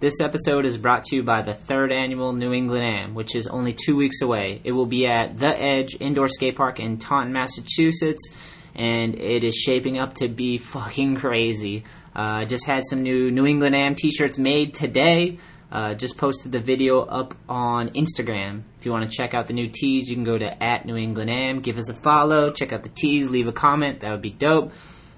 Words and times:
This 0.00 0.20
episode 0.20 0.64
is 0.64 0.78
brought 0.78 1.02
to 1.04 1.16
you 1.16 1.24
by 1.24 1.42
the 1.42 1.54
third 1.54 1.90
annual 1.90 2.32
New 2.32 2.52
England 2.52 2.84
Am, 2.84 3.14
which 3.16 3.34
is 3.34 3.48
only 3.48 3.72
two 3.72 3.96
weeks 3.96 4.22
away. 4.22 4.60
It 4.62 4.70
will 4.70 4.86
be 4.86 5.08
at 5.08 5.38
The 5.38 5.48
Edge 5.48 5.96
Indoor 5.98 6.28
Skate 6.28 6.54
Park 6.54 6.78
in 6.78 6.98
Taunton, 6.98 7.32
Massachusetts, 7.32 8.30
and 8.76 9.16
it 9.16 9.42
is 9.42 9.56
shaping 9.56 9.98
up 9.98 10.14
to 10.14 10.28
be 10.28 10.56
fucking 10.56 11.16
crazy. 11.16 11.82
I 12.14 12.42
uh, 12.42 12.44
just 12.44 12.64
had 12.64 12.84
some 12.88 13.02
new 13.02 13.32
New 13.32 13.44
England 13.44 13.74
Am 13.74 13.96
t 13.96 14.12
shirts 14.12 14.38
made 14.38 14.72
today. 14.72 15.40
Uh, 15.72 15.94
just 15.94 16.16
posted 16.16 16.52
the 16.52 16.60
video 16.60 17.00
up 17.00 17.34
on 17.48 17.88
Instagram. 17.88 18.62
If 18.78 18.86
you 18.86 18.92
want 18.92 19.10
to 19.10 19.16
check 19.16 19.34
out 19.34 19.48
the 19.48 19.52
new 19.52 19.68
tees, 19.68 20.08
you 20.08 20.14
can 20.14 20.22
go 20.22 20.38
to 20.38 20.62
at 20.62 20.86
New 20.86 20.94
England 20.94 21.28
Am, 21.28 21.58
give 21.58 21.76
us 21.76 21.88
a 21.88 21.94
follow, 21.94 22.52
check 22.52 22.72
out 22.72 22.84
the 22.84 22.88
tees, 22.88 23.28
leave 23.30 23.48
a 23.48 23.52
comment. 23.52 23.98
That 24.00 24.12
would 24.12 24.22
be 24.22 24.30
dope. 24.30 24.70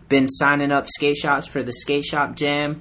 Been 0.09 0.27
signing 0.27 0.73
up 0.73 0.89
skate 0.89 1.19
shops 1.19 1.47
for 1.47 1.62
the 1.62 1.71
Skate 1.71 2.07
Shop 2.07 2.35
Jam. 2.35 2.81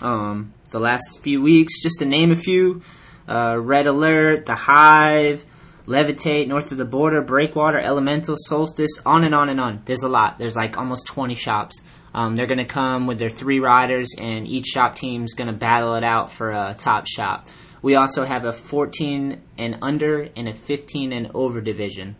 Um, 0.00 0.54
the 0.70 0.80
last 0.80 1.20
few 1.22 1.42
weeks, 1.42 1.82
just 1.82 1.98
to 2.00 2.04
name 2.04 2.30
a 2.30 2.36
few 2.36 2.82
uh, 3.28 3.58
Red 3.58 3.86
Alert, 3.86 4.46
The 4.46 4.54
Hive, 4.54 5.44
Levitate, 5.86 6.48
North 6.48 6.72
of 6.72 6.78
the 6.78 6.84
Border, 6.84 7.22
Breakwater, 7.22 7.78
Elemental, 7.78 8.36
Solstice, 8.36 9.00
on 9.06 9.24
and 9.24 9.34
on 9.34 9.48
and 9.48 9.60
on. 9.60 9.82
There's 9.84 10.02
a 10.02 10.08
lot. 10.08 10.38
There's 10.38 10.56
like 10.56 10.76
almost 10.76 11.06
20 11.06 11.34
shops. 11.34 11.80
Um, 12.14 12.36
they're 12.36 12.46
going 12.46 12.58
to 12.58 12.64
come 12.64 13.06
with 13.06 13.18
their 13.18 13.28
three 13.28 13.60
riders, 13.60 14.08
and 14.18 14.46
each 14.46 14.66
shop 14.66 14.96
team's 14.96 15.34
going 15.34 15.48
to 15.48 15.56
battle 15.56 15.94
it 15.94 16.04
out 16.04 16.32
for 16.32 16.50
a 16.50 16.74
top 16.76 17.06
shop. 17.06 17.48
We 17.80 17.94
also 17.94 18.24
have 18.24 18.44
a 18.44 18.52
14 18.52 19.40
and 19.56 19.78
under 19.82 20.28
and 20.36 20.48
a 20.48 20.52
15 20.52 21.12
and 21.12 21.30
over 21.34 21.60
division. 21.60 22.16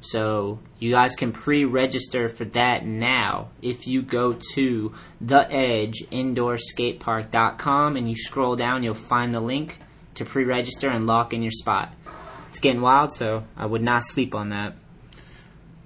So 0.00 0.58
you 0.78 0.92
guys 0.92 1.14
can 1.14 1.32
pre-register 1.32 2.28
for 2.28 2.46
that 2.46 2.86
now 2.86 3.50
if 3.60 3.86
you 3.86 4.00
go 4.02 4.38
to 4.54 4.94
theedgeindoorskatepark.com 5.22 7.96
and 7.96 8.08
you 8.08 8.16
scroll 8.16 8.56
down, 8.56 8.82
you'll 8.82 8.94
find 8.94 9.34
the 9.34 9.40
link 9.40 9.78
to 10.14 10.24
pre-register 10.24 10.88
and 10.88 11.06
lock 11.06 11.34
in 11.34 11.42
your 11.42 11.50
spot. 11.50 11.92
It's 12.48 12.60
getting 12.60 12.80
wild, 12.80 13.12
so 13.14 13.44
I 13.56 13.66
would 13.66 13.82
not 13.82 14.04
sleep 14.04 14.34
on 14.34 14.48
that. 14.50 14.74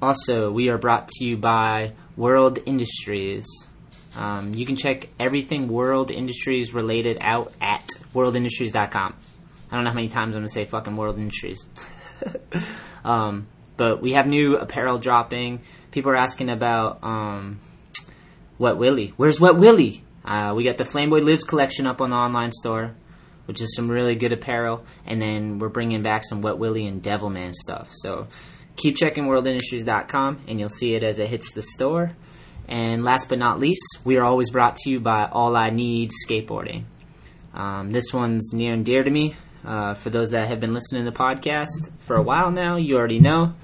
Also, 0.01 0.51
we 0.51 0.69
are 0.69 0.79
brought 0.79 1.09
to 1.09 1.25
you 1.25 1.37
by 1.37 1.93
World 2.17 2.59
Industries. 2.65 3.47
Um, 4.17 4.55
you 4.55 4.65
can 4.65 4.77
check 4.77 5.09
everything 5.19 5.69
World 5.69 6.11
Industries 6.11 6.73
related 6.73 7.19
out 7.21 7.53
at 7.61 7.87
worldindustries.com. 8.15 9.15
I 9.71 9.75
don't 9.75 9.85
know 9.85 9.91
how 9.91 9.97
many 9.97 10.09
times 10.09 10.35
I'm 10.35 10.43
going 10.43 10.47
to 10.47 10.53
say 10.53 10.65
fucking 10.65 10.97
World 10.97 11.19
Industries. 11.19 11.67
um, 13.05 13.47
but 13.77 14.01
we 14.01 14.13
have 14.13 14.27
new 14.27 14.57
apparel 14.57 14.99
dropping. 14.99 15.61
People 15.91 16.13
are 16.13 16.17
asking 16.17 16.51
about 16.51 17.03
um, 17.03 17.61
Wet 18.59 18.77
Willie. 18.77 19.13
Where's 19.17 19.41
Wet 19.41 19.57
Willie? 19.57 20.05
Uh, 20.25 20.55
we 20.57 20.65
got 20.65 20.77
the 20.77 20.85
Flameboy 20.85 21.25
Lives 21.25 21.45
collection 21.45 21.87
up 21.87 22.01
on 22.01 22.11
the 22.11 22.17
online 22.17 22.53
store, 22.53 22.95
which 23.47 23.61
is 23.61 23.75
some 23.77 23.91
really 23.91 24.15
good 24.15 24.33
apparel. 24.33 24.85
And 25.07 25.21
then 25.21 25.59
we're 25.59 25.69
bringing 25.69 26.03
back 26.03 26.25
some 26.25 26.41
Wet 26.41 26.59
Willie 26.59 26.87
and 26.87 27.03
Devilman 27.03 27.53
stuff. 27.53 27.91
So 27.93 28.29
keep 28.77 28.97
checking 28.97 29.25
worldindustries.com 29.25 30.45
and 30.49 30.59
you'll 30.59 30.69
see 30.69 30.95
it 30.95 31.03
as 31.03 31.19
it 31.19 31.29
hits 31.29 31.53
the 31.53 31.63
store. 31.63 32.13
And 32.67 33.05
last 33.05 33.29
but 33.29 33.39
not 33.39 33.61
least, 33.61 34.01
we 34.05 34.17
are 34.17 34.25
always 34.25 34.51
brought 34.51 34.77
to 34.77 34.91
you 34.91 34.99
by 34.99 35.27
All 35.27 35.55
I 35.55 35.69
Need 35.71 36.13
Skateboarding. 36.27 36.85
Um, 37.53 37.91
this 37.91 38.13
one's 38.13 38.53
near 38.53 38.73
and 38.73 38.85
dear 38.85 39.03
to 39.03 39.11
me. 39.11 39.37
Uh, 39.65 39.95
for 39.95 40.11
those 40.11 40.31
that 40.31 40.49
have 40.49 40.61
been 40.61 40.75
listening 40.75 41.05
to 41.05 41.11
the 41.11 41.17
podcast 41.17 41.91
for 42.01 42.17
a 42.17 42.23
while 42.23 42.51
now, 42.51 42.77
you 42.77 42.97
already 42.97 43.19
know. 43.19 43.55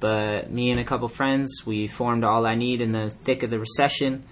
But 0.00 0.50
me 0.52 0.70
and 0.70 0.78
a 0.78 0.84
couple 0.84 1.08
friends, 1.08 1.62
we 1.66 1.88
formed 1.88 2.22
All 2.24 2.46
I 2.46 2.54
Need 2.54 2.80
in 2.80 2.92
the 2.92 3.10
thick 3.10 3.42
of 3.42 3.50
the 3.50 3.58
recession, 3.58 4.24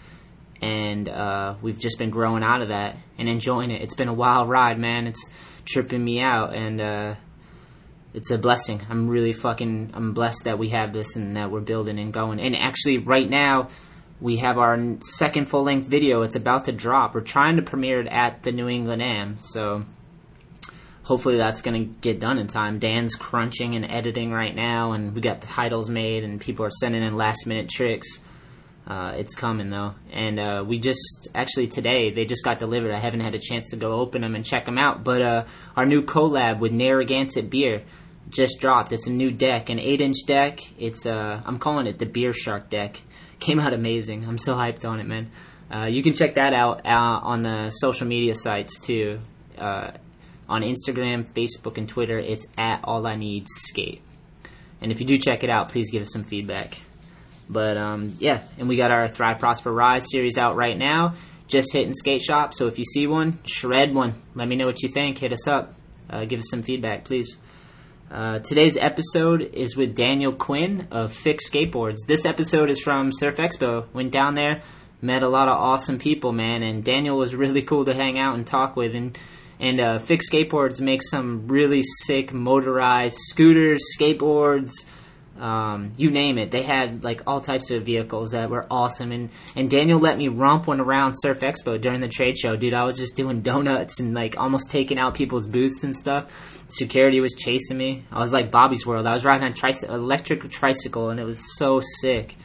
and 0.63 1.09
uh, 1.09 1.57
we've 1.61 1.79
just 1.79 1.99
been 1.99 2.11
growing 2.11 2.45
out 2.45 2.63
of 2.63 2.69
that 2.69 2.97
and 3.19 3.29
enjoying 3.29 3.73
it. 3.73 3.83
It's 3.83 3.95
been 3.95 4.09
a 4.09 4.15
wild 4.15 4.49
ride, 4.49 4.79
man. 4.79 5.09
It's 5.09 5.29
tripping 5.65 6.05
me 6.05 6.21
out, 6.21 6.55
and 6.55 6.81
uh, 6.81 7.15
it's 8.15 8.31
a 8.31 8.39
blessing. 8.39 8.81
I'm 8.89 9.09
really 9.09 9.33
fucking 9.33 9.91
I'm 9.95 10.13
blessed 10.13 10.45
that 10.45 10.59
we 10.59 10.69
have 10.69 10.93
this 10.93 11.17
and 11.17 11.37
that 11.37 11.51
we're 11.51 11.61
building 11.61 11.99
and 11.99 12.13
going. 12.13 12.39
And 12.39 12.55
actually, 12.55 12.99
right 12.99 13.29
now, 13.29 13.69
we 14.21 14.37
have 14.37 14.59
our 14.59 14.79
second 15.01 15.49
full 15.49 15.65
length 15.65 15.89
video. 15.89 16.23
It's 16.23 16.37
about 16.37 16.67
to 16.67 16.73
drop. 16.73 17.15
We're 17.15 17.23
trying 17.23 17.57
to 17.57 17.63
premiere 17.63 18.01
it 18.01 18.07
at 18.07 18.45
the 18.45 18.53
New 18.53 18.69
England 18.69 19.03
Am, 19.03 19.39
so 19.39 19.85
hopefully 21.07 21.37
that's 21.37 21.63
going 21.63 21.81
to 21.81 21.95
get 22.01 22.19
done 22.19 22.37
in 22.37 22.49
time. 22.49 22.81
Dan's 22.81 23.15
crunching 23.15 23.77
and 23.77 23.89
editing 23.89 24.33
right 24.33 24.55
now, 24.55 24.91
and 24.91 25.15
we 25.15 25.21
got 25.21 25.41
the 25.41 25.47
titles 25.47 25.89
made, 25.89 26.25
and 26.25 26.41
people 26.41 26.67
are 26.67 26.71
sending 26.71 27.01
in 27.01 27.17
last 27.17 27.47
minute 27.47 27.69
tricks. 27.69 28.19
Uh, 28.89 29.15
it's 29.17 29.35
coming 29.35 29.71
though, 29.71 29.95
and 30.13 30.39
uh, 30.39 30.65
we 30.67 30.79
just 30.79 31.29
actually 31.35 31.67
today 31.67 32.11
they 32.11 32.25
just 32.25 32.45
got 32.45 32.59
delivered. 32.59 32.93
I 32.93 32.99
haven't 32.99 33.21
had 33.21 33.35
a 33.35 33.39
chance 33.39 33.71
to 33.71 33.77
go 33.77 34.01
open 34.01 34.23
them 34.23 34.35
and 34.35 34.45
check 34.45 34.65
them 34.65 34.79
out, 34.79 35.05
but 35.05 35.23
uh, 35.23 35.45
our 35.77 35.87
new 35.87 36.03
collab 36.03 36.61
with 36.61 36.73
Narragansett 36.73 37.51
Beer 37.51 37.83
just 38.29 38.61
dropped. 38.61 38.93
It's 38.93 39.07
a 39.07 39.13
new 39.13 39.31
deck, 39.31 39.71
an 39.71 39.81
eight 39.81 40.01
inch 40.01 40.19
deck. 40.27 40.61
It's 40.79 41.05
uh, 41.05 41.41
I'm 41.45 41.59
calling 41.59 41.87
it 41.87 41.99
the 41.99 42.07
Beer 42.07 42.33
Shark 42.33 42.69
deck. 42.69 43.01
Came 43.41 43.59
out 43.61 43.73
amazing. 43.73 44.27
I'm 44.27 44.39
so 44.39 44.55
hyped 44.55 44.85
on 44.85 45.01
it, 45.01 45.07
man. 45.07 45.31
Uh, 45.73 45.87
you 45.87 46.03
can 46.03 46.15
check 46.15 46.37
that 46.37 46.53
out 46.53 46.87
uh, 46.87 47.21
on 47.23 47.43
the 47.43 47.71
social 47.71 48.07
media 48.07 48.37
sites 48.37 48.79
too 48.81 49.19
on 50.49 50.63
Instagram, 50.63 51.25
Facebook, 51.33 51.79
and 51.79 51.89
Twitter, 51.89 52.19
it's 52.19 52.47
at 52.57 52.81
All 52.85 53.07
I 53.07 53.17
Need 53.17 53.47
Skate. 53.49 54.03
And 54.81 54.93
if 54.93 55.01
you 55.01 55.07
do 55.07 55.19
check 55.19 55.43
it 55.43 55.51
out, 55.51 55.71
please 55.71 55.91
give 55.91 56.03
us 56.03 56.13
some 56.13 56.25
feedback. 56.25 56.79
But 57.49 57.77
um, 57.77 58.15
yeah, 58.19 58.41
and 58.59 58.69
we 58.69 58.77
got 58.77 58.91
our 58.91 59.09
Thrive 59.09 59.39
Prosper 59.39 59.73
Rise 59.73 60.11
series 60.11 60.39
out 60.39 60.57
right 60.57 60.77
now. 60.77 61.15
Just 61.49 61.73
hitting 61.73 61.93
skate 61.93 62.23
shop. 62.23 62.55
So 62.55 62.67
if 62.67 62.79
you 62.79 62.85
see 62.85 63.07
one, 63.07 63.39
shred 63.45 63.95
one. 63.95 64.15
Let 64.35 64.49
me 64.49 64.57
know 64.57 64.67
what 64.67 64.83
you 64.83 64.89
think. 64.89 65.19
Hit 65.19 65.33
us 65.33 65.47
up. 65.47 65.75
Uh, 66.11 66.25
give 66.25 66.41
us 66.41 66.51
some 66.51 66.63
feedback, 66.63 67.05
please. 67.05 67.37
Uh, 68.11 68.39
today's 68.41 68.77
episode 68.77 69.43
is 69.43 69.77
with 69.77 69.97
Daniel 69.97 70.33
Quinn 70.33 70.89
of 70.91 71.13
Fiik 71.13 71.41
Skateboards. 71.41 71.97
This 72.07 72.25
episode 72.25 72.71
is 72.71 72.81
from 72.81 73.11
Surf 73.13 73.37
Expo. 73.37 73.93
Went 73.93 74.13
down 74.13 74.35
there, 74.35 74.63
met 75.03 75.23
a 75.23 75.29
lot 75.29 75.49
of 75.49 75.57
awesome 75.57 75.99
people, 75.99 76.33
man, 76.33 76.63
and 76.63 76.85
Daniel 76.85 77.19
was 77.19 77.35
really 77.35 77.63
cool 77.63 77.85
to 77.85 77.95
hang 77.95 78.19
out 78.19 78.37
and 78.37 78.47
talk 78.47 78.77
with. 78.77 78.95
And 78.95 79.19
and 79.59 79.81
uh, 79.81 79.99
Fiik 79.99 80.21
Skateboards 80.31 80.81
makes 80.81 81.11
some 81.11 81.49
really 81.49 81.83
sick 82.05 82.33
motorized 82.33 83.17
scooters, 83.19 83.83
skateboards, 83.99 84.73
um, 85.39 85.93
you 85.97 86.11
name 86.11 86.39
it. 86.39 86.51
They 86.51 86.63
had 86.63 87.05
like 87.05 87.23
all 87.27 87.41
types 87.41 87.71
of 87.71 87.85
vehicles 87.85 88.31
that 88.31 88.51
were 88.51 88.67
awesome. 88.71 89.13
And, 89.13 89.31
and 89.55 89.69
Daniel 89.69 89.99
let 89.99 90.17
me 90.17 90.29
romp 90.29 90.67
one 90.67 90.81
around 90.81 91.13
Surf 91.15 91.41
Expo 91.41 91.81
during 91.81 92.01
the 92.01 92.09
trade 92.09 92.39
show. 92.39 92.57
Dude, 92.57 92.75
I 92.75 92.85
was 92.85 92.97
just 92.97 93.17
doing 93.17 93.43
donuts 93.43 94.01
and 94.01 94.15
like 94.15 94.39
almost 94.39 94.71
taking 94.71 94.99
out 94.99 95.15
people's 95.15 95.47
booths 95.47 95.85
and 95.85 95.95
stuff. 95.95 96.33
Security 96.69 97.21
was 97.21 97.35
chasing 97.35 97.77
me. 97.77 98.05
I 98.11 98.21
was 98.21 98.33
like 98.33 98.51
Bobby's 98.51 98.87
World. 98.87 99.07
I 99.07 99.15
was 99.15 99.25
riding 99.25 99.47
a 99.47 99.53
tricy- 99.53 99.89
electric 99.89 100.49
tricycle 100.51 101.11
and 101.11 101.21
it 101.21 101.25
was 101.25 101.41
so 101.59 101.81
sick. 102.01 102.37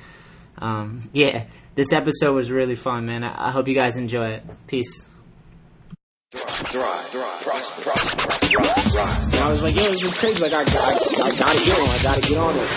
Um, 0.58 1.10
yeah, 1.14 1.46
this 1.76 1.94
episode 1.94 2.36
was 2.36 2.52
really 2.52 2.76
fun, 2.76 3.06
man. 3.06 3.24
I, 3.24 3.48
I 3.48 3.52
hope 3.52 3.68
you 3.68 3.76
guys 3.76 3.96
enjoy 3.96 4.32
it. 4.32 4.44
Peace. 4.68 5.08
Thrive, 6.32 6.48
thrive, 6.48 7.42
prosper, 7.42 7.82
prosper, 7.82 8.22
thrive, 8.22 9.36
I 9.36 9.50
was 9.50 9.62
like, 9.62 9.76
yo, 9.76 9.90
this 9.90 10.02
is 10.02 10.18
crazy. 10.18 10.42
Like, 10.42 10.54
I, 10.54 10.62
I, 10.62 10.64
I 10.64 11.36
gotta 11.36 11.66
get 11.66 11.78
on. 11.78 11.90
I 11.90 12.04
gotta 12.04 12.22
get 12.22 12.38
on 12.38 12.56
it. 12.56 12.70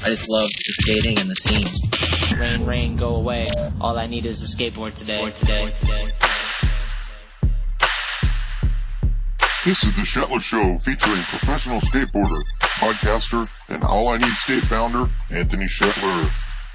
I 0.00 0.10
just 0.10 0.30
love 0.30 0.48
the 0.48 0.72
skating 0.78 1.18
and 1.18 1.28
the 1.28 1.34
scene. 1.34 2.38
Rain, 2.38 2.64
rain, 2.64 2.96
go 2.96 3.16
away. 3.16 3.46
All 3.80 3.98
I 3.98 4.06
need 4.06 4.26
is 4.26 4.40
a 4.40 4.56
skateboard 4.56 4.94
today. 4.94 5.28
today. 5.32 5.74
today. 5.80 6.06
This 9.64 9.82
is 9.82 9.96
the 9.96 10.02
Shetler 10.02 10.40
Show 10.40 10.78
featuring 10.78 11.22
professional 11.22 11.80
skateboarder, 11.80 12.40
podcaster, 12.60 13.44
and 13.68 13.82
All 13.82 14.06
I 14.06 14.18
Need 14.18 14.30
Skate 14.34 14.62
founder, 14.62 15.10
Anthony 15.30 15.66
Shetler. 15.66 16.30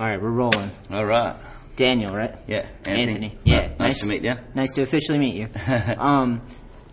All 0.00 0.06
right, 0.06 0.18
we're 0.18 0.30
rolling. 0.30 0.70
All 0.90 1.04
right. 1.04 1.36
Daniel, 1.76 2.16
right? 2.16 2.34
Yeah. 2.46 2.66
Anthony. 2.86 3.36
Yeah. 3.44 3.68
Nice, 3.68 3.78
nice 3.78 4.00
to 4.00 4.06
meet 4.06 4.22
you. 4.22 4.34
Nice 4.54 4.72
to 4.72 4.80
officially 4.82 5.18
meet 5.18 5.34
you. 5.34 5.48
um, 5.98 6.40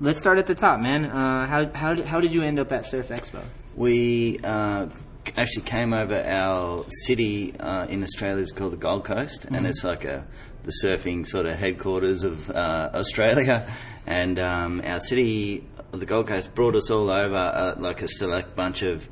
let's 0.01 0.19
start 0.19 0.39
at 0.39 0.45
the 0.45 0.55
top, 0.55 0.81
man. 0.81 1.05
Uh, 1.05 1.47
how 1.47 1.71
how 1.73 1.93
did, 1.93 2.03
how 2.05 2.19
did 2.19 2.33
you 2.33 2.43
end 2.43 2.59
up 2.59 2.69
at 2.73 2.85
Surf 2.85 3.07
Expo? 3.07 3.45
We 3.77 4.39
uh, 4.43 4.87
actually 5.37 5.61
came 5.63 5.93
over. 5.93 6.15
Our 6.21 6.83
city 7.05 7.57
uh, 7.57 7.85
in 7.87 8.03
Australia 8.03 8.43
is 8.43 8.51
called 8.51 8.73
the 8.73 8.77
Gold 8.77 9.05
Coast, 9.05 9.43
Mm-hmm. 9.43 9.55
and 9.55 9.67
it's 9.67 9.85
like 9.85 10.03
a 10.03 10.27
the 10.63 10.73
surfing 10.83 11.25
sort 11.25 11.45
of 11.45 11.55
headquarters 11.55 12.23
of 12.23 12.49
uh, 12.49 12.89
Australia. 12.93 13.71
And 14.05 14.37
um, 14.37 14.81
our 14.83 14.99
city, 14.99 15.65
the 15.91 16.05
Gold 16.05 16.27
Coast, 16.27 16.53
brought 16.53 16.75
us 16.75 16.91
all 16.91 17.09
over, 17.09 17.35
uh, 17.35 17.75
like 17.79 18.01
a 18.01 18.09
select 18.09 18.53
bunch 18.53 18.81
of. 18.81 19.07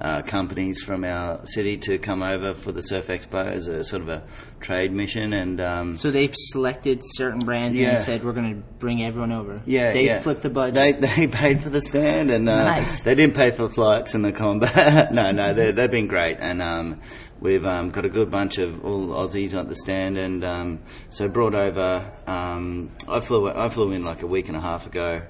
Uh, 0.00 0.22
companies 0.22 0.82
from 0.82 1.04
our 1.04 1.44
city 1.46 1.76
to 1.76 1.98
come 1.98 2.22
over 2.22 2.54
for 2.54 2.72
the 2.72 2.80
Surf 2.80 3.08
Expo 3.08 3.52
as 3.52 3.66
a 3.66 3.84
sort 3.84 4.00
of 4.00 4.08
a 4.08 4.22
trade 4.58 4.92
mission, 4.92 5.34
and 5.34 5.60
um, 5.60 5.94
So 5.98 6.10
they 6.10 6.30
selected 6.32 7.02
certain 7.04 7.40
brands 7.40 7.76
Yeah. 7.76 7.90
and 7.96 7.98
said 8.02 8.24
we're 8.24 8.32
going 8.32 8.54
to 8.54 8.62
bring 8.78 9.04
everyone 9.04 9.30
over. 9.30 9.60
Yeah, 9.66 9.92
they 9.92 10.06
yeah. 10.06 10.22
flipped 10.22 10.40
the 10.40 10.48
budget. 10.48 10.74
They 10.74 10.92
they 10.92 11.26
paid 11.30 11.62
for 11.62 11.68
the 11.68 11.82
stand 11.82 12.30
and 12.30 12.48
uh, 12.48 12.64
Nice. 12.64 13.02
they 13.02 13.14
didn't 13.14 13.36
pay 13.36 13.50
for 13.50 13.68
flights 13.68 14.14
and 14.14 14.24
the 14.24 14.32
combat. 14.32 15.12
no, 15.12 15.32
no, 15.32 15.52
they 15.52 15.70
they've 15.72 15.90
been 15.90 16.06
great 16.06 16.38
and 16.40 16.62
um, 16.62 17.00
we've 17.40 17.64
um, 17.66 17.90
got 17.90 18.04
a 18.04 18.08
good 18.08 18.30
bunch 18.30 18.58
of 18.58 18.84
all 18.84 19.08
Aussies 19.08 19.54
at 19.58 19.68
the 19.68 19.74
stand 19.74 20.18
and 20.18 20.44
um, 20.44 20.80
so 21.10 21.28
brought 21.28 21.54
over. 21.54 22.10
Um, 22.26 22.90
I 23.08 23.20
flew 23.20 23.48
I 23.48 23.68
flew 23.68 23.92
in 23.92 24.04
like 24.04 24.22
a 24.22 24.26
week 24.26 24.48
and 24.48 24.56
a 24.56 24.60
half 24.60 24.86
ago. 24.86 25.22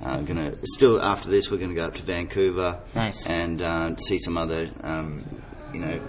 Uh, 0.00 0.20
gonna 0.20 0.54
still 0.64 1.00
after 1.00 1.30
this 1.30 1.50
we're 1.50 1.56
gonna 1.58 1.74
go 1.74 1.86
up 1.86 1.94
to 1.94 2.02
Vancouver 2.02 2.80
Nice. 2.94 3.26
and 3.26 3.62
uh, 3.62 3.96
see 3.96 4.18
some 4.18 4.36
other 4.36 4.70
um, 4.82 5.24
you 5.72 5.80
know 5.80 6.00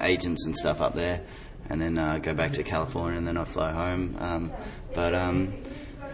agents 0.00 0.46
and 0.46 0.56
stuff 0.56 0.80
up 0.80 0.94
there, 0.94 1.20
and 1.68 1.80
then 1.80 1.98
uh, 1.98 2.18
go 2.18 2.34
back 2.34 2.52
to 2.52 2.62
California, 2.62 3.18
and 3.18 3.26
then 3.28 3.36
I 3.36 3.44
fly 3.44 3.72
home. 3.72 4.16
Um, 4.18 4.52
but 4.94 5.14
um, 5.14 5.54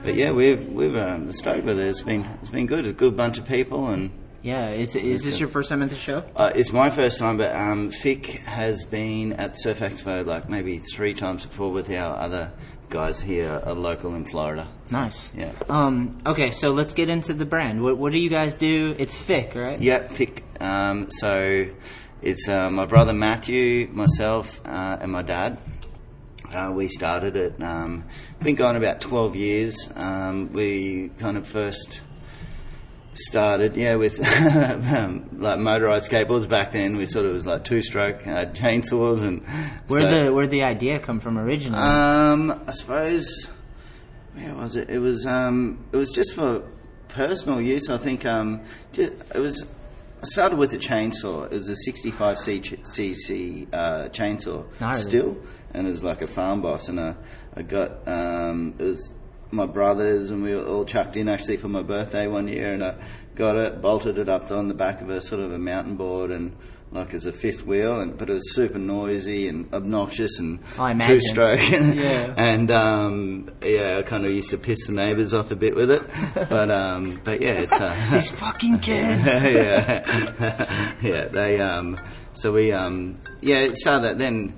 but 0.02 0.14
yeah, 0.14 0.32
we've 0.32 0.68
we've 0.68 0.96
um, 0.96 1.32
stoked 1.32 1.64
with 1.64 1.78
it. 1.78 1.86
It's 1.88 2.02
been 2.02 2.24
it's 2.40 2.48
been 2.48 2.66
good. 2.66 2.80
It's 2.80 2.90
a 2.90 2.92
good 2.92 3.16
bunch 3.16 3.38
of 3.38 3.46
people, 3.46 3.88
and 3.88 4.10
yeah, 4.42 4.70
is, 4.70 4.94
is 4.96 5.22
this 5.24 5.38
your 5.38 5.48
first 5.48 5.68
time 5.68 5.82
at 5.82 5.90
the 5.90 5.96
show? 5.96 6.24
uh, 6.36 6.52
it's 6.54 6.72
my 6.72 6.90
first 6.90 7.18
time. 7.18 7.36
But 7.36 7.54
um, 7.54 7.90
Fiik 7.90 8.24
has 8.44 8.84
been 8.84 9.34
at 9.34 9.58
Surf 9.58 9.80
Expo 9.80 10.24
like 10.24 10.48
maybe 10.48 10.78
three 10.78 11.14
times 11.14 11.44
before 11.46 11.72
with 11.72 11.90
our 11.90 12.16
other 12.16 12.52
guys 12.88 13.20
here, 13.20 13.60
a 13.64 13.72
local 13.74 14.14
in 14.14 14.24
Florida. 14.24 14.68
Nice. 14.90 15.30
Yeah. 15.34 15.52
Um, 15.68 16.20
okay, 16.26 16.50
so 16.50 16.72
let's 16.72 16.92
get 16.92 17.08
into 17.08 17.34
the 17.34 17.46
brand. 17.46 17.82
What, 17.82 17.98
what 17.98 18.12
do 18.12 18.18
you 18.18 18.28
guys 18.28 18.54
do? 18.54 18.96
It's 18.98 19.16
Fiik, 19.16 19.54
right? 19.54 19.80
Yeah, 19.80 20.08
Fiik. 20.08 20.42
Um, 20.60 21.10
so 21.10 21.68
it's 22.20 22.48
uh, 22.48 22.68
my 22.70 22.86
brother 22.86 23.12
Matthew, 23.12 23.88
myself, 23.92 24.60
uh, 24.66 24.98
and 25.00 25.12
my 25.12 25.22
dad. 25.22 25.58
Uh, 26.52 26.72
we 26.74 26.88
started 26.88 27.36
it. 27.36 27.62
Um, 27.62 28.04
been 28.42 28.56
going 28.56 28.74
about 28.74 29.00
twelve 29.00 29.36
years. 29.36 29.88
Um, 29.94 30.52
we 30.52 31.10
kind 31.20 31.36
of 31.36 31.46
first 31.46 32.00
started, 33.20 33.76
yeah, 33.76 33.94
with 33.96 34.20
um, 34.92 35.28
like 35.38 35.58
motorized 35.58 36.10
skateboards 36.10 36.48
back 36.48 36.72
then. 36.72 36.96
We 36.96 37.06
sort 37.06 37.26
of 37.26 37.32
was 37.34 37.46
like 37.46 37.64
two-stroke 37.64 38.26
uh, 38.26 38.46
chainsaws 38.46 39.20
and 39.22 39.42
Where 39.88 40.00
so- 40.02 40.24
the 40.24 40.32
where 40.32 40.46
the 40.46 40.62
idea 40.62 40.98
come 40.98 41.20
from 41.20 41.38
originally? 41.38 41.78
um, 41.82 42.62
I 42.66 42.72
suppose. 42.72 43.48
Where 44.34 44.54
was 44.54 44.76
it? 44.76 44.88
It 44.90 44.98
was. 44.98 45.26
Um, 45.26 45.84
it 45.92 45.96
was 45.96 46.10
just 46.12 46.34
for 46.34 46.62
personal 47.08 47.60
use. 47.60 47.88
I 47.88 47.98
think. 47.98 48.24
Um, 48.24 48.60
it 48.96 49.34
was. 49.34 49.66
I 50.22 50.26
started 50.26 50.58
with 50.58 50.72
a 50.74 50.78
chainsaw. 50.78 51.46
It 51.50 51.56
was 51.56 51.68
a 51.68 51.76
65 51.76 52.36
cc 52.36 53.66
uh, 53.72 54.08
chainsaw 54.10 54.94
still, 54.94 55.38
and 55.72 55.86
it 55.86 55.90
was 55.90 56.04
like 56.04 56.20
a 56.22 56.26
farm 56.26 56.60
boss. 56.60 56.88
And 56.88 57.00
I, 57.00 57.14
I 57.56 57.62
got 57.62 58.06
um, 58.06 58.74
it 58.78 58.84
was 58.84 59.12
my 59.52 59.66
brothers, 59.66 60.30
and 60.30 60.42
we 60.42 60.54
were 60.54 60.64
all 60.64 60.84
chucked 60.84 61.16
in 61.16 61.28
actually 61.28 61.56
for 61.56 61.68
my 61.68 61.82
birthday 61.82 62.26
one 62.26 62.48
year, 62.48 62.72
and 62.72 62.84
I 62.84 62.94
got 63.34 63.56
it, 63.56 63.80
bolted 63.80 64.18
it 64.18 64.28
up 64.28 64.50
on 64.50 64.68
the 64.68 64.74
back 64.74 65.00
of 65.00 65.10
a 65.10 65.20
sort 65.20 65.40
of 65.40 65.52
a 65.52 65.58
mountain 65.58 65.96
board, 65.96 66.30
and 66.30 66.54
like 66.92 67.14
as 67.14 67.24
a 67.24 67.32
fifth 67.32 67.64
wheel, 67.64 68.00
and 68.00 68.18
but 68.18 68.28
it 68.28 68.32
was 68.32 68.52
super 68.54 68.78
noisy 68.78 69.46
and 69.46 69.72
obnoxious 69.72 70.40
and 70.40 70.58
two 71.02 71.20
stroke. 71.20 71.60
Yeah. 71.70 72.34
and 72.36 72.68
um, 72.72 73.50
yeah, 73.62 73.98
I 73.98 74.02
kind 74.02 74.24
of 74.26 74.32
used 74.32 74.50
to 74.50 74.58
piss 74.58 74.86
the 74.86 74.92
neighbours 74.92 75.32
off 75.32 75.50
a 75.52 75.56
bit 75.56 75.76
with 75.76 75.90
it, 75.92 76.02
but 76.34 76.68
um, 76.70 77.20
but 77.22 77.40
yeah, 77.40 77.52
it's 77.60 77.72
uh, 77.80 77.94
These 78.12 78.30
fucking 78.32 78.78
kids. 78.80 79.24
yeah, 79.24 80.94
yeah. 81.00 81.24
They 81.26 81.60
um, 81.60 81.96
so 82.34 82.52
we 82.52 82.72
um, 82.72 83.18
yeah, 83.40 83.58
it 83.58 83.78
started 83.78 84.02
that. 84.08 84.18
Then 84.18 84.54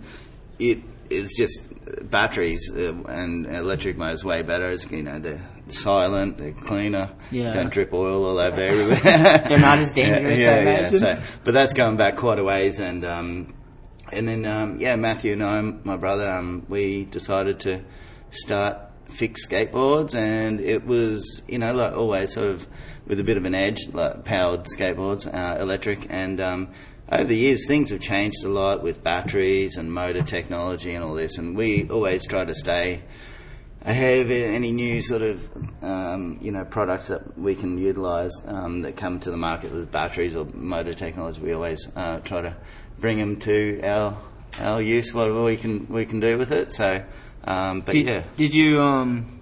it 0.59 0.79
it's 1.17 1.37
just 1.37 1.69
batteries 2.11 2.73
uh, 2.75 2.95
and 3.09 3.47
electric 3.47 3.97
motors 3.97 4.25
way 4.25 4.43
better. 4.43 4.71
It's 4.71 4.91
you 4.91 5.03
know 5.03 5.19
they're 5.19 5.45
silent, 5.69 6.39
they're 6.39 6.53
cleaner. 6.53 7.11
Yeah. 7.31 7.53
don't 7.53 7.73
drip 7.73 7.93
oil 7.93 8.25
all 8.25 8.39
over 8.39 8.61
everywhere. 8.61 9.45
They're 9.49 9.59
not 9.59 9.79
as 9.79 9.93
dangerous, 10.01 10.47
I 10.47 10.59
imagine. 10.61 10.99
so- 10.99 11.23
but 11.45 11.55
that's 11.55 11.73
going 11.73 11.97
back 11.97 12.17
quite 12.17 12.39
a 12.39 12.45
ways, 12.45 12.81
and 12.81 13.05
um, 13.05 13.55
and 14.13 14.29
then 14.29 14.45
um, 14.47 14.79
yeah, 14.81 14.97
Matthew 14.97 15.33
and 15.35 15.43
I, 15.43 15.61
my 15.61 15.97
brother, 15.97 16.31
um, 16.31 16.67
we 16.69 17.05
decided 17.05 17.61
to 17.61 17.83
start 18.31 18.79
Fiik 19.09 19.37
skateboards, 19.37 20.15
and 20.15 20.61
it 20.61 20.87
was 20.87 21.43
you 21.49 21.59
know 21.59 21.75
like 21.75 21.93
always 21.95 22.33
sort 22.33 22.49
of 22.49 22.67
with 23.07 23.19
a 23.21 23.25
bit 23.25 23.37
of 23.37 23.45
an 23.45 23.55
edge, 23.55 23.89
like 23.93 24.25
powered 24.25 24.65
skateboards, 24.65 25.27
uh, 25.27 25.61
electric, 25.61 26.07
and 26.09 26.41
um, 26.41 26.69
over 27.13 27.25
the 27.25 27.37
years 27.37 27.67
things 27.67 27.91
have 27.91 28.01
changed 28.01 28.43
a 28.45 28.49
lot 28.49 28.83
with 28.83 29.05
batteries 29.05 29.77
and 29.77 29.93
motor 29.93 30.23
technology 30.23 30.95
and 30.95 31.05
all 31.05 31.15
this, 31.15 31.37
and 31.37 31.55
we 31.55 31.89
always 31.91 32.27
try 32.27 32.45
to 32.45 32.55
stay 32.55 33.03
ahead 33.83 34.21
of 34.21 34.31
any 34.31 34.73
new 34.73 35.03
sort 35.03 35.23
of 35.23 35.51
um, 35.83 36.39
you 36.41 36.51
know 36.51 36.65
products 36.65 37.09
that 37.09 37.39
we 37.39 37.55
can 37.55 37.77
utilise 37.77 38.33
um, 38.47 38.83
that 38.83 38.97
come 38.97 39.21
to 39.21 39.31
the 39.31 39.37
market 39.37 39.73
with 39.73 39.91
batteries 39.93 40.35
or 40.35 40.47
motor 40.55 40.95
technology. 40.95 41.43
We 41.43 41.53
always 41.53 41.87
uh, 41.95 42.21
try 42.21 42.43
to 42.43 42.57
bring 42.99 43.19
them 43.19 43.37
to 43.41 43.83
our 43.83 44.17
our 44.61 44.81
use, 44.81 45.13
whatever 45.13 45.43
we 45.43 45.59
can 45.59 45.87
we 45.89 46.07
can 46.07 46.21
do 46.21 46.39
with 46.39 46.51
it. 46.51 46.73
So, 46.73 47.05
um, 47.45 47.83
but 47.83 47.93
Did, 47.93 48.07
yeah, 48.07 48.25
did 48.37 48.55
you 48.55 48.81
um? 48.81 49.42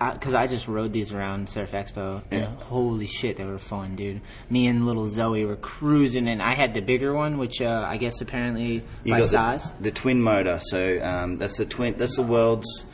Because 0.00 0.32
I, 0.32 0.46
just 0.46 0.66
rode 0.66 0.92
these 0.94 1.12
around 1.12 1.50
Surf 1.50 1.72
Expo, 1.72 2.22
and 2.30 2.40
Yeah. 2.40 2.54
holy 2.64 3.06
shit, 3.06 3.36
they 3.36 3.44
were 3.44 3.58
fun, 3.58 3.96
dude. 3.96 4.22
Me 4.48 4.66
and 4.66 4.86
little 4.86 5.06
Zoe 5.08 5.44
were 5.44 5.56
cruising, 5.56 6.26
and 6.26 6.40
I 6.40 6.54
had 6.54 6.72
the 6.72 6.80
bigger 6.80 7.12
one, 7.12 7.36
which 7.36 7.60
uh, 7.60 7.84
I 7.86 7.98
guess 7.98 8.20
apparently 8.22 8.82
you 9.04 9.12
by 9.14 9.20
size. 9.20 9.72
the, 9.74 9.84
the 9.84 9.90
twin 9.90 10.22
motor. 10.22 10.58
So 10.62 10.98
um, 11.02 11.36
that's 11.36 11.58
the 11.58 11.66
twin. 11.66 11.96
That's 11.98 12.16
the 12.16 12.22
world's 12.22 12.86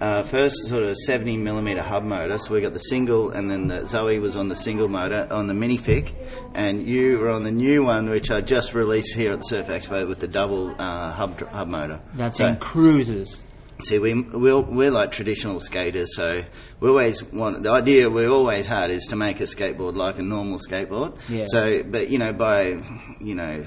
uh, 0.00 0.22
first 0.24 0.66
sort 0.68 0.82
of 0.82 0.96
70 0.96 1.38
millimeter 1.38 1.80
hub 1.80 2.02
motor. 2.04 2.36
So 2.36 2.52
we 2.52 2.60
got 2.60 2.74
the 2.74 2.78
single, 2.80 3.30
and 3.30 3.50
then 3.50 3.68
the 3.68 3.86
Zoe 3.86 4.18
was 4.18 4.36
on 4.36 4.48
the 4.48 4.56
single 4.56 4.88
motor 4.88 5.26
on 5.30 5.46
the 5.46 5.54
Minifig, 5.54 6.14
and 6.54 6.86
you 6.86 7.20
were 7.20 7.30
on 7.30 7.44
the 7.44 7.52
new 7.52 7.84
one, 7.84 8.10
which 8.10 8.30
I 8.30 8.42
just 8.42 8.74
released 8.74 9.14
here 9.14 9.32
at 9.32 9.38
the 9.38 9.44
Surf 9.44 9.68
Expo 9.68 10.06
with 10.06 10.18
the 10.18 10.28
double 10.28 10.74
uh, 10.78 11.10
hub 11.12 11.40
hub 11.48 11.68
motor. 11.68 12.00
That's 12.12 12.36
So- 12.36 12.44
thing 12.44 12.56
cruises. 12.56 13.40
See, 13.80 13.98
we 13.98 14.14
we're, 14.14 14.60
we're 14.60 14.90
like 14.90 15.10
traditional 15.10 15.58
skaters, 15.58 16.14
so 16.14 16.44
we 16.80 16.88
always 16.88 17.22
want 17.24 17.62
the 17.64 17.70
idea 17.70 18.08
we 18.08 18.26
always 18.26 18.66
had 18.66 18.90
is 18.90 19.06
to 19.06 19.16
make 19.16 19.40
a 19.40 19.44
skateboard 19.44 19.96
like 19.96 20.18
a 20.18 20.22
normal 20.22 20.58
skateboard. 20.58 21.18
Yeah. 21.28 21.46
So, 21.48 21.82
but 21.82 22.08
you 22.08 22.18
know, 22.18 22.32
by 22.32 22.78
you 23.20 23.34
know 23.34 23.64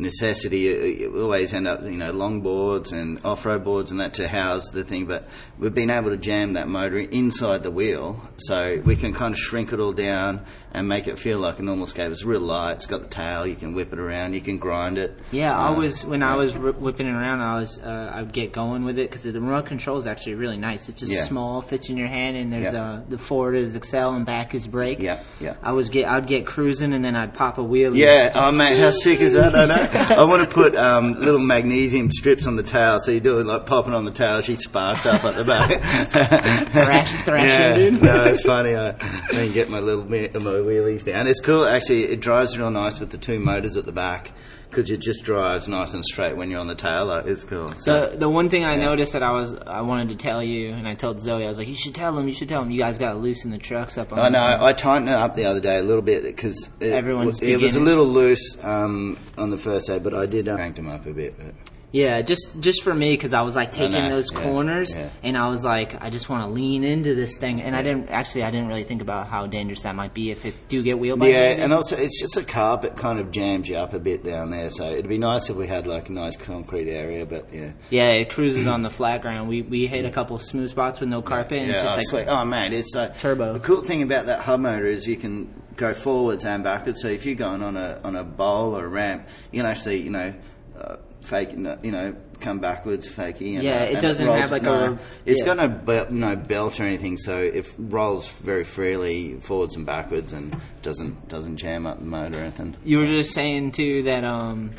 necessity, 0.00 0.68
it, 0.68 1.02
it 1.02 1.14
always 1.20 1.52
end 1.54 1.68
up 1.68 1.82
you 1.84 1.90
know 1.92 2.12
longboards 2.12 2.92
and 2.92 3.24
off-road 3.24 3.64
boards 3.64 3.90
and 3.90 4.00
that 4.00 4.14
to 4.14 4.26
house 4.28 4.68
the 4.70 4.84
thing. 4.84 5.06
But 5.06 5.28
we've 5.58 5.74
been 5.74 5.90
able 5.90 6.10
to 6.10 6.16
jam 6.16 6.54
that 6.54 6.68
motor 6.68 6.98
inside 6.98 7.62
the 7.62 7.70
wheel, 7.70 8.20
so 8.38 8.82
we 8.84 8.96
can 8.96 9.12
kind 9.14 9.34
of 9.34 9.38
shrink 9.38 9.72
it 9.72 9.80
all 9.80 9.92
down 9.92 10.44
and 10.72 10.88
make 10.88 11.08
it 11.08 11.18
feel 11.18 11.38
like 11.40 11.58
a 11.58 11.62
normal 11.62 11.86
skateboard. 11.86 12.12
It's 12.12 12.24
real 12.24 12.40
light. 12.40 12.74
It's 12.76 12.86
got 12.86 13.02
the 13.02 13.08
tail. 13.08 13.44
You 13.46 13.56
can 13.56 13.74
whip 13.74 13.92
it 13.92 13.98
around. 13.98 14.34
You 14.34 14.40
can 14.40 14.58
grind 14.58 14.98
it. 14.98 15.18
Yeah, 15.32 15.56
I 15.56 15.68
Uh, 15.72 15.74
was 15.80 16.04
when 16.04 16.22
I 16.22 16.36
was 16.36 16.56
whipping 16.56 17.06
it 17.08 17.12
around. 17.12 17.40
I 17.40 17.58
was 17.58 17.80
uh, 17.80 18.12
I 18.14 18.22
would 18.22 18.32
get 18.32 18.52
going 18.52 18.84
with 18.84 18.98
it 18.98 19.10
because 19.10 19.24
the 19.24 19.32
remote 19.32 19.66
control 19.66 19.98
is 19.98 20.06
actually 20.06 20.34
really 20.34 20.56
nice. 20.56 20.88
It's 20.88 21.00
just 21.00 21.12
Yeah. 21.12 21.24
small, 21.24 21.60
fits 21.60 21.88
in 21.90 21.96
your 21.96 22.06
hand, 22.08 22.36
and 22.36 22.52
there's 22.52 22.72
Yeah. 22.72 22.82
uh, 22.82 23.00
the 23.08 23.18
forward 23.18 23.56
is 23.56 23.74
accel 23.76 24.14
and 24.14 24.24
back 24.24 24.54
is 24.54 24.66
brake. 24.68 25.00
Yeah, 25.00 25.20
yeah. 25.40 25.54
I 25.62 25.72
was 25.72 25.88
get 25.88 26.08
I'd 26.08 26.26
get 26.26 26.46
cruising 26.46 26.92
and 26.94 27.04
then 27.04 27.16
I'd 27.16 27.34
pop 27.34 27.58
a 27.58 27.62
wheel. 27.64 27.94
Yeah, 27.96 28.30
oh 28.34 28.52
man, 28.52 28.80
how 28.80 28.90
sick 28.92 29.20
is 29.20 29.32
that? 29.34 29.54
I 29.56 29.64
know. 29.66 29.89
I 29.92 30.24
want 30.24 30.48
to 30.48 30.54
put 30.54 30.74
um, 30.76 31.14
little 31.14 31.40
magnesium 31.40 32.10
strips 32.10 32.46
on 32.46 32.56
the 32.56 32.62
tail, 32.62 32.98
so 33.00 33.10
you 33.10 33.20
do 33.20 33.38
it 33.38 33.46
like 33.46 33.66
popping 33.66 33.94
on 33.94 34.04
the 34.04 34.10
tail, 34.10 34.40
she 34.40 34.56
sparks 34.56 35.06
up 35.06 35.24
at 35.24 35.36
the 35.36 35.44
back. 35.44 35.70
Thrash- 36.72 37.24
thrashing, 37.24 37.48
yeah, 37.48 37.74
dude. 37.76 38.02
no, 38.02 38.24
it's 38.24 38.42
funny. 38.42 38.74
I 38.76 38.92
then 39.32 39.52
get 39.52 39.68
my 39.70 39.80
little 39.80 40.04
mi- 40.04 40.28
my 40.34 40.40
wheelies 40.60 41.04
down. 41.04 41.26
It's 41.26 41.40
cool 41.40 41.64
actually. 41.64 42.04
It 42.04 42.20
drives 42.20 42.56
real 42.56 42.70
nice 42.70 43.00
with 43.00 43.10
the 43.10 43.18
two 43.18 43.38
motors 43.38 43.76
at 43.76 43.84
the 43.84 43.92
back 43.92 44.32
because 44.70 44.88
it 44.90 45.00
just 45.00 45.24
drives 45.24 45.68
nice 45.68 45.92
and 45.92 46.04
straight 46.04 46.36
when 46.36 46.50
you're 46.50 46.60
on 46.60 46.68
the 46.68 46.74
tail. 46.74 47.06
Like, 47.06 47.26
it's 47.26 47.44
cool. 47.44 47.66
The 47.68 48.14
the 48.16 48.28
one 48.28 48.48
thing 48.48 48.64
I 48.64 48.76
Yeah. 48.76 48.84
noticed 48.84 49.12
that 49.12 49.22
I 49.22 49.32
was 49.32 49.54
I 49.66 49.80
wanted 49.82 50.10
to 50.10 50.14
tell 50.16 50.42
you, 50.42 50.70
and 50.72 50.86
I 50.86 50.94
told 50.94 51.20
Zoe, 51.20 51.44
I 51.44 51.48
was 51.48 51.58
like, 51.58 51.68
you 51.68 51.74
should 51.74 51.94
tell 51.94 52.16
him, 52.16 52.26
you 52.26 52.32
should 52.34 52.48
tell 52.48 52.62
him. 52.62 52.70
You 52.70 52.78
guys 52.78 52.96
got 52.98 53.12
to 53.12 53.18
loosen 53.18 53.50
the 53.50 53.58
trucks 53.58 53.98
up. 53.98 54.12
On 54.12 54.18
I 54.18 54.28
know. 54.28 54.64
I 54.64 54.72
tightened 54.72 55.08
it 55.08 55.14
up 55.14 55.36
the 55.36 55.44
other 55.44 55.60
day 55.60 55.78
a 55.78 55.82
little 55.82 56.02
bit 56.02 56.22
because 56.22 56.68
it, 56.80 56.92
Everyone's 56.92 57.40
it 57.42 57.60
was 57.60 57.76
a 57.76 57.80
little 57.80 58.06
loose 58.06 58.56
um, 58.62 59.18
on 59.36 59.50
the 59.50 59.58
first 59.58 59.86
day, 59.88 59.98
but 59.98 60.14
I 60.14 60.26
did 60.26 60.48
uh, 60.48 60.54
crank 60.54 60.76
them 60.76 60.88
up 60.88 61.04
a 61.06 61.12
bit. 61.12 61.34
But. 61.36 61.54
Yeah, 61.92 62.22
just 62.22 62.60
just 62.60 62.84
for 62.84 62.94
me 62.94 63.14
because 63.14 63.32
I 63.32 63.42
was 63.42 63.56
like 63.56 63.72
taking 63.72 64.08
those 64.08 64.32
yeah, 64.32 64.42
corners, 64.42 64.94
yeah. 64.94 65.10
and 65.24 65.36
I 65.36 65.48
was 65.48 65.64
like, 65.64 66.00
I 66.00 66.08
just 66.10 66.28
want 66.28 66.46
to 66.46 66.54
lean 66.54 66.84
into 66.84 67.16
this 67.16 67.36
thing, 67.36 67.60
and 67.60 67.74
I 67.74 67.82
didn't 67.82 68.10
actually 68.10 68.44
I 68.44 68.52
didn't 68.52 68.68
really 68.68 68.84
think 68.84 69.02
about 69.02 69.26
how 69.26 69.46
dangerous 69.46 69.82
that 69.82 69.96
might 69.96 70.14
be 70.14 70.30
if 70.30 70.46
it 70.46 70.54
do 70.68 70.82
get 70.84 71.00
wheeled 71.00 71.18
by. 71.18 71.28
Yeah, 71.28 71.36
anything. 71.38 71.64
and 71.64 71.72
also 71.72 71.96
it's 71.96 72.20
just 72.20 72.36
a 72.36 72.44
carpet 72.44 72.96
kind 72.96 73.18
of 73.18 73.32
jams 73.32 73.68
you 73.68 73.76
up 73.76 73.92
a 73.92 73.98
bit 73.98 74.22
down 74.22 74.50
there, 74.50 74.70
so 74.70 74.88
it'd 74.88 75.08
be 75.08 75.18
nice 75.18 75.50
if 75.50 75.56
we 75.56 75.66
had 75.66 75.88
like 75.88 76.08
a 76.08 76.12
nice 76.12 76.36
concrete 76.36 76.88
area. 76.88 77.26
But 77.26 77.52
yeah, 77.52 77.72
yeah, 77.90 78.10
it 78.10 78.30
cruises 78.30 78.66
on 78.68 78.82
the 78.82 78.90
flat 78.90 79.22
ground. 79.22 79.48
We 79.48 79.62
we 79.62 79.88
hit 79.88 80.04
a 80.04 80.12
couple 80.12 80.36
of 80.36 80.42
smooth 80.42 80.70
spots 80.70 81.00
with 81.00 81.08
no 81.08 81.22
carpet, 81.22 81.58
and 81.58 81.70
it's 81.70 81.78
yeah, 81.78 81.82
just 81.82 81.94
oh, 81.94 82.16
like 82.16 82.26
sweet. 82.26 82.32
oh 82.32 82.44
man, 82.44 82.72
it's 82.72 82.94
like 82.94 83.18
Turbo. 83.18 83.54
The 83.54 83.60
cool 83.60 83.82
thing 83.82 84.02
about 84.02 84.26
that 84.26 84.40
hub 84.40 84.60
motor 84.60 84.86
is 84.86 85.08
you 85.08 85.16
can 85.16 85.52
go 85.74 85.92
forwards 85.92 86.44
and 86.44 86.62
backwards. 86.62 87.02
So 87.02 87.08
if 87.08 87.26
you're 87.26 87.34
going 87.34 87.62
on 87.62 87.76
a 87.76 88.00
on 88.04 88.14
a 88.14 88.22
bowl 88.22 88.76
or 88.76 88.84
a 88.84 88.88
ramp, 88.88 89.26
you 89.50 89.58
can 89.58 89.66
actually 89.66 90.02
you 90.02 90.10
know 90.10 90.34
uh, 90.78 90.96
fake 91.20 91.50
you 91.52 91.90
know 91.92 92.14
come 92.40 92.58
backwards, 92.58 93.06
fakey. 93.08 93.54
And, 93.56 93.62
Yeah, 93.64 93.82
uh, 93.82 93.98
it 93.98 94.00
doesn't 94.00 94.26
rolls- 94.26 94.40
have, 94.40 94.50
like, 94.50 94.62
no, 94.62 94.72
a- 94.94 94.98
It's 95.26 95.40
yeah. 95.40 95.46
got 95.46 95.56
no 95.58 95.68
belt, 95.68 96.10
no 96.10 96.36
belt 96.36 96.80
or 96.80 96.84
anything, 96.84 97.18
so 97.18 97.36
it 97.36 97.66
rolls 97.78 98.28
very 98.28 98.64
freely 98.64 99.34
forwards 99.40 99.76
and 99.76 99.84
backwards 99.84 100.32
and 100.32 100.56
doesn't 100.82 101.28
doesn't 101.28 101.58
jam 101.58 101.86
up 101.86 101.98
the 101.98 102.04
motor 102.06 102.38
or 102.38 102.42
anything. 102.42 102.76
you 102.84 102.98
were 102.98 103.06
just 103.06 103.32
saying 103.32 103.72
too 103.72 104.02
that 104.04 104.24
um 104.24 104.70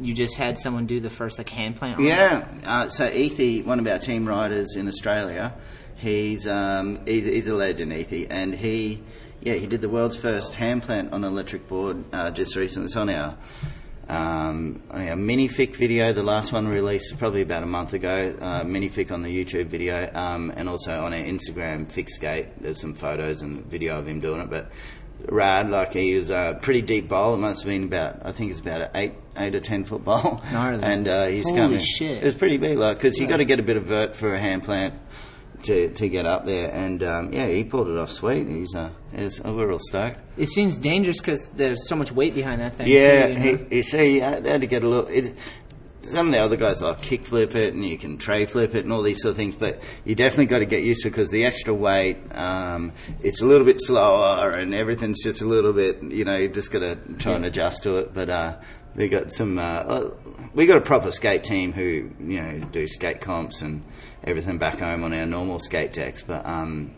you 0.00 0.14
just 0.14 0.36
had 0.36 0.58
someone 0.58 0.86
do 0.86 1.00
the 1.00 1.10
first 1.10 1.38
like 1.38 1.48
hand 1.48 1.74
plant. 1.76 1.98
on. 1.98 2.04
Yeah. 2.04 2.46
Uh, 2.64 2.88
so 2.88 3.10
Ethy, 3.10 3.64
one 3.64 3.80
of 3.80 3.86
our 3.88 3.98
team 3.98 4.28
riders 4.28 4.76
in 4.76 4.86
Australia, 4.86 5.54
he's 5.96 6.46
um, 6.46 7.00
he's, 7.06 7.24
he's 7.24 7.48
a 7.48 7.54
legend, 7.54 7.90
Ethy, 7.92 8.26
and 8.30 8.54
he 8.54 9.02
yeah 9.40 9.54
he 9.54 9.66
did 9.66 9.80
the 9.80 9.88
world's 9.88 10.16
first 10.16 10.54
hand 10.54 10.82
plant 10.84 11.12
on 11.12 11.24
an 11.24 11.32
electric 11.32 11.66
board 11.66 12.04
uh, 12.12 12.30
just 12.30 12.54
recently. 12.56 12.86
It's 12.86 12.96
on 12.96 13.08
our 13.10 13.36
um, 14.08 14.82
on 14.90 15.08
our 15.08 15.16
minific 15.16 15.76
video. 15.76 16.12
The 16.12 16.22
last 16.22 16.52
one 16.52 16.66
released 16.68 17.18
probably 17.18 17.42
about 17.42 17.62
a 17.62 17.66
month 17.66 17.94
ago. 17.94 18.34
Uh, 18.40 18.62
minific 18.64 19.10
on 19.12 19.22
the 19.22 19.28
YouTube 19.28 19.66
video, 19.66 20.10
um, 20.14 20.52
and 20.56 20.68
also 20.68 21.02
on 21.02 21.12
our 21.12 21.20
Instagram 21.22 21.86
Fixskate. 21.86 22.48
There's 22.60 22.80
some 22.80 22.94
photos 22.94 23.42
and 23.42 23.64
video 23.66 23.98
of 23.98 24.06
him 24.08 24.20
doing 24.20 24.40
it, 24.40 24.50
but. 24.50 24.70
Rad, 25.28 25.68
like 25.68 25.94
he 25.94 26.14
was 26.14 26.30
a 26.30 26.60
pretty 26.62 26.80
deep 26.80 27.08
bowl. 27.08 27.34
It 27.34 27.38
must 27.38 27.64
have 27.64 27.68
been 27.68 27.82
about, 27.82 28.24
I 28.24 28.30
think 28.30 28.52
it's 28.52 28.60
about 28.60 28.82
an 28.82 28.90
eight, 28.94 29.14
eight 29.36 29.52
or 29.52 29.58
ten 29.58 29.82
foot 29.82 30.04
bowl. 30.04 30.40
Gnarly. 30.52 30.80
And 30.84 31.08
uh, 31.08 31.26
he's 31.26 31.44
Holy 31.44 31.56
coming. 31.56 31.80
shit. 31.84 32.18
It 32.18 32.24
was 32.24 32.34
pretty 32.36 32.56
big, 32.56 32.78
like 32.78 32.98
because 32.98 33.18
you 33.18 33.26
got 33.26 33.38
to 33.38 33.44
get 33.44 33.58
a 33.58 33.64
bit 33.64 33.76
of 33.76 33.86
vert 33.86 34.14
for 34.14 34.32
a 34.32 34.38
hand 34.38 34.62
plant 34.62 34.94
to 35.64 35.90
to 35.90 36.08
get 36.08 36.26
up 36.26 36.46
there. 36.46 36.70
And 36.70 37.02
um, 37.02 37.32
yeah, 37.32 37.46
he 37.46 37.64
pulled 37.64 37.88
it 37.88 37.96
off 37.96 38.10
sweet. 38.10 38.48
He's 38.48 38.74
uh, 38.74 38.90
he's, 39.14 39.40
oh, 39.44 39.54
we're 39.54 39.72
all 39.72 39.78
stoked. 39.78 40.20
It 40.36 40.48
seems 40.48 40.78
dangerous 40.78 41.18
because 41.18 41.48
there's 41.50 41.88
so 41.88 41.96
much 41.96 42.12
weight 42.12 42.34
behind 42.34 42.60
that 42.60 42.74
thing. 42.74 42.88
Yeah, 42.88 43.28
too, 43.28 43.40
you 43.40 43.66
he, 43.70 43.76
you 43.76 43.82
see, 43.82 44.12
he 44.14 44.18
had 44.20 44.60
to 44.60 44.66
get 44.66 44.84
a 44.84 44.88
little. 44.88 45.08
It, 45.08 45.34
some 46.02 46.28
of 46.28 46.32
the 46.32 46.38
other 46.38 46.56
guys 46.56 46.80
like 46.80 47.02
kick 47.02 47.26
flip 47.26 47.54
it 47.54 47.74
and 47.74 47.84
you 47.84 47.98
can 47.98 48.18
tray 48.18 48.46
flip 48.46 48.74
it 48.74 48.84
and 48.84 48.92
all 48.92 49.02
these 49.02 49.20
sort 49.22 49.32
of 49.32 49.36
things, 49.36 49.54
but 49.54 49.80
you 50.04 50.14
definitely 50.14 50.46
got 50.46 50.60
to 50.60 50.66
get 50.66 50.82
used 50.82 51.02
to 51.02 51.08
it 51.08 51.10
because 51.10 51.30
the 51.30 51.44
extra 51.44 51.74
weight, 51.74 52.18
um, 52.32 52.92
it's 53.22 53.42
a 53.42 53.46
little 53.46 53.66
bit 53.66 53.80
slower 53.80 54.50
and 54.52 54.74
everything's 54.74 55.22
just 55.22 55.42
a 55.42 55.46
little 55.46 55.72
bit, 55.72 56.02
you 56.02 56.24
know, 56.24 56.36
you 56.36 56.48
just 56.48 56.70
got 56.70 56.80
to 56.80 56.96
try 57.18 57.34
and 57.34 57.44
adjust 57.44 57.82
to 57.82 57.98
it. 57.98 58.14
But 58.14 58.30
uh, 58.30 58.56
we 58.94 59.08
got 59.08 59.30
some, 59.32 59.58
uh, 59.58 59.62
uh, 59.62 60.10
we 60.54 60.66
got 60.66 60.76
a 60.78 60.80
proper 60.82 61.12
skate 61.12 61.44
team 61.44 61.72
who, 61.72 62.10
you 62.20 62.40
know, 62.40 62.58
do 62.72 62.86
skate 62.86 63.20
comps 63.20 63.62
and 63.62 63.82
everything 64.24 64.58
back 64.58 64.78
home 64.80 65.04
on 65.04 65.12
our 65.12 65.26
normal 65.26 65.58
skate 65.58 65.92
decks, 65.92 66.22
but 66.22 66.44
um, 66.44 66.92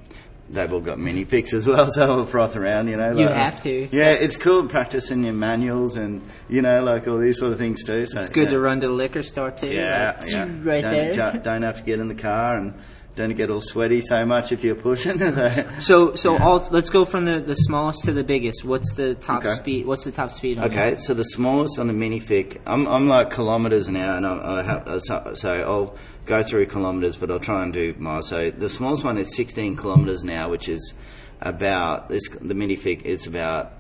they've 0.48 0.72
all 0.72 0.80
got 0.80 0.98
mini 0.98 1.24
picks 1.24 1.52
as 1.52 1.66
well, 1.66 1.86
so 1.92 2.06
we'll 2.16 2.26
froth 2.26 2.56
around, 2.56 2.88
you 2.88 2.96
know. 2.96 3.16
You 3.16 3.28
have 3.28 3.62
to. 3.62 3.88
Yeah, 3.92 4.12
it's 4.12 4.36
cool 4.36 4.66
practicing 4.66 5.24
your 5.24 5.32
manuals 5.34 5.96
and 5.96 6.22
you 6.48 6.62
know, 6.62 6.82
like 6.82 7.06
all 7.06 7.18
these 7.18 7.38
sort 7.38 7.52
of 7.52 7.58
things 7.58 7.84
too. 7.84 8.06
So 8.06 8.20
It's 8.20 8.30
good 8.30 8.44
yeah. 8.44 8.50
to 8.50 8.60
run 8.60 8.80
to 8.80 8.88
the 8.88 8.92
liquor 8.92 9.22
store 9.22 9.50
too. 9.50 9.68
Yeah, 9.68 10.16
like, 10.20 10.30
yeah. 10.30 10.42
right 10.62 10.82
don't, 10.82 10.92
there. 10.92 11.32
ju- 11.32 11.38
don't 11.40 11.62
have 11.62 11.78
to 11.78 11.82
get 11.84 12.00
in 12.00 12.08
the 12.08 12.14
car 12.14 12.56
and 12.56 12.74
don't 13.20 13.36
get 13.36 13.50
all 13.50 13.60
sweaty 13.60 14.00
so 14.00 14.24
much 14.24 14.50
if 14.52 14.64
you're 14.64 14.74
pushing. 14.74 15.20
So, 15.80 16.14
so 16.14 16.38
all 16.38 16.66
let's 16.70 16.90
go 16.90 17.04
from 17.04 17.24
the, 17.24 17.40
the 17.40 17.54
smallest 17.54 18.04
to 18.04 18.12
the 18.12 18.24
biggest. 18.24 18.64
What's 18.64 18.92
the 18.94 19.14
top 19.14 19.44
Okay. 19.44 19.54
speed? 19.54 19.86
What's 19.86 20.04
the 20.04 20.12
top 20.12 20.30
speed 20.30 20.58
on 20.58 20.64
Okay, 20.70 20.92
it? 20.92 21.00
so 21.00 21.14
the 21.14 21.24
smallest 21.24 21.78
on 21.78 21.86
the 21.86 21.92
minifig, 21.92 22.58
I'm, 22.66 22.86
I'm 22.86 23.08
like 23.08 23.30
kilometres 23.30 23.88
an 23.88 23.96
hour, 23.96 24.16
and 24.16 24.26
I, 24.26 24.60
I 24.60 24.62
have, 24.62 24.88
uh, 24.88 25.00
so, 25.00 25.32
so 25.34 25.50
I'll 25.52 25.96
go 26.26 26.42
through 26.42 26.66
kilometres, 26.66 27.16
but 27.16 27.30
I'll 27.30 27.40
try 27.40 27.62
and 27.62 27.72
do 27.72 27.94
miles. 27.98 28.28
So 28.28 28.50
the 28.50 28.68
smallest 28.70 29.04
one 29.04 29.18
is 29.18 29.34
16 29.34 29.76
kilometres 29.76 30.22
an 30.22 30.30
hour, 30.30 30.50
which 30.50 30.68
is 30.68 30.94
about 31.40 32.08
this. 32.08 32.28
The 32.28 32.54
minifig 32.54 33.02
is 33.02 33.26
about 33.26 33.72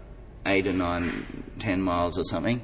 eight 0.46 0.66
or 0.66 0.72
nine, 0.72 1.44
ten 1.58 1.80
miles 1.82 2.18
or 2.18 2.24
something 2.24 2.60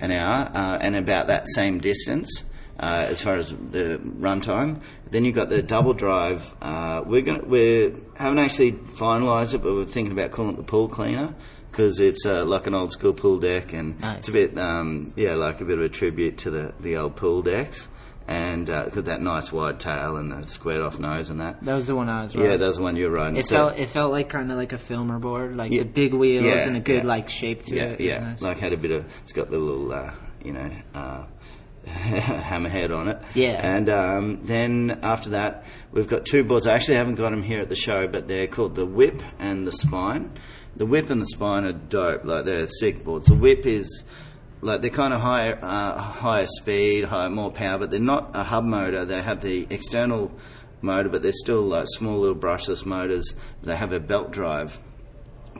an 0.00 0.12
hour, 0.12 0.50
uh, 0.54 0.78
and 0.80 0.94
about 0.96 1.26
that 1.28 1.48
same 1.48 1.78
distance. 1.80 2.44
Uh, 2.80 3.06
as 3.08 3.20
far 3.22 3.34
as 3.36 3.50
the 3.50 4.00
runtime, 4.20 4.80
then 5.10 5.24
you've 5.24 5.34
got 5.34 5.48
the 5.50 5.60
double 5.62 5.94
drive. 5.94 6.54
Uh, 6.62 7.02
we're 7.04 7.22
going 7.22 7.48
we 7.48 7.92
haven't 8.14 8.38
actually 8.38 8.70
finalised 8.72 9.52
it, 9.54 9.58
but 9.58 9.74
we're 9.74 9.84
thinking 9.84 10.12
about 10.12 10.30
calling 10.30 10.52
it 10.54 10.56
the 10.58 10.62
pool 10.62 10.88
cleaner 10.88 11.34
because 11.72 11.98
it's 11.98 12.24
uh, 12.24 12.44
like 12.44 12.68
an 12.68 12.74
old 12.74 12.92
school 12.92 13.12
pool 13.12 13.40
deck, 13.40 13.72
and 13.72 14.00
Nice. 14.00 14.18
it's 14.20 14.28
a 14.28 14.32
bit, 14.32 14.56
um, 14.56 15.12
yeah, 15.16 15.34
like 15.34 15.60
a 15.60 15.64
bit 15.64 15.78
of 15.78 15.84
a 15.84 15.88
tribute 15.88 16.38
to 16.38 16.50
the, 16.50 16.72
the 16.80 16.96
old 16.96 17.16
pool 17.16 17.42
decks, 17.42 17.88
and 18.28 18.70
uh, 18.70 18.86
got 18.90 19.06
that 19.06 19.20
nice 19.22 19.52
wide 19.52 19.80
tail 19.80 20.16
and 20.16 20.30
the 20.30 20.46
squared 20.46 20.80
off 20.80 21.00
nose 21.00 21.30
and 21.30 21.40
that. 21.40 21.62
That 21.64 21.74
was 21.74 21.88
the 21.88 21.96
one 21.96 22.08
I 22.08 22.22
was. 22.22 22.34
Riding. 22.36 22.50
Yeah, 22.50 22.56
that 22.58 22.66
was 22.68 22.76
the 22.76 22.82
one 22.84 22.94
you 22.96 23.06
were 23.06 23.16
riding. 23.16 23.36
It 23.38 23.44
So- 23.46 23.56
felt 23.56 23.78
it 23.78 23.90
felt 23.90 24.12
like 24.12 24.28
kind 24.28 24.52
of 24.52 24.56
like 24.56 24.72
a 24.72 24.78
filmer 24.78 25.18
board, 25.18 25.56
like 25.56 25.72
Yeah. 25.72 25.82
the 25.82 25.88
big 25.88 26.14
wheels 26.14 26.44
Yeah, 26.44 26.58
and 26.66 26.76
a 26.76 26.80
good 26.80 27.02
yeah. 27.02 27.08
like 27.08 27.28
shape 27.28 27.64
to. 27.64 27.76
It 27.76 28.00
yeah, 28.00 28.20
nice. 28.20 28.40
like 28.40 28.58
had 28.58 28.72
a 28.72 28.76
bit 28.76 28.92
of. 28.92 29.04
It's 29.24 29.32
got 29.32 29.50
the 29.50 29.58
little, 29.58 29.92
uh, 29.92 30.12
you 30.44 30.52
know, 30.52 30.70
uh, 30.94 31.24
hammerhead 32.42 32.94
on 32.94 33.08
it. 33.08 33.18
Yeah. 33.34 33.60
And 33.62 33.88
um, 33.88 34.40
then 34.44 35.00
after 35.02 35.30
that, 35.30 35.64
we've 35.92 36.08
got 36.08 36.26
two 36.26 36.44
boards. 36.44 36.66
I 36.66 36.74
actually 36.74 36.96
haven't 36.96 37.16
got 37.16 37.30
them 37.30 37.42
here 37.42 37.60
at 37.60 37.68
the 37.68 37.76
show, 37.76 38.06
but 38.06 38.28
they're 38.28 38.46
called 38.46 38.74
the 38.74 38.86
Whip 38.86 39.22
and 39.38 39.66
the 39.66 39.72
Spine. 39.72 40.38
The 40.76 40.86
Whip 40.86 41.10
and 41.10 41.20
the 41.20 41.26
Spine 41.26 41.64
are 41.64 41.72
dope. 41.72 42.24
Like 42.24 42.44
they're 42.44 42.66
sick 42.66 43.04
boards. 43.04 43.28
The 43.28 43.34
Whip 43.34 43.66
is. 43.66 44.02
Like 44.60 44.80
they're 44.80 44.90
kind 44.90 45.14
of 45.14 45.20
higher, 45.20 45.56
uh, 45.62 45.96
higher 45.96 46.48
speed, 46.48 47.04
higher, 47.04 47.30
more 47.30 47.52
power, 47.52 47.78
but 47.78 47.92
they're 47.92 48.00
not 48.00 48.32
a 48.34 48.42
hub 48.42 48.64
motor. 48.64 49.04
They 49.04 49.22
have 49.22 49.40
the 49.40 49.68
external 49.70 50.32
motor, 50.82 51.08
but 51.08 51.22
they're 51.22 51.30
still 51.30 51.62
like 51.62 51.86
small 51.86 52.18
little 52.18 52.34
brushless 52.34 52.84
motors. 52.84 53.34
They 53.62 53.76
have 53.76 53.92
a 53.92 54.00
belt 54.00 54.32
drive, 54.32 54.76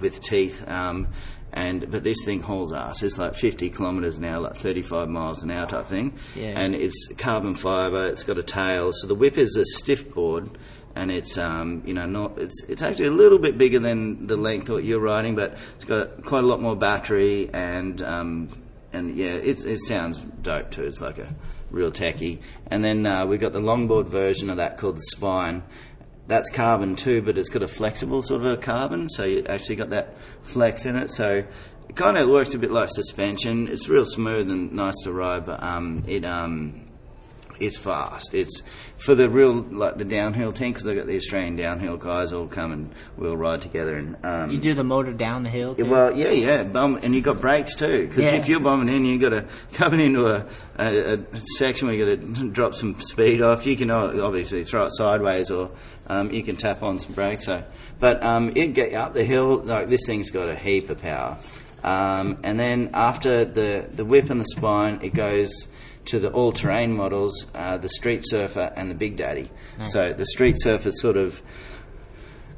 with 0.01 0.23
teeth. 0.23 0.67
Um, 0.69 1.09
and 1.53 1.91
but 1.91 2.05
this 2.05 2.19
thing 2.25 2.41
hauls 2.41 2.73
ass. 2.73 3.03
It's 3.03 3.19
like 3.19 3.35
50 3.35 3.71
kilometres 3.71 4.19
an 4.19 4.25
hour, 4.25 4.41
like 4.41 4.57
35 4.57 5.09
miles 5.09 5.43
an 5.43 5.51
hour 5.51 5.67
type 5.67 5.87
thing. 5.87 6.19
Yeah. 6.35 6.59
And 6.61 6.75
it's 6.75 7.09
carbon 7.17 7.55
fibre. 7.55 8.09
It's 8.09 8.25
got 8.25 8.39
a 8.39 8.43
tail. 8.43 8.93
So 8.93 9.07
the 9.07 9.15
whip 9.15 9.39
is 9.39 9.57
a 9.57 9.65
stiff 9.65 10.13
board, 10.13 10.59
and 10.95 11.11
it's 11.11 11.39
um, 11.39 11.83
you 11.87 11.95
know 11.95 12.07
not 12.07 12.39
it's 12.39 12.65
it's 12.69 12.83
actually 12.83 13.07
a 13.07 13.13
little 13.13 13.39
bit 13.39 13.57
bigger 13.57 13.79
than 13.79 14.27
the 14.27 14.37
length 14.37 14.67
that 14.67 14.85
you're 14.85 15.01
riding, 15.01 15.35
but 15.35 15.57
it's 15.77 15.85
got 15.85 16.25
quite 16.25 16.45
a 16.45 16.47
lot 16.47 16.61
more 16.61 16.77
battery 16.77 17.49
and 17.53 18.03
um, 18.03 18.63
and 18.93 19.17
yeah, 19.17 19.35
it 19.35 19.65
it 19.65 19.81
sounds 19.81 20.19
dope 20.19 20.71
too. 20.71 20.85
It's 20.85 21.01
like 21.01 21.19
a 21.19 21.35
real 21.71 21.93
techie. 21.93 22.41
And 22.67 22.85
then 22.85 23.07
uh, 23.07 23.27
we've 23.27 23.41
got 23.41 23.53
the 23.53 23.61
longboard 23.61 24.07
version 24.07 24.51
of 24.51 24.57
that 24.57 24.79
called 24.79 24.97
the 24.97 25.03
Spine 25.03 25.63
that's 26.29 26.51
carbon 26.51 26.95
too, 26.95 27.23
but 27.23 27.37
it's 27.39 27.49
got 27.49 27.63
a 27.63 27.69
flexible 27.69 28.23
sort 28.23 28.43
of 28.43 28.53
a 28.53 28.57
carbon, 28.57 29.09
so 29.09 29.25
you 29.25 29.45
actually 29.49 29.77
got 29.77 29.91
that 29.91 30.15
flex 30.43 30.85
in 30.85 30.95
it. 30.95 31.11
So 31.11 31.45
it 31.89 31.97
kind 31.97 32.19
of 32.19 32.29
works 32.29 32.55
a 32.55 32.59
bit 32.59 32.71
like 32.71 32.91
suspension. 32.91 33.67
It's 33.67 33.89
real 33.89 34.05
smooth 34.05 34.51
and 34.51 34.73
nice 34.73 34.97
to 35.05 35.13
ride, 35.13 35.47
but 35.47 35.63
um, 35.63 36.05
it 36.07 36.25
um, 36.25 36.88
it's 37.61 37.77
fast. 37.77 38.35
It's 38.35 38.63
for 38.99 39.15
the 39.15 39.29
real 39.31 39.53
like 39.55 39.97
the 39.99 40.05
downhill 40.05 40.53
team 40.53 40.73
because 40.73 40.87
I 40.87 40.95
got 40.95 41.07
the 41.07 41.17
Australian 41.17 41.57
downhill 41.57 41.97
guys 41.97 42.33
all 42.33 42.47
come 42.47 42.73
and 42.73 42.93
we'll 43.17 43.37
ride 43.37 43.63
together 43.63 43.97
and 43.97 44.17
um, 44.25 44.51
You 44.51 44.59
do 44.59 44.75
the 44.75 44.85
motor 44.85 45.13
down 45.13 45.43
the 45.43 45.51
hill. 45.51 45.75
Too? 45.75 45.87
well, 45.89 46.17
yeah, 46.17 46.31
yeah, 46.31 46.63
bum, 46.65 46.99
and 47.03 47.15
you 47.15 47.21
got 47.21 47.41
brakes 47.41 47.75
too. 47.75 48.07
Because 48.09 48.31
Yeah. 48.31 48.39
if 48.39 48.49
you're 48.49 48.61
bombing 48.61 48.95
in, 48.95 49.05
you 49.05 49.19
got 49.19 49.31
to 49.31 49.47
coming 49.75 50.01
into 50.01 50.27
a, 50.27 50.47
a, 50.79 51.15
a 51.15 51.41
section 51.57 51.89
where 51.89 51.97
you 51.97 52.17
got 52.17 52.37
to 52.37 52.51
drop 52.51 52.75
some 52.75 53.01
speed 53.01 53.43
off. 53.43 53.67
You 53.67 53.77
can 53.77 53.91
obviously 53.91 54.65
throw 54.65 54.85
it 54.87 54.91
sideways, 54.95 55.51
or 55.51 55.71
um, 56.07 56.31
you 56.31 56.43
can 56.43 56.57
tap 56.57 56.83
on 56.83 56.99
some 56.99 57.13
brakes. 57.13 57.45
So, 57.47 57.65
but 58.01 58.23
um, 58.23 58.53
it 58.57 58.69
get 58.75 58.91
you 58.93 58.97
up 58.99 59.13
the 59.15 59.25
hill. 59.25 59.59
Like 59.59 59.89
this 59.89 60.01
thing's 60.07 60.31
got 60.31 60.49
a 60.49 60.57
heap 60.57 60.91
of 60.91 60.99
power. 61.01 61.39
Um, 61.85 62.39
and 62.43 62.59
then 62.59 62.91
after 62.95 63.45
the 63.45 63.89
the 63.93 64.05
whip 64.05 64.31
and 64.31 64.41
the 64.41 64.47
spine, 64.47 65.01
it 65.03 65.15
goes 65.15 65.51
to 66.07 66.19
the 66.19 66.31
all-terrain 66.31 66.97
models, 66.97 67.47
uh, 67.55 67.77
the 67.77 67.89
Street 67.89 68.23
Surfer 68.25 68.73
and 68.75 68.91
the 68.91 68.95
Big 68.95 69.17
Daddy. 69.17 69.51
So 69.89 70.13
the 70.15 70.25
Street 70.25 70.57
Surfer 70.59 70.91
sort 70.91 71.17
of 71.19 71.43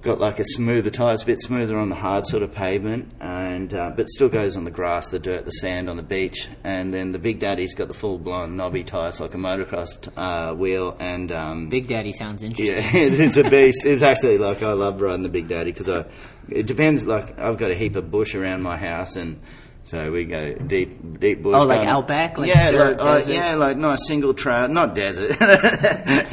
got 0.02 0.18
like 0.18 0.38
a 0.38 0.44
smoother 0.44 0.90
tire. 0.90 1.14
It's 1.14 1.22
a 1.22 1.26
bit 1.26 1.40
smoother 1.40 1.78
on 1.78 1.88
the 1.88 1.94
hard 1.94 2.26
sort 2.26 2.42
of 2.42 2.54
pavement, 2.54 3.12
and 3.20 3.72
uh, 3.72 3.90
but 3.94 4.08
still 4.08 4.28
goes 4.28 4.56
on 4.56 4.64
the 4.64 4.70
grass, 4.70 5.08
the 5.10 5.18
dirt, 5.18 5.44
the 5.44 5.50
sand 5.50 5.90
on 5.90 5.96
the 5.96 6.02
beach. 6.02 6.48
And 6.64 6.92
then 6.92 7.12
the 7.12 7.18
Big 7.18 7.40
Daddy's 7.40 7.74
got 7.74 7.88
the 7.88 7.94
full 7.94 8.18
blown 8.18 8.56
knobby 8.56 8.84
tires 8.84 9.20
like 9.20 9.34
a 9.34 9.38
motocross 9.38 10.08
uh, 10.16 10.54
wheel, 10.54 10.96
and 10.98 11.30
um, 11.32 11.68
Big 11.68 11.88
Daddy 11.88 12.12
sounds 12.12 12.42
interesting. 12.42 12.76
yeah, 12.76 12.90
it's 12.94 13.36
a 13.36 13.48
beast. 13.48 13.84
It's 13.84 14.02
actually 14.02 14.38
like 14.38 14.62
I 14.62 14.72
love 14.72 15.00
riding 15.00 15.22
the 15.22 15.28
Big 15.28 15.48
Daddy 15.48 15.72
because 15.72 15.88
I. 15.88 16.04
It 16.48 16.66
depends. 16.66 17.04
Like 17.04 17.38
I've 17.38 17.58
got 17.58 17.70
a 17.70 17.74
heap 17.74 17.96
of 17.96 18.10
bush 18.10 18.34
around 18.34 18.62
my 18.62 18.76
house, 18.76 19.16
and 19.16 19.40
so 19.84 20.10
we 20.12 20.24
go 20.24 20.54
deep, 20.54 21.18
deep 21.18 21.42
bush. 21.42 21.56
Oh, 21.58 21.64
like 21.64 21.86
outback? 21.86 22.38
Like 22.38 22.48
yeah, 22.48 22.70
dirt, 22.70 22.98
like, 23.00 23.26
oh, 23.26 23.30
yeah, 23.30 23.56
like 23.56 23.76
nice 23.76 24.06
single 24.06 24.34
trail, 24.34 24.68
not 24.68 24.94
desert. 24.94 25.36
I'm 25.40 26.26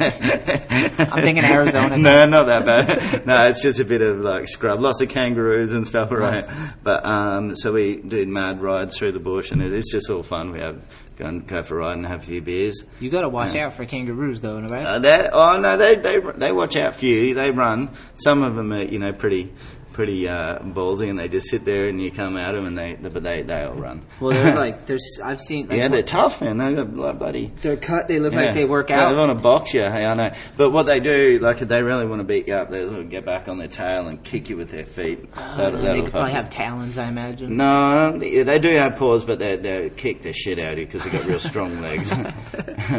thinking 1.22 1.44
Arizona. 1.44 1.96
no, 1.98 2.26
not 2.26 2.44
that 2.46 2.66
bad. 2.66 3.26
No, 3.28 3.48
it's 3.48 3.62
just 3.62 3.80
a 3.80 3.84
bit 3.84 4.00
of 4.00 4.20
like 4.20 4.48
scrub, 4.48 4.80
lots 4.80 5.00
of 5.02 5.08
kangaroos 5.08 5.72
and 5.72 5.86
stuff 5.86 6.10
around. 6.12 6.46
But 6.82 7.04
um, 7.04 7.54
so 7.56 7.72
we 7.72 7.96
do 7.96 8.24
mad 8.26 8.62
rides 8.62 8.96
through 8.96 9.12
the 9.12 9.18
bush, 9.18 9.50
and 9.50 9.60
it's 9.60 9.90
just 9.90 10.08
all 10.08 10.22
fun. 10.22 10.52
We 10.52 10.60
have 10.60 10.82
go 11.16 11.26
and 11.26 11.46
go 11.46 11.62
for 11.62 11.76
a 11.76 11.78
ride 11.80 11.96
and 11.96 12.06
have 12.06 12.22
a 12.22 12.26
few 12.26 12.40
beers. 12.40 12.84
You 13.00 13.10
got 13.10 13.22
to 13.22 13.28
watch 13.28 13.56
out 13.56 13.74
for 13.74 13.84
kangaroos, 13.84 14.40
though, 14.40 14.60
right? 14.60 14.86
Uh, 14.86 14.98
they, 15.00 15.28
oh 15.32 15.58
no, 15.58 15.76
they 15.76 15.96
they 15.96 16.20
they 16.20 16.52
watch 16.52 16.76
out 16.76 16.94
for 16.94 17.06
you. 17.06 17.34
They 17.34 17.50
run. 17.50 17.90
Some 18.14 18.42
of 18.42 18.54
them 18.54 18.72
are 18.72 18.82
you 18.82 18.98
know 18.98 19.12
pretty 19.12 19.52
pretty 19.98 20.28
uh, 20.28 20.60
ballsy, 20.60 21.10
and 21.10 21.18
they 21.18 21.26
just 21.26 21.48
sit 21.48 21.64
there 21.64 21.88
and 21.88 22.00
you 22.00 22.08
come 22.12 22.36
at 22.36 22.52
them, 22.52 22.66
and 22.66 22.78
they 22.78 22.94
but 22.94 23.20
they 23.20 23.42
they 23.42 23.64
all 23.64 23.74
run. 23.74 24.04
well, 24.20 24.30
they're 24.30 24.54
like, 24.64 24.86
there's. 24.86 25.18
I've 25.24 25.40
seen. 25.40 25.66
Like, 25.66 25.76
yeah, 25.78 25.88
they're 25.88 26.04
tough, 26.04 26.40
man. 26.40 26.58
They 26.58 26.72
got 26.72 26.94
like 26.94 27.18
bloody. 27.18 27.52
they're 27.62 27.76
cut. 27.76 28.06
They 28.06 28.20
look 28.20 28.32
Yeah. 28.32 28.42
like 28.42 28.54
they 28.54 28.64
work 28.64 28.92
out. 28.92 29.10
they 29.10 29.16
want 29.18 29.30
to 29.36 29.42
box 29.42 29.74
you. 29.74 29.80
Hey, 29.80 30.06
I 30.06 30.14
know. 30.14 30.30
But 30.56 30.70
what 30.70 30.84
they 30.84 31.00
do, 31.00 31.40
like, 31.42 31.60
if 31.62 31.66
they 31.66 31.82
really 31.82 32.06
want 32.06 32.20
to 32.20 32.24
beat 32.24 32.46
you 32.46 32.54
up, 32.54 32.70
they'll 32.70 33.02
get 33.02 33.24
back 33.24 33.48
on 33.48 33.58
their 33.58 33.66
tail 33.66 34.06
and 34.06 34.22
kick 34.22 34.48
you 34.48 34.56
with 34.56 34.70
their 34.70 34.84
feet. 34.86 35.34
That'll- 35.34 35.78
they 35.80 35.84
that'll 35.84 36.02
could 36.04 36.12
probably 36.12 36.32
have 36.32 36.48
talons, 36.48 36.96
I 36.96 37.08
imagine. 37.08 37.56
No, 37.56 38.16
they 38.16 38.44
they 38.44 38.60
do 38.60 38.68
have 38.76 38.94
paws, 38.94 39.24
but 39.24 39.40
they 39.40 39.56
they 39.56 39.90
kick 39.90 40.22
the 40.22 40.32
shit 40.32 40.60
out 40.60 40.74
of 40.74 40.78
you 40.78 40.86
because 40.86 41.02
they've 41.02 41.12
got 41.12 41.24
real 41.26 41.40
strong 41.40 41.80
legs. 41.80 42.08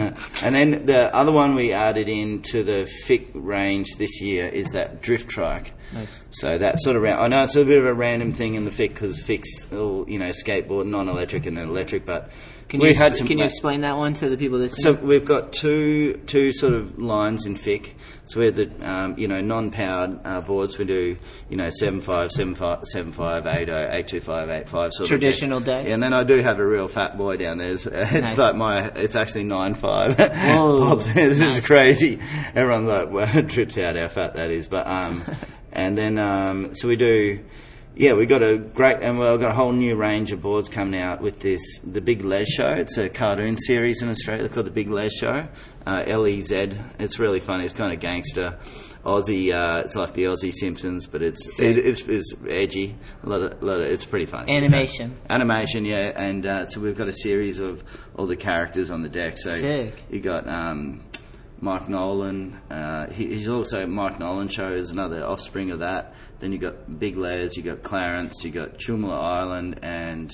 and 0.44 0.54
then 0.54 0.86
the 0.86 1.16
other 1.16 1.32
one 1.32 1.56
we 1.56 1.72
added 1.72 2.10
into 2.10 2.62
the 2.66 2.90
Fiik 3.08 3.30
range 3.34 3.88
this 3.98 4.20
year 4.22 4.48
is 4.50 4.72
that 4.72 5.02
drift 5.02 5.30
trike. 5.30 5.72
Nice. 5.94 6.22
So 6.32 6.58
that 6.58 6.80
sort 6.82 6.96
of 6.96 7.02
round. 7.02 7.20
I 7.20 7.28
know 7.28 7.44
it's 7.44 7.56
a 7.56 7.66
bit 7.66 7.78
of 7.78 7.86
a 7.86 7.94
random 7.94 8.34
thing 8.34 8.56
in 8.56 8.66
the 8.66 8.72
Fiik 8.72 8.90
because 8.90 9.22
Fiik's 9.22 9.72
all 9.74 10.08
you 10.08 10.20
know 10.20 10.30
skateboard, 10.30 10.86
non-electric 10.88 11.46
and 11.46 11.58
then 11.58 11.68
electric, 11.70 12.06
but 12.06 12.30
Can 12.68 12.80
we 12.80 12.90
you 12.90 12.96
had 12.96 13.16
to 13.16 13.26
can 13.26 13.40
you 13.40 13.46
explain 13.46 13.82
that 13.82 13.98
one 13.98 14.14
to 14.16 14.30
the 14.30 14.38
people 14.38 14.60
that? 14.60 14.70
so 14.76 14.94
we've 14.94 15.26
got 15.26 15.52
two 15.54 16.22
two 16.28 16.52
sort 16.52 16.74
of 16.74 17.00
lines 17.00 17.46
in 17.46 17.56
Fiik. 17.56 17.94
So 18.26 18.40
we 18.40 18.46
have 18.46 18.56
the 18.56 18.88
um, 18.88 19.18
you 19.18 19.28
know 19.28 19.42
non-powered 19.42 20.20
uh, 20.24 20.42
boards. 20.42 20.78
We 20.78 20.86
do 20.86 21.18
you 21.50 21.58
know 21.58 21.72
seven 21.72 22.02
five, 22.02 22.30
seven 22.30 22.54
five, 22.54 22.84
seven 22.84 23.12
five, 23.12 23.48
eight 23.48 23.70
oh, 23.70 23.90
eight 23.92 24.08
two 24.08 24.22
five, 24.22 24.50
eight 24.50 24.70
five 24.70 24.94
sort 24.94 25.10
Traditional 25.10 25.58
of. 25.58 25.66
Yeah, 25.66 25.94
and 25.94 26.04
then 26.04 26.14
I 26.14 26.24
do 26.24 26.38
have 26.38 26.60
a 26.60 26.66
real 26.66 26.88
fat 26.88 27.18
boy 27.18 27.38
down 27.38 27.58
there. 27.58 27.72
It's, 27.72 27.88
it's 27.88 28.38
like 28.38 28.56
my 28.56 28.90
it's 28.90 29.16
actually 29.16 29.46
nine 29.46 29.74
five. 29.74 30.16
Whoa, 30.20 31.00
it's, 31.16 31.40
nice. 31.40 31.62
crazy. 31.62 32.20
Everyone's 32.54 32.88
like, 32.88 33.10
well, 33.10 33.36
it 33.36 33.50
trips 33.50 33.80
out 33.80 33.96
how 33.96 34.08
fat 34.10 34.36
that 34.36 34.52
is. 34.52 34.68
But 34.68 34.86
um, 34.86 35.24
and 35.72 35.98
then 35.98 36.18
um, 36.20 36.74
so 36.74 36.88
we 36.88 36.96
do. 36.96 37.40
Yeah, 37.96 38.14
we've 38.14 38.30
got 38.30 38.42
a 38.42 38.58
great, 38.58 39.00
and 39.02 39.20
we've 39.20 39.40
got 39.42 39.52
a 39.52 39.54
whole 39.54 39.74
new 39.74 39.96
range 39.98 40.32
of 40.32 40.42
boards 40.42 40.70
coming 40.70 40.98
out 41.02 41.22
with 41.22 41.42
this, 41.42 41.60
the 41.84 42.00
Big 42.00 42.24
Lez 42.24 42.48
Show. 42.48 42.70
It's 42.70 42.98
a 42.98 43.10
cartoon 43.10 43.58
series 43.58 44.02
in 44.02 44.10
Australia 44.10 44.48
called 44.48 44.68
the 44.68 44.72
Big 44.72 44.90
Lez 44.90 45.12
Show, 45.12 45.48
uh, 45.86 46.04
L-E-Z. 46.08 46.78
It's 46.98 47.20
really 47.20 47.42
funny. 47.42 47.66
It's 47.66 47.74
kind 47.74 47.92
of 47.92 48.00
gangster, 48.00 48.58
Aussie. 49.04 49.52
Uh, 49.52 49.82
it's 49.84 49.98
like 49.98 50.14
the 50.14 50.26
Aussie 50.26 50.54
Simpsons, 50.54 51.08
but 51.08 51.22
it's 51.22 51.60
it, 51.60 51.78
it's, 51.78 52.02
it's 52.04 52.34
edgy. 52.48 52.96
A 53.24 53.28
lot 53.28 53.42
of, 53.42 53.62
lot 53.62 53.82
of, 53.82 53.88
it's 53.88 54.06
pretty 54.06 54.28
funny. 54.28 54.56
Animation. 54.56 55.18
So- 55.18 55.34
animation, 55.34 55.84
yeah. 55.84 56.14
And 56.16 56.46
uh, 56.46 56.66
so 56.68 56.80
we've 56.80 56.98
got 56.98 57.10
a 57.10 57.14
series 57.14 57.60
of 57.60 57.84
all 58.16 58.28
the 58.28 58.38
characters 58.38 58.92
on 58.92 59.02
the 59.02 59.10
deck. 59.10 59.38
So 59.38 59.50
Sick. 59.60 60.04
you 60.10 60.22
got. 60.22 60.48
Um, 60.48 61.02
Mike 61.62 61.90
Nolan. 61.90 62.60
Uh, 62.70 63.10
he, 63.12 63.28
he's 63.28 63.48
also 63.48 63.86
Mike 63.86 64.20
Nolan 64.20 64.48
show 64.50 64.72
is 64.74 64.92
another 64.92 65.24
offspring 65.24 65.72
of 65.72 65.80
that. 65.80 66.14
Then 66.40 66.52
you 66.52 66.58
got 66.58 67.00
Big 67.00 67.18
Layers, 67.18 67.58
you 67.58 67.64
got 67.64 67.84
Clarence, 67.84 68.44
you 68.44 68.52
got 68.52 68.78
Choomah 68.78 69.12
Island, 69.12 69.80
and 69.82 70.32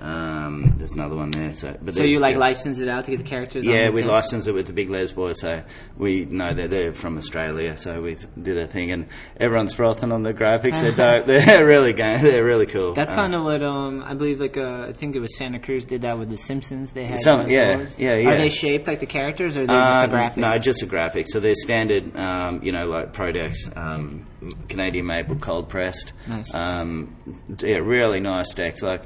um, 0.00 0.74
there's 0.78 0.92
another 0.92 1.14
one 1.14 1.30
there. 1.30 1.52
So, 1.52 1.76
but 1.80 1.94
so 1.94 2.02
you 2.02 2.18
like 2.18 2.32
yeah. 2.34 2.38
license 2.40 2.80
it 2.80 2.88
out 2.88 3.04
to 3.04 3.10
get 3.12 3.18
the 3.18 3.24
characters? 3.28 3.64
Yeah, 3.64 3.90
we 3.90 4.02
license 4.02 4.46
it 4.48 4.52
with 4.54 4.66
the 4.66 4.72
Big 4.72 4.90
Lez 4.90 5.12
boys, 5.12 5.40
so 5.40 5.62
we 5.96 6.24
know 6.24 6.52
that 6.52 6.70
they're 6.70 6.92
from 6.92 7.18
Australia. 7.18 7.76
So 7.76 8.02
we 8.02 8.16
did 8.40 8.58
a 8.58 8.66
thing, 8.66 8.90
and 8.90 9.06
everyone's 9.38 9.74
frothing 9.74 10.10
on 10.10 10.22
the 10.24 10.34
graphics. 10.34 10.80
They're 10.80 10.92
dope. 11.20 11.26
They're 11.26 11.64
really 11.66 11.92
going. 11.92 12.22
They're 12.22 12.44
really 12.44 12.66
cool. 12.66 12.94
That's 12.94 13.12
Uh, 13.12 13.16
kind 13.16 13.34
of 13.34 13.44
what 13.44 13.62
um 13.62 14.02
I 14.04 14.14
believe 14.14 14.40
like 14.40 14.56
uh, 14.56 14.86
I 14.88 14.92
think 14.92 15.14
it 15.14 15.20
was 15.20 15.36
Santa 15.36 15.60
Cruz 15.60 15.84
did 15.84 16.02
that 16.02 16.18
with 16.18 16.30
the 16.30 16.36
Simpsons. 16.36 16.90
They 16.92 17.04
had 17.04 17.18
Some- 17.20 17.48
yeah, 17.48 17.86
yeah, 17.96 18.16
yeah. 18.16 18.30
Are 18.30 18.36
they 18.38 18.50
shaped 18.50 18.86
like 18.88 18.98
the 19.00 19.06
characters, 19.06 19.56
or 19.56 19.62
are 19.62 19.66
they 19.66 19.72
Uh, 19.72 20.02
just 20.06 20.10
the 20.10 20.16
graphics? 20.16 20.36
No, 20.52 20.58
just 20.58 20.80
the 20.80 20.86
graphics. 20.86 21.28
So 21.28 21.38
they're 21.40 21.54
standard, 21.54 22.16
um, 22.16 22.60
you 22.62 22.72
know, 22.72 22.86
like 22.88 23.12
Prodex, 23.12 23.54
um, 23.76 24.26
Canadian 24.68 25.06
maple, 25.06 25.36
cold 25.36 25.68
pressed. 25.68 26.12
Nice. 26.26 26.52
Um, 26.52 27.14
yeah, 27.62 27.76
really 27.76 28.18
nice 28.20 28.52
decks. 28.54 28.82
Like 28.82 29.02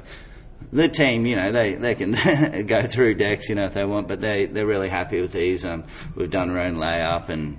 the 0.71 0.89
team, 0.89 1.25
you 1.25 1.35
know, 1.35 1.51
they 1.51 1.75
they 1.75 1.95
can 1.95 2.11
go 2.67 2.83
through 2.83 3.15
decks, 3.15 3.49
you 3.49 3.55
know, 3.55 3.65
if 3.65 3.73
they 3.73 3.85
want, 3.85 4.07
but 4.07 4.21
they 4.21 4.45
they're 4.45 4.65
really 4.67 4.89
happy 4.89 5.21
with 5.21 5.31
these. 5.31 5.63
Um, 5.65 5.85
we've 6.15 6.29
done 6.31 6.49
our 6.51 6.59
own 6.59 6.75
layup 6.75 7.29
and. 7.29 7.57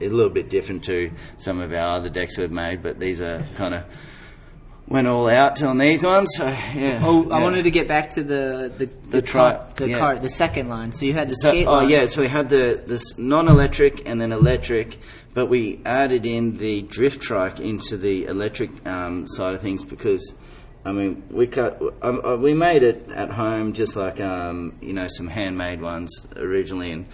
It's 0.00 0.12
a 0.12 0.14
little 0.14 0.30
bit 0.30 0.48
different 0.48 0.84
to 0.84 1.10
some 1.38 1.60
of 1.60 1.72
our 1.72 1.96
other 1.96 2.08
decks 2.08 2.38
we've 2.38 2.52
made, 2.52 2.84
but 2.84 3.00
these 3.00 3.20
are 3.20 3.44
kind 3.56 3.74
of 3.74 3.82
went 4.86 5.08
all 5.08 5.28
out 5.28 5.60
on 5.62 5.76
these 5.78 6.04
ones. 6.04 6.28
So 6.36 6.46
yeah. 6.46 7.02
Oh, 7.04 7.28
I 7.30 7.42
wanted 7.42 7.64
to 7.64 7.70
get 7.72 7.88
back 7.88 8.10
to 8.14 8.22
the 8.22 8.72
the 8.78 8.86
the, 9.10 9.22
tri- 9.22 9.54
car, 9.56 9.68
the 9.76 9.88
yeah. 9.88 9.98
car, 9.98 10.18
the 10.20 10.30
second 10.30 10.68
line. 10.68 10.92
So 10.92 11.04
you 11.04 11.14
had 11.14 11.28
the 11.28 11.34
So, 11.34 11.48
skate 11.48 11.66
oh 11.66 11.72
line. 11.72 11.88
yeah, 11.88 12.06
so 12.06 12.22
we 12.22 12.28
had 12.28 12.48
the 12.48 12.80
this 12.86 13.18
non-electric 13.18 14.06
and 14.08 14.20
then 14.20 14.30
electric, 14.30 14.98
but 15.34 15.46
we 15.46 15.80
added 15.84 16.24
in 16.24 16.58
the 16.58 16.82
drift 16.82 17.20
trike 17.20 17.58
into 17.58 17.96
the 17.96 18.26
electric 18.26 18.86
um, 18.86 19.26
side 19.26 19.54
of 19.54 19.60
things 19.60 19.84
because, 19.84 20.32
I 20.88 20.92
mean, 20.92 21.22
we 21.30 21.46
cut 21.46 21.80
um, 22.02 22.24
uh, 22.24 22.36
we 22.36 22.54
made 22.54 22.82
it 22.82 23.10
at 23.10 23.30
home 23.30 23.74
just 23.74 23.94
like 23.94 24.20
um, 24.20 24.76
you 24.80 24.94
know 24.94 25.08
some 25.08 25.28
handmade 25.28 25.80
ones 25.80 26.26
originally 26.36 26.92
and. 26.92 27.06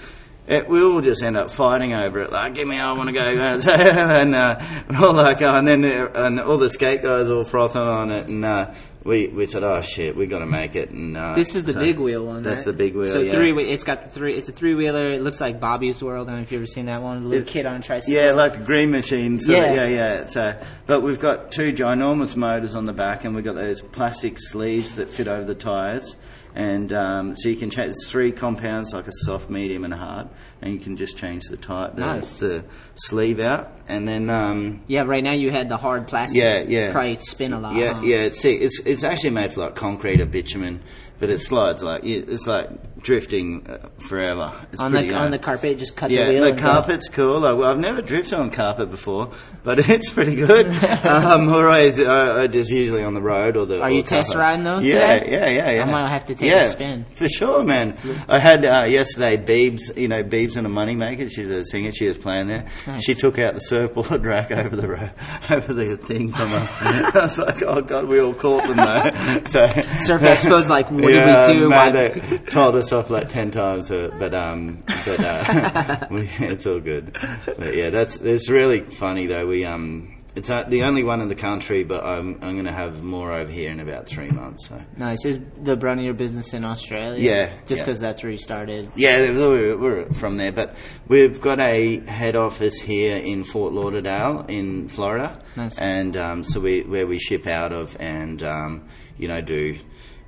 It, 0.46 0.68
we 0.68 0.82
all 0.82 1.00
just 1.00 1.22
end 1.22 1.38
up 1.38 1.50
fighting 1.50 1.94
over 1.94 2.20
it. 2.20 2.30
Like, 2.30 2.54
give 2.54 2.68
me, 2.68 2.78
I 2.78 2.92
want 2.92 3.08
to 3.08 3.14
go. 3.14 3.20
and 3.70 4.34
uh, 4.34 4.60
all 5.00 5.14
like, 5.14 5.40
and 5.40 5.66
then 5.66 5.84
uh, 5.84 6.10
and 6.14 6.38
all 6.38 6.58
the 6.58 6.68
skate 6.68 7.02
guys 7.02 7.30
all 7.30 7.44
frothing 7.44 7.80
on 7.80 8.10
it, 8.10 8.26
and 8.26 8.44
uh, 8.44 8.74
we 9.04 9.28
we 9.28 9.46
said, 9.46 9.64
oh 9.64 9.80
shit, 9.80 10.14
we 10.16 10.26
got 10.26 10.40
to 10.40 10.46
make 10.46 10.76
it. 10.76 10.90
And 10.90 11.16
uh, 11.16 11.34
This 11.34 11.54
is 11.54 11.64
the 11.64 11.72
so 11.72 11.80
big 11.80 11.98
wheel 11.98 12.26
one. 12.26 12.42
That's 12.42 12.58
right? 12.58 12.64
the 12.66 12.72
big 12.74 12.94
wheel. 12.94 13.06
So 13.10 13.20
yeah. 13.20 13.32
three. 13.32 13.72
It's 13.72 13.84
got 13.84 14.02
the 14.02 14.10
three. 14.10 14.36
It's 14.36 14.50
a 14.50 14.52
three 14.52 14.74
wheeler. 14.74 15.12
It 15.12 15.22
looks 15.22 15.40
like 15.40 15.60
Bobby's 15.60 16.02
World. 16.02 16.28
I 16.28 16.32
don't 16.32 16.40
know 16.40 16.42
if 16.42 16.52
you 16.52 16.58
have 16.58 16.62
ever 16.64 16.66
seen 16.72 16.86
that 16.86 17.00
one. 17.02 17.22
The 17.22 17.28
little 17.28 17.42
It- 17.46 17.48
kid 17.48 17.64
on 17.64 17.76
a 17.76 17.80
tricycle. 17.82 18.14
Yeah, 18.14 18.32
like 18.32 18.58
the 18.58 18.64
green 18.64 18.90
machine. 18.90 19.40
So 19.40 19.50
Yeah. 19.52 19.72
yeah, 19.72 19.86
yeah. 19.86 20.26
So, 20.26 20.60
but 20.86 21.00
we've 21.00 21.20
got 21.20 21.52
two 21.52 21.72
ginormous 21.72 22.36
motors 22.36 22.74
on 22.74 22.84
the 22.84 22.92
back, 22.92 23.24
and 23.24 23.34
we've 23.34 23.44
got 23.46 23.54
those 23.54 23.80
plastic 23.80 24.38
sleeves 24.38 24.96
that 24.96 25.10
fit 25.10 25.26
over 25.26 25.44
the 25.44 25.54
tyres. 25.54 26.16
And 26.56 26.92
um, 26.92 27.34
so 27.36 27.48
you 27.48 27.56
can 27.56 27.68
change 27.70 27.94
three 28.06 28.30
compounds, 28.30 28.92
like 28.92 29.08
a 29.08 29.12
soft, 29.24 29.50
medium, 29.50 29.84
and 29.84 29.92
a 29.92 29.96
hard, 29.96 30.28
and 30.62 30.72
you 30.72 30.78
can 30.78 30.96
just 30.96 31.18
change 31.18 31.42
the 31.50 31.56
type, 31.56 31.96
the, 31.96 32.00
Nice. 32.00 32.38
the 32.38 32.64
sleeve 32.94 33.40
out, 33.40 33.72
and 33.88 34.06
then 34.06 34.30
um, 34.30 34.82
Yeah. 34.86 35.02
Right 35.02 35.24
now 35.24 35.32
you 35.32 35.50
had 35.50 35.68
the 35.68 35.76
hard 35.76 36.06
plastic. 36.06 36.38
Yeah, 36.38 36.60
yeah. 36.60 36.92
Probably 36.92 37.16
spin 37.16 37.52
a 37.54 37.58
lot. 37.58 37.74
yeah, 37.74 37.94
huh? 37.94 38.02
yeah. 38.04 38.16
It's 38.18 38.44
it's 38.44 38.80
it's 38.86 39.02
actually 39.02 39.30
made 39.30 39.52
for 39.52 39.62
like 39.62 39.74
concrete 39.74 40.20
or 40.20 40.26
bitumen, 40.26 40.80
but 41.18 41.30
it 41.30 41.40
slides 41.40 41.82
like 41.82 42.04
it's 42.04 42.46
like 42.46 42.68
drifting 43.02 43.66
uh, 43.68 43.88
forever. 44.08 44.52
It's 44.72 44.80
On 44.80 44.90
pretty 44.90 45.08
the 45.08 45.12
good. 45.12 45.20
on 45.20 45.30
the 45.30 45.38
carpet, 45.38 45.78
just 45.78 45.94
cut 45.96 46.10
Yeah, 46.10 46.24
the 46.24 46.30
wheel. 46.30 46.34
Yeah, 46.34 46.40
the 46.40 46.48
and 46.50 46.56
go. 46.56 46.62
carpet's 46.62 47.08
cool. 47.08 47.40
Like, 47.40 47.58
well, 47.58 47.70
I've 47.70 47.78
never 47.78 48.00
drifted 48.02 48.34
on 48.38 48.50
carpet 48.50 48.90
before, 48.90 49.32
but 49.62 49.78
it's 49.90 50.10
pretty 50.10 50.34
good. 50.36 50.66
um, 51.06 51.52
always 51.52 52.00
uh, 52.00 52.04
uh, 52.04 52.46
just 52.48 52.70
usually 52.70 53.02
on 53.04 53.14
the 53.14 53.20
road 53.22 53.56
or 53.56 53.66
the. 53.66 53.80
Are 53.80 53.88
or 53.88 53.90
you 53.90 54.02
test 54.02 54.32
carpet. 54.32 54.40
riding 54.40 54.64
those 54.64 54.86
Yeah, 54.86 55.18
today? 55.18 55.32
yeah, 55.32 55.50
yeah, 55.50 55.70
yeah. 55.72 55.82
I 55.82 55.90
might 55.90 56.08
have 56.08 56.24
to 56.26 56.34
take 56.34 56.50
a 56.52 56.68
spin. 56.68 57.04
for 57.14 57.28
sure, 57.28 57.62
man. 57.62 57.96
I 58.28 58.38
had 58.38 58.64
uh, 58.64 58.84
yesterday 58.88 59.36
Beebs, 59.36 59.96
you 59.96 60.08
know, 60.08 60.24
Beebs 60.24 60.56
and 60.56 60.66
a 60.66 60.70
moneymaker. 60.70 61.30
She's 61.30 61.50
a 61.50 61.64
singer. 61.64 61.92
She 61.92 62.06
was 62.08 62.16
playing 62.16 62.46
there. 62.48 62.66
Nice. 62.86 63.04
She 63.04 63.14
took 63.14 63.38
out 63.38 63.54
the 63.54 63.60
surfboard 63.60 64.24
rack 64.24 64.50
over 64.50 64.74
the 64.76 64.88
ro- 64.88 65.10
over 65.50 65.72
the 65.74 65.96
thing 65.98 66.32
from 66.32 66.52
us. 66.52 66.70
I 66.80 67.10
was 67.14 67.38
like, 67.38 67.62
oh 67.62 67.82
god, 67.82 68.06
we 68.06 68.18
all 68.20 68.34
caught 68.34 68.66
them 68.66 68.76
though. 68.78 69.42
so 69.46 69.68
Surf 70.00 70.22
Expo's 70.22 70.68
like, 70.70 70.90
what 71.04 71.10
do 71.12 71.18
we 71.18 71.20
yeah, 71.20 71.46
do? 71.46 71.68
Man, 71.68 71.70
Why- 71.70 71.90
they 71.90 72.38
told 72.38 72.74
us 72.76 72.92
off 72.92 73.10
like 73.10 73.28
ten 73.28 73.50
times, 73.50 73.90
uh, 73.90 74.10
but 74.18 74.34
um, 74.34 74.82
but 75.06 75.20
uh, 75.20 76.06
we, 76.10 76.28
it's 76.40 76.66
all 76.66 76.80
good. 76.80 77.16
But 77.46 77.74
yeah, 77.74 77.90
that's 77.90 78.16
it's 78.16 78.48
really 78.50 78.80
funny 78.84 79.26
though. 79.26 79.46
We 79.46 79.64
um. 79.64 80.10
it's 80.36 80.50
uh, 80.50 80.64
the 80.64 80.82
only 80.82 81.04
one 81.04 81.20
in 81.20 81.28
the 81.28 81.36
country, 81.36 81.84
but 81.84 82.04
I'm 82.04 82.38
I'm 82.42 82.54
going 82.54 82.64
to 82.64 82.72
have 82.72 83.02
more 83.04 83.32
over 83.32 83.50
here 83.52 83.70
in 83.70 83.78
about 83.78 84.08
three 84.08 84.30
months. 84.30 84.66
So 84.68 84.80
Nice. 84.96 85.24
Is 85.24 85.38
the 85.62 85.76
brunt 85.76 86.00
of 86.00 86.04
your 86.04 86.14
business 86.14 86.54
in 86.54 86.64
Australia? 86.64 87.20
Yeah, 87.22 87.60
Just 87.66 87.80
yeah. 87.80 87.84
because 87.86 88.00
that's 88.00 88.22
where 88.22 88.32
you 88.32 88.38
started. 88.38 88.90
yeah, 88.96 89.20
we're, 89.30 89.76
we're 89.78 90.12
from 90.12 90.36
there, 90.36 90.50
but 90.50 90.74
we've 91.08 91.40
got 91.40 91.60
a 91.60 92.00
head 92.00 92.34
office 92.34 92.80
here 92.80 93.16
in 93.16 93.44
Fort 93.44 93.72
Lauderdale 93.72 94.44
in 94.48 94.88
Florida, 94.88 95.40
Nice. 95.56 95.78
and 95.78 96.16
um, 96.16 96.42
so 96.42 96.58
we 96.60 96.82
where 96.82 97.06
we 97.06 97.18
ship 97.20 97.46
out 97.46 97.72
of 97.72 97.96
and 98.00 98.42
um, 98.42 98.88
you 99.16 99.28
know 99.28 99.40
do 99.40 99.78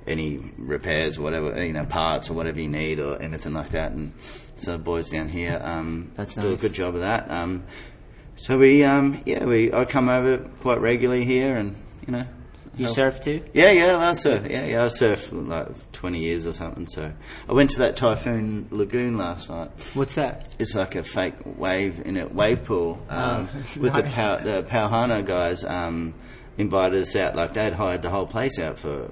any 0.07 0.39
repairs 0.57 1.17
or 1.17 1.21
whatever 1.23 1.63
you 1.63 1.73
know 1.73 1.85
parts 1.85 2.29
or 2.29 2.33
whatever 2.33 2.59
you 2.59 2.69
need 2.69 2.99
or 2.99 3.21
anything 3.21 3.53
like 3.53 3.71
that, 3.71 3.91
and 3.91 4.13
so 4.57 4.71
the 4.73 4.77
boys 4.77 5.09
down 5.09 5.29
here 5.29 5.59
um, 5.63 6.11
That's 6.15 6.35
do 6.35 6.41
a 6.47 6.51
nice. 6.51 6.61
good 6.61 6.73
job 6.73 6.95
of 6.95 7.01
that. 7.01 7.29
Um, 7.29 7.63
so 8.37 8.57
we 8.57 8.83
um, 8.83 9.21
yeah 9.25 9.45
we 9.45 9.73
I 9.73 9.85
come 9.85 10.09
over 10.09 10.37
quite 10.61 10.79
regularly 10.81 11.25
here, 11.25 11.55
and 11.55 11.75
you 12.05 12.11
know. 12.13 12.25
You 12.75 12.83
help- 12.85 12.95
surf 12.95 13.21
too? 13.21 13.43
yeah, 13.55 13.71
yeah, 13.71 13.97
I 13.97 14.13
surf. 14.13 14.45
Yeah, 14.47 14.63
yeah, 14.67 14.83
I 14.83 14.87
surfed 14.89 15.17
for 15.29 15.35
like 15.37 15.91
twenty 15.93 16.19
years 16.19 16.45
or 16.45 16.53
something. 16.53 16.85
So 16.85 17.11
I 17.49 17.53
went 17.53 17.71
to 17.71 17.79
that 17.79 17.95
Typhoon 17.97 18.67
Lagoon 18.69 19.17
last 19.17 19.49
night. 19.49 19.71
What's 19.95 20.13
that? 20.13 20.53
It's 20.59 20.75
like 20.75 20.93
a 20.93 21.01
fake 21.01 21.33
wave 21.43 21.99
in 22.05 22.17
a 22.17 22.27
wave 22.27 22.65
pool 22.65 23.03
um, 23.09 23.49
Oh, 23.51 23.57
with 23.81 23.93
the 23.93 24.03
nice. 24.03 24.13
pow- 24.13 24.37
the 24.43 24.61
Pauhana 24.61 25.25
guys 25.25 25.63
um, 25.63 26.13
invited 26.59 26.99
us 26.99 27.15
out. 27.15 27.35
Like 27.35 27.53
they'd 27.53 27.73
hired 27.73 28.03
the 28.03 28.11
whole 28.11 28.27
place 28.27 28.59
out 28.59 28.77
for. 28.77 29.09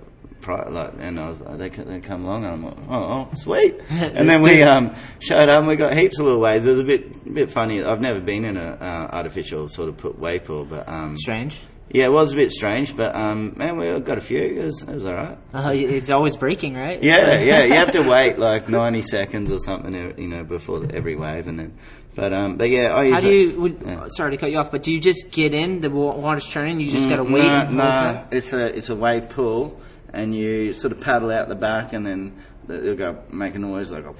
Like, 0.47 0.93
and 0.99 1.19
I 1.19 1.29
was 1.29 1.39
like, 1.39 1.57
they, 1.57 1.69
they 1.83 1.99
come 2.01 2.23
along, 2.25 2.43
and 2.45 2.53
I'm 2.53 2.63
like, 2.65 2.77
oh, 2.89 2.93
oh 2.93 3.29
sweet. 3.35 3.79
and 3.89 4.29
then 4.29 4.43
we 4.43 4.61
um, 4.61 4.95
showed 5.19 5.49
up, 5.49 5.59
and 5.59 5.67
we 5.67 5.75
got 5.75 5.97
heaps 5.97 6.19
of 6.19 6.25
little 6.25 6.39
waves. 6.41 6.65
It 6.67 6.71
was 6.71 6.79
a 6.81 6.83
bit, 6.83 7.05
a 7.25 7.29
bit 7.29 7.49
funny. 7.49 7.83
I've 7.83 8.01
never 8.01 8.19
been 8.19 8.45
in 8.45 8.55
a 8.57 8.77
uh, 8.79 9.09
artificial 9.15 9.67
sort 9.69 9.89
of 9.89 9.97
put 9.97 10.19
wave 10.19 10.43
pool, 10.45 10.63
but 10.65 10.87
um, 10.87 11.15
Strange. 11.17 11.57
yeah, 11.89 12.05
it 12.05 12.11
was 12.11 12.31
a 12.33 12.35
bit 12.35 12.51
strange, 12.51 12.95
but 12.95 13.15
um, 13.15 13.53
man, 13.57 13.77
we 13.77 13.99
got 14.01 14.19
a 14.19 14.21
few. 14.21 14.37
It 14.37 14.65
was, 14.65 14.83
it 14.83 14.93
was 14.93 15.05
all 15.07 15.15
right. 15.15 15.37
Uh, 15.51 15.71
it's 15.73 16.11
always 16.11 16.37
breaking, 16.37 16.75
right? 16.75 17.01
Yeah, 17.01 17.39
yeah. 17.39 17.63
You 17.63 17.73
have 17.73 17.91
to 17.93 18.01
wait 18.09 18.37
like 18.37 18.69
ninety 18.69 19.01
seconds 19.01 19.49
or 19.51 19.57
something, 19.57 19.93
you 20.17 20.27
know, 20.27 20.43
before 20.43 20.85
every 20.93 21.15
wave, 21.15 21.47
and 21.47 21.57
then. 21.57 21.77
But 22.13 22.31
um, 22.33 22.55
but 22.57 22.69
yeah, 22.69 22.95
I. 22.95 23.09
How 23.11 23.19
do 23.19 23.29
you? 23.29 23.59
Would, 23.61 23.81
Yeah. 23.83 24.07
Sorry 24.09 24.31
to 24.31 24.37
cut 24.37 24.49
you 24.51 24.57
off, 24.59 24.71
but 24.71 24.83
do 24.83 24.91
you 24.93 25.01
just 25.01 25.31
get 25.31 25.53
in? 25.53 25.81
The 25.81 25.89
wa- 25.89 26.15
water's 26.15 26.47
turning. 26.47 26.79
You 26.79 26.89
just 26.91 27.09
gotta 27.09 27.23
Mm, 27.23 27.33
wait. 27.33 27.43
No, 27.43 27.49
and 27.49 27.67
hold 27.67 27.77
no, 27.77 28.27
it's 28.31 28.53
a 28.53 28.77
it's 28.77 28.89
a 28.89 28.95
wave 28.95 29.29
pool, 29.31 29.81
and 30.13 30.35
you 30.35 30.73
sort 30.73 30.91
of 30.91 31.01
paddle 31.01 31.31
out 31.31 31.47
the 31.47 31.55
back, 31.55 31.93
and 31.93 32.05
then 32.05 32.37
they'll 32.67 32.95
go 32.95 33.21
make 33.31 33.55
a 33.55 33.59
noise 33.59 33.91
like 33.91 34.05
a, 34.05 34.13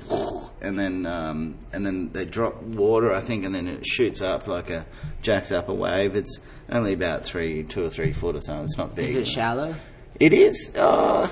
and 0.62 0.78
then 0.78 1.06
um, 1.06 1.58
and 1.72 1.86
then 1.86 2.12
they 2.12 2.26
drop 2.26 2.62
water, 2.62 3.14
I 3.14 3.22
think, 3.22 3.46
and 3.46 3.54
then 3.54 3.68
it 3.68 3.86
shoots 3.86 4.22
up 4.22 4.48
like 4.48 4.70
a 4.70 4.86
jacks 5.22 5.52
up 5.52 5.70
a 5.70 5.74
wave. 5.74 6.16
It's 6.16 6.40
only 6.70 6.94
about 6.94 7.26
three, 7.26 7.64
two 7.64 7.86
or 7.86 7.90
three 7.90 8.14
foot 8.14 8.36
or 8.36 8.42
something. 8.42 8.66
It's 8.66 8.78
not 8.78 8.96
big. 8.96 9.10
Is 9.10 9.16
it 9.16 9.28
shallow? 9.28 9.76
It 10.20 10.34
is. 10.34 10.74
Uh, 10.76 11.28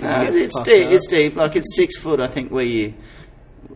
no, 0.00 0.22
it's 0.28 0.58
deep. 0.60 0.86
up? 0.86 0.92
It's 0.92 1.06
deep. 1.06 1.36
Like 1.36 1.56
it's 1.56 1.74
six 1.74 1.96
foot, 1.98 2.20
I 2.20 2.28
think, 2.28 2.50
where 2.50 2.64
you 2.64 2.94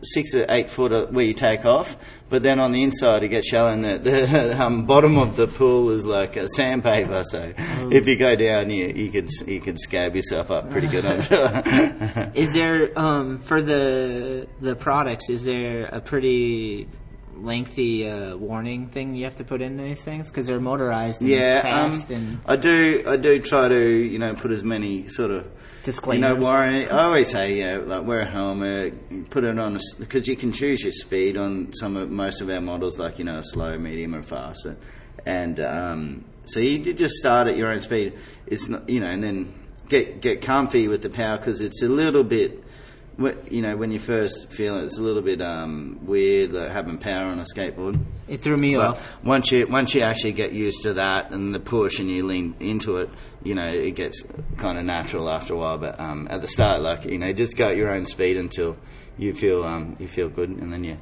six 0.03 0.33
or 0.35 0.45
eight 0.49 0.69
foot 0.69 0.91
uh, 0.91 1.05
where 1.07 1.25
you 1.25 1.33
take 1.33 1.65
off. 1.65 1.97
But 2.29 2.43
then 2.43 2.59
on 2.59 2.73
the 2.73 2.83
inside, 2.83 3.23
it 3.23 3.29
gets 3.29 3.47
shallow. 3.47 3.71
And 3.71 3.83
the, 3.85 3.97
the 3.99 4.61
um, 4.65 4.85
bottom 4.85 5.17
of 5.17 5.35
the 5.37 5.47
pool 5.47 5.91
is 5.91 6.05
like 6.05 6.35
a 6.35 6.47
sandpaper. 6.49 7.23
So 7.25 7.53
Oh. 7.57 7.89
if 7.91 8.07
you 8.07 8.15
go 8.17 8.35
down, 8.35 8.69
you 8.69 8.87
you 8.87 9.09
could 9.11 9.29
you 9.45 9.59
could 9.61 9.79
scab 9.79 10.15
yourself 10.15 10.51
up 10.51 10.69
pretty 10.69 10.87
good. 10.87 11.05
I'm 11.05 11.21
sure. 11.21 12.31
Is 12.35 12.53
there 12.53 12.97
um, 12.99 13.39
for 13.39 13.61
the 13.61 14.47
the 14.59 14.75
products? 14.75 15.29
Is 15.29 15.45
there 15.45 15.85
a 15.85 16.01
pretty 16.01 16.87
lengthy 17.35 18.09
uh, 18.09 18.35
warning 18.35 18.87
thing 18.87 19.13
you 19.15 19.23
have 19.25 19.35
to 19.35 19.43
put 19.43 19.61
in 19.61 19.77
these 19.77 20.01
things 20.01 20.29
because 20.29 20.47
they're 20.47 20.59
motorized 20.59 21.21
and 21.21 21.29
yeah, 21.29 21.61
fast 21.61 22.09
um, 22.11 22.15
and 22.15 22.39
I 22.47 22.55
do. 22.55 23.03
I 23.07 23.15
do 23.17 23.39
try 23.41 23.67
to 23.67 23.79
you 23.89 24.19
know 24.19 24.33
put 24.33 24.51
as 24.51 24.63
many 24.63 25.07
sort 25.07 25.31
of 25.31 25.47
disclaimers? 25.87 26.37
You 26.37 26.43
know. 26.43 26.49
I 26.49 26.85
always 27.03 27.29
say, 27.29 27.57
yeah, 27.57 27.77
like 27.77 28.05
wear 28.05 28.19
a 28.19 28.25
helmet, 28.25 29.29
put 29.29 29.43
it 29.43 29.57
on, 29.57 29.79
because 29.97 30.27
you 30.27 30.35
can 30.35 30.51
choose 30.51 30.83
your 30.83 30.91
speed 30.91 31.37
on 31.37 31.73
some 31.73 31.97
of 31.97 32.11
most 32.11 32.41
of 32.41 32.49
our 32.49 32.61
models, 32.61 32.99
like 32.99 33.17
you 33.17 33.25
know, 33.25 33.41
slow, 33.41 33.77
medium, 33.79 34.13
or 34.13 34.21
fast, 34.21 34.67
and 35.25 35.59
um, 35.59 36.25
so 36.45 36.59
you 36.59 36.79
you 36.79 36.93
just 36.93 37.15
start 37.15 37.47
at 37.47 37.57
your 37.57 37.69
own 37.69 37.81
speed. 37.81 38.13
It's 38.45 38.67
not, 38.67 38.87
you 38.89 38.99
know, 38.99 39.07
and 39.07 39.23
then 39.23 39.53
get 39.89 40.21
get 40.21 40.41
comfy 40.41 40.87
with 40.87 41.01
the 41.01 41.09
power 41.09 41.37
because 41.37 41.61
it's 41.61 41.81
a 41.81 41.89
little 41.89 42.23
bit. 42.23 42.63
You 43.19 43.61
know, 43.63 43.75
when 43.75 43.91
you 43.91 43.97
first 43.97 44.51
feel 44.51 44.77
it, 44.77 44.83
it's 44.83 44.99
a 44.99 45.01
little 45.01 45.23
bit 45.23 45.41
um, 45.41 45.99
weird 46.03 46.51
like 46.53 46.69
having 46.69 46.99
power 46.99 47.25
on 47.25 47.39
a 47.39 47.45
skateboard. 47.45 47.99
it 48.27 48.43
threw 48.43 48.57
me 48.57 48.75
But 48.75 48.85
off. 48.91 49.23
once 49.23 49.51
you 49.51 49.65
once 49.67 49.95
you 49.95 50.01
actually 50.01 50.33
get 50.33 50.51
used 50.53 50.83
to 50.83 50.93
that 50.93 51.31
and 51.31 51.53
the 51.53 51.59
push 51.59 51.97
and 51.97 52.09
you 52.11 52.25
lean 52.27 52.53
into 52.59 52.97
it, 52.97 53.09
you 53.43 53.55
know 53.55 53.67
it 53.67 53.95
gets 53.95 54.23
kind 54.57 54.77
of 54.77 54.85
natural 54.85 55.29
after 55.31 55.55
a 55.55 55.57
while. 55.57 55.79
But 55.79 55.99
um, 55.99 56.27
at 56.29 56.41
the 56.41 56.47
start, 56.47 56.81
like 56.83 57.05
you 57.05 57.17
know, 57.17 57.33
just 57.33 57.57
go 57.57 57.69
at 57.69 57.75
your 57.75 57.89
own 57.91 58.05
speed 58.05 58.37
until 58.37 58.77
you 59.17 59.33
feel 59.33 59.63
um, 59.63 59.95
you 59.99 60.07
feel 60.07 60.29
good, 60.29 60.49
and 60.49 60.71
then 60.71 60.83
you 60.83 60.97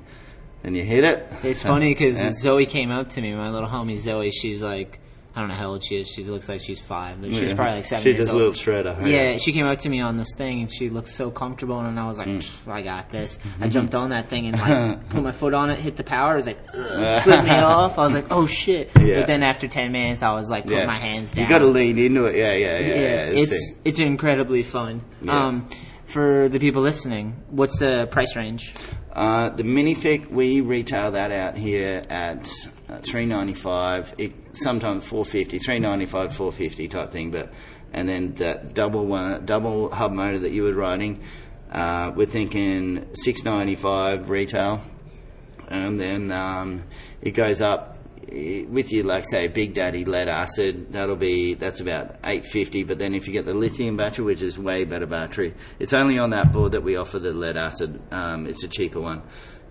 then 0.63 0.73
you 0.73 0.83
hit 0.85 1.03
it. 1.03 1.27
It's 1.43 1.63
funny 1.63 1.93
because 1.93 2.17
yeah. 2.19 2.31
Zoe 2.31 2.65
came 2.65 2.91
up 2.91 3.09
to 3.09 3.21
me, 3.21 3.33
my 3.35 3.49
little 3.49 3.67
homie 3.69 3.99
Zoe. 3.99 4.31
She's 4.31 4.61
like, 4.63 5.01
I 5.35 5.41
don't 5.41 5.49
know 5.49 5.55
how 5.55 5.67
old 5.71 5.83
she 5.83 5.97
is. 5.97 6.07
She 6.07 6.23
looks 6.23 6.47
like 6.47 6.61
she's 6.61 6.79
five, 6.79 7.19
but 7.19 7.29
she's 7.31 7.41
Yeah. 7.41 7.55
probably 7.55 7.75
like 7.75 7.85
seven 7.85 8.03
She's 8.03 8.15
years 8.15 8.17
just 8.19 8.31
a 8.31 8.35
little 8.35 8.53
shredder. 8.53 9.05
Yeah, 9.05 9.37
she 9.37 9.51
came 9.51 9.65
up 9.65 9.79
to 9.79 9.89
me 9.89 9.99
on 9.99 10.15
this 10.17 10.33
thing 10.37 10.61
and 10.61 10.71
she 10.73 10.89
looked 10.89 11.09
so 11.09 11.29
comfortable, 11.29 11.77
and 11.81 11.99
I 11.99 12.07
was 12.07 12.17
like, 12.17 12.27
Mm. 12.29 12.71
I 12.71 12.81
got 12.81 13.09
this. 13.11 13.37
I 13.59 13.67
jumped 13.67 13.93
on 13.95 14.11
that 14.11 14.29
thing 14.29 14.47
and 14.47 14.57
like 14.57 15.09
put 15.09 15.21
my 15.21 15.33
foot 15.33 15.53
on 15.53 15.69
it, 15.69 15.79
hit 15.79 15.97
the 15.97 16.05
power. 16.05 16.33
It 16.33 16.37
was 16.37 16.47
like, 16.47 16.59
slipped 17.23 17.43
me 17.43 17.49
off. 17.49 17.97
I 17.97 18.03
was 18.03 18.13
like, 18.13 18.27
oh 18.31 18.47
shit. 18.47 18.91
Yeah. 18.97 19.19
But 19.19 19.27
then 19.27 19.43
after 19.43 19.67
10 19.67 19.91
minutes, 19.91 20.23
I 20.23 20.31
was 20.31 20.49
like, 20.49 20.63
put 20.67 20.73
yeah. 20.77 20.85
my 20.85 20.97
hands 20.99 21.31
down. 21.33 21.43
You 21.43 21.49
got 21.49 21.59
to 21.59 21.65
lean 21.65 21.97
into 21.97 22.25
it. 22.25 22.37
Yeah, 22.37 22.53
yeah, 22.53 22.79
yeah. 22.79 22.87
Yeah, 22.87 23.41
it's 23.41 23.51
it. 23.51 23.77
it's 23.83 23.99
incredibly 23.99 24.63
fun. 24.63 25.01
Um, 25.27 25.67
for 26.05 26.47
the 26.47 26.59
people 26.59 26.81
listening, 26.81 27.43
what's 27.49 27.77
the 27.77 28.07
price 28.09 28.35
range? 28.37 28.73
Uh, 29.11 29.49
the 29.49 29.63
minifig 29.63 30.29
we 30.29 30.61
retail 30.61 31.11
that 31.11 31.31
out 31.31 31.57
here 31.57 32.03
at 32.09 32.49
uh, 32.87 32.99
three 32.99 33.25
ninety 33.25 33.53
five. 33.53 34.13
It 34.17 34.33
sometimes 34.53 35.05
four 35.05 35.25
fifty, 35.25 35.59
three 35.59 35.79
ninety 35.79 36.05
five, 36.05 36.33
four 36.33 36.51
fifty 36.51 36.87
type 36.87 37.11
thing. 37.11 37.31
But 37.31 37.51
and 37.93 38.07
then 38.07 38.33
that 38.35 38.73
double 38.73 39.05
one, 39.05 39.45
double 39.45 39.91
hub 39.91 40.11
motor 40.11 40.39
that 40.39 40.51
you 40.51 40.63
were 40.63 40.73
riding, 40.73 41.23
uh, 41.71 42.11
we're 42.15 42.25
thinking 42.25 43.07
six 43.13 43.43
ninety 43.43 43.75
five 43.75 44.29
retail, 44.29 44.81
and 45.67 45.99
then 45.99 46.31
um, 46.31 46.83
it 47.21 47.31
goes 47.31 47.61
up 47.61 47.97
eh, 48.31 48.65
with 48.65 48.91
you 48.91 49.03
like 49.03 49.27
say 49.27 49.47
Big 49.47 49.73
Daddy 49.73 50.05
lead 50.05 50.27
acid. 50.27 50.91
That'll 50.91 51.15
be 51.15 51.55
that's 51.55 51.79
about 51.79 52.17
eight 52.23 52.45
fifty. 52.45 52.83
But 52.83 52.99
then 52.99 53.15
if 53.15 53.27
you 53.27 53.33
get 53.33 53.45
the 53.45 53.53
lithium 53.53 53.97
battery, 53.97 54.25
which 54.25 54.41
is 54.41 54.59
way 54.59 54.83
better 54.83 55.07
battery, 55.07 55.53
it's 55.79 55.93
only 55.93 56.19
on 56.19 56.29
that 56.31 56.51
board 56.51 56.73
that 56.73 56.83
we 56.83 56.97
offer 56.97 57.17
the 57.17 57.33
lead 57.33 57.57
acid. 57.57 57.99
Um, 58.11 58.45
it's 58.45 58.63
a 58.63 58.67
cheaper 58.67 59.01
one. 59.01 59.23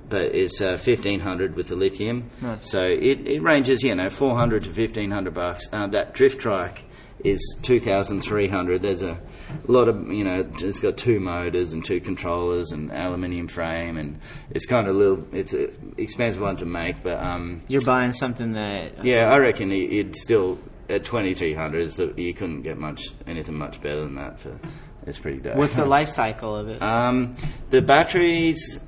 But 0.09 0.35
it's 0.35 0.61
uh, 0.61 0.77
fifteen 0.77 1.21
hundred 1.21 1.57
with 1.57 1.69
the 1.69 1.77
lithium, 1.77 2.31
Nice. 2.43 2.71
so 2.71 2.83
it, 2.85 3.27
it 3.27 3.43
ranges 3.43 3.83
you 3.83 3.95
know 3.95 4.11
four 4.11 4.37
hundred 4.37 4.65
to 4.65 4.71
fifteen 4.71 5.11
hundred 5.11 5.35
bucks. 5.35 5.69
Uh, 5.73 5.87
that 5.89 6.13
drift 6.15 6.41
trike 6.41 6.85
is 7.25 7.41
two 7.63 7.81
thousand 7.81 8.21
three 8.21 8.47
hundred. 8.49 8.83
There's 8.83 9.03
a 9.03 9.19
lot 9.67 9.89
of 9.89 10.09
you 10.13 10.23
know 10.25 10.47
it's 10.59 10.79
got 10.81 10.99
two 10.99 11.21
motors 11.21 11.73
and 11.73 11.83
two 11.85 12.01
controllers 12.01 12.71
and 12.73 12.91
aluminium 12.93 13.49
frame 13.49 13.97
and 13.97 14.19
it's 14.51 14.67
kind 14.67 14.87
of 14.89 14.95
a 14.95 14.99
little 14.99 15.27
it's 15.33 15.53
an 15.55 15.95
expensive 15.97 16.43
one 16.43 16.57
to 16.57 16.67
make, 16.67 17.03
but 17.03 17.19
um, 17.23 17.63
You're 17.69 17.81
buying 17.83 18.13
something 18.13 18.53
that 18.53 19.05
yeah, 19.05 19.33
I 19.33 19.39
reckon 19.39 19.73
it- 19.73 19.91
it'd 19.93 20.17
still 20.17 20.59
at 20.91 21.05
twenty 21.05 21.35
three 21.35 21.55
hundred. 21.55 21.97
You 22.19 22.35
couldn't 22.35 22.61
get 22.63 22.77
much 22.77 23.09
anything 23.27 23.55
much 23.57 23.81
better 23.81 24.01
than 24.03 24.17
that. 24.17 24.39
For 24.39 24.59
it's 25.07 25.19
pretty 25.19 25.39
dope. 25.39 25.57
What's 25.57 25.77
the 25.77 25.87
life 25.97 26.11
cycle 26.11 26.55
of 26.55 26.69
it? 26.69 26.83
Um, 26.83 27.37
the 27.71 27.81
batteries, 27.81 28.79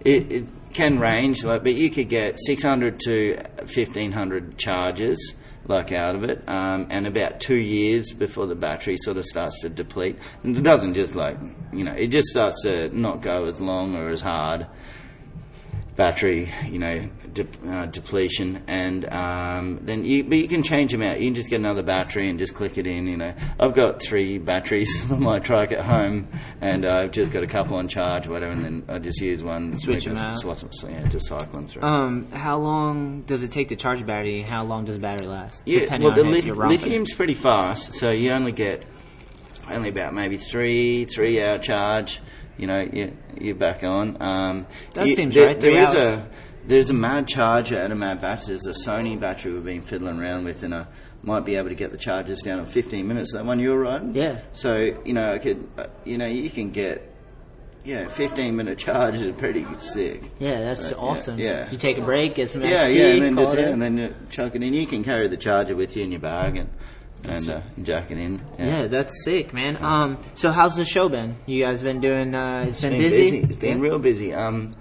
it, 0.00 0.32
it 0.32 0.46
can 0.74 0.98
range, 0.98 1.44
like, 1.44 1.62
but 1.62 1.74
you 1.74 1.90
could 1.90 2.08
get 2.08 2.38
600 2.38 3.00
to 3.00 3.36
1500 3.58 4.58
charges, 4.58 5.34
like 5.66 5.92
out 5.92 6.14
of 6.14 6.24
it, 6.24 6.42
um, 6.48 6.86
and 6.90 7.06
about 7.06 7.40
two 7.40 7.56
years 7.56 8.12
before 8.12 8.46
the 8.46 8.54
battery 8.54 8.96
sort 8.96 9.16
of 9.16 9.24
starts 9.24 9.60
to 9.62 9.68
deplete. 9.68 10.18
And 10.42 10.56
it 10.56 10.62
doesn't 10.62 10.94
just 10.94 11.14
like, 11.14 11.36
you 11.72 11.84
know, 11.84 11.92
it 11.92 12.08
just 12.08 12.28
starts 12.28 12.62
to 12.62 12.88
not 12.96 13.22
go 13.22 13.44
as 13.44 13.60
long 13.60 13.94
or 13.94 14.08
as 14.08 14.20
hard. 14.20 14.66
Battery, 15.94 16.50
you 16.70 16.78
know, 16.78 17.06
de- 17.34 17.46
uh, 17.68 17.84
depletion, 17.84 18.62
and 18.66 19.04
um, 19.12 19.80
then 19.82 20.06
you, 20.06 20.24
but 20.24 20.38
you 20.38 20.48
can 20.48 20.62
change 20.62 20.90
them 20.90 21.02
out. 21.02 21.20
You 21.20 21.26
can 21.26 21.34
just 21.34 21.50
get 21.50 21.56
another 21.56 21.82
battery 21.82 22.30
and 22.30 22.38
just 22.38 22.54
click 22.54 22.78
it 22.78 22.86
in. 22.86 23.06
You 23.06 23.18
know, 23.18 23.34
I've 23.60 23.74
got 23.74 24.02
three 24.02 24.38
batteries 24.38 25.04
for 25.06 25.16
my 25.16 25.38
trike 25.38 25.70
at 25.70 25.80
home, 25.84 26.28
and 26.62 26.86
I've 26.86 27.10
just 27.10 27.30
got 27.30 27.42
a 27.42 27.46
couple 27.46 27.76
on 27.76 27.88
charge, 27.88 28.26
or 28.26 28.30
whatever, 28.30 28.52
and 28.52 28.64
then 28.64 28.82
I 28.88 29.00
just 29.00 29.20
use 29.20 29.42
one. 29.42 29.76
Switch 29.78 30.06
make 30.06 30.16
'em 30.16 30.22
a- 30.24 30.28
out. 30.28 30.38
swap 30.40 30.62
'em, 30.62 30.70
so, 30.72 30.88
yeah, 30.88 31.06
just 31.08 31.26
cycle 31.26 31.46
them 31.52 31.66
through. 31.66 31.82
Um, 31.82 32.26
how 32.32 32.56
long 32.58 33.22
does 33.26 33.42
it 33.42 33.52
take 33.52 33.68
to 33.68 33.76
charge 33.76 34.00
a 34.00 34.04
battery? 34.06 34.40
How 34.40 34.64
long 34.64 34.86
does 34.86 34.96
a 34.96 35.00
battery 35.00 35.26
last? 35.26 35.62
Yeah, 35.66 35.80
Depending 35.80 36.06
well, 36.06 36.16
the 36.16 36.24
on 36.24 36.46
you're 36.46 36.56
lithium's 36.68 37.12
pretty 37.12 37.34
fast, 37.34 37.94
so 37.96 38.10
you 38.10 38.30
only 38.30 38.52
get 38.52 38.84
only 39.70 39.90
about 39.90 40.14
maybe 40.14 40.38
three 40.38 41.04
three 41.04 41.42
hour 41.42 41.58
charge. 41.58 42.20
You 42.58 42.66
know, 42.66 42.80
you, 42.92 43.16
you're 43.40 43.54
back 43.54 43.82
on. 43.82 44.20
Um, 44.20 44.66
That 44.94 45.06
you- 45.06 45.14
seems 45.14 45.34
there, 45.34 45.46
right, 45.48 45.60
There 45.60 45.82
is 45.82 45.94
a 45.94 46.28
there's 46.66 46.90
a 46.90 46.94
Mad 46.94 47.26
charger 47.26 47.76
and 47.76 47.92
a 47.92 47.96
Mad 47.96 48.20
battery. 48.20 48.56
There's 48.62 48.66
a 48.66 48.88
Sony 48.88 49.18
battery 49.18 49.52
we've 49.52 49.64
been 49.64 49.82
fiddling 49.82 50.20
around 50.20 50.44
with, 50.44 50.62
and 50.62 50.74
I 50.74 50.86
might 51.22 51.44
be 51.44 51.56
able 51.56 51.70
to 51.70 51.74
get 51.74 51.90
the 51.90 51.98
charges 51.98 52.40
down 52.42 52.60
in 52.60 52.66
15 52.66 53.06
minutes. 53.08 53.32
That 53.32 53.44
one 53.44 53.58
you 53.58 53.70
were 53.70 53.80
riding. 53.80 54.14
Yeah. 54.14 54.40
So 54.52 54.76
you 55.04 55.12
know, 55.12 55.32
I 55.32 55.38
could, 55.38 55.68
uh, 55.78 55.86
you 56.04 56.18
know, 56.18 56.26
you 56.26 56.50
can 56.50 56.70
get. 56.70 57.08
Yeah, 57.84 58.06
15 58.06 58.54
minute 58.54 58.78
charge 58.78 59.16
is 59.16 59.32
pretty 59.36 59.66
sick. 59.80 60.22
Yeah, 60.38 60.60
that's 60.60 60.90
So, 60.90 60.96
awesome. 61.00 61.36
yeah. 61.36 61.68
You 61.68 61.78
take 61.78 61.98
a 61.98 62.00
break, 62.00 62.36
get 62.36 62.48
some 62.50 62.62
Yeah, 62.62 62.86
yeah, 62.86 63.06
and 63.06 63.22
then 63.22 63.36
just 63.36 63.54
it 63.54 63.58
yeah, 63.58 63.68
and 63.70 63.82
then 63.82 63.98
you 63.98 64.14
chuck 64.30 64.54
it 64.54 64.62
in. 64.62 64.72
You 64.72 64.86
can 64.86 65.02
carry 65.02 65.26
the 65.26 65.36
charger 65.36 65.74
with 65.74 65.96
you 65.96 66.04
in 66.04 66.12
your 66.12 66.20
bag 66.20 66.58
and 66.58 66.68
and 67.24 67.48
uh, 67.48 67.60
jack 67.82 68.10
in. 68.10 68.42
Yeah, 68.58 68.86
that's 68.88 69.24
sick, 69.24 69.52
man. 69.54 69.82
Um, 69.82 70.18
so 70.34 70.50
how's 70.50 70.76
the 70.76 70.84
show 70.84 71.08
been? 71.08 71.36
You 71.46 71.64
guys 71.64 71.82
been 71.82 72.00
doing? 72.00 72.34
Uh, 72.34 72.64
it's 72.68 72.80
been, 72.80 72.92
been 72.92 73.00
busy. 73.00 73.38
It's 73.38 73.54
been 73.54 73.78
Yeah? 73.78 73.84
real 73.84 73.98
busy. 73.98 74.34
Um, 74.34 74.76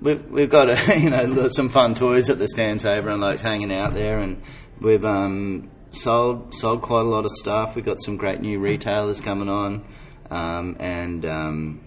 we've 0.00 0.24
we've 0.30 0.50
got 0.50 0.70
a, 0.70 0.98
you 1.00 1.10
know 1.10 1.48
some 1.48 1.68
fun 1.68 1.94
toys 1.94 2.30
at 2.30 2.38
the 2.38 2.48
stand, 2.48 2.80
so 2.82 2.90
everyone 2.90 3.20
likes 3.20 3.42
hanging 3.42 3.72
out 3.72 3.94
there, 3.94 4.20
and 4.20 4.42
we've 4.80 5.04
um, 5.04 5.70
sold 5.92 6.54
sold 6.54 6.82
quite 6.82 7.00
a 7.02 7.08
lot 7.08 7.24
of 7.24 7.30
stuff. 7.32 7.74
We've 7.74 7.84
got 7.84 8.00
some 8.02 8.16
great 8.16 8.40
new 8.40 8.58
retailers 8.60 9.20
coming 9.20 9.48
on, 9.48 9.84
um, 10.30 10.76
and 10.78 11.24
um, 11.26 11.80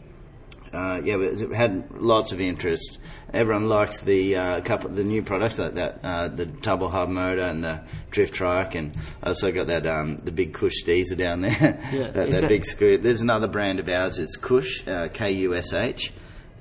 uh, 0.74 1.02
yeah, 1.04 1.18
it 1.20 1.52
had 1.54 1.92
lots 1.92 2.32
of 2.32 2.42
interest. 2.42 3.00
Everyone 3.34 3.68
likes 3.70 4.00
the 4.02 4.36
uh, 4.36 4.62
couple, 4.62 4.90
the 4.90 5.04
new 5.04 5.24
products 5.24 5.58
like 5.60 5.76
that, 5.76 6.00
uh, 6.04 6.28
the 6.28 6.46
double 6.46 6.90
hub 6.90 7.10
motor 7.10 7.42
and 7.44 7.64
the 7.64 7.82
drift 8.12 8.34
trike, 8.36 8.76
and 8.76 8.96
I 9.22 9.28
also 9.30 9.52
got 9.52 9.68
that 9.68 9.86
um, 9.88 10.18
the 10.18 10.32
big 10.32 10.54
Kush 10.54 10.84
Steezer 10.84 11.18
down 11.18 11.42
there. 11.42 11.80
Yeah, 11.92 12.04
that, 12.12 12.14
that 12.14 12.30
that- 12.42 12.50
big 12.50 12.66
scooter. 12.66 13.02
There's 13.02 13.22
another 13.22 13.48
brand 13.48 13.80
of 13.80 13.90
ours. 13.90 14.20
It's 14.20 14.36
Kush, 14.36 14.88
uh, 14.88 15.08
K 15.14 15.32
U 15.32 15.56
S 15.56 15.74
H, 15.74 16.12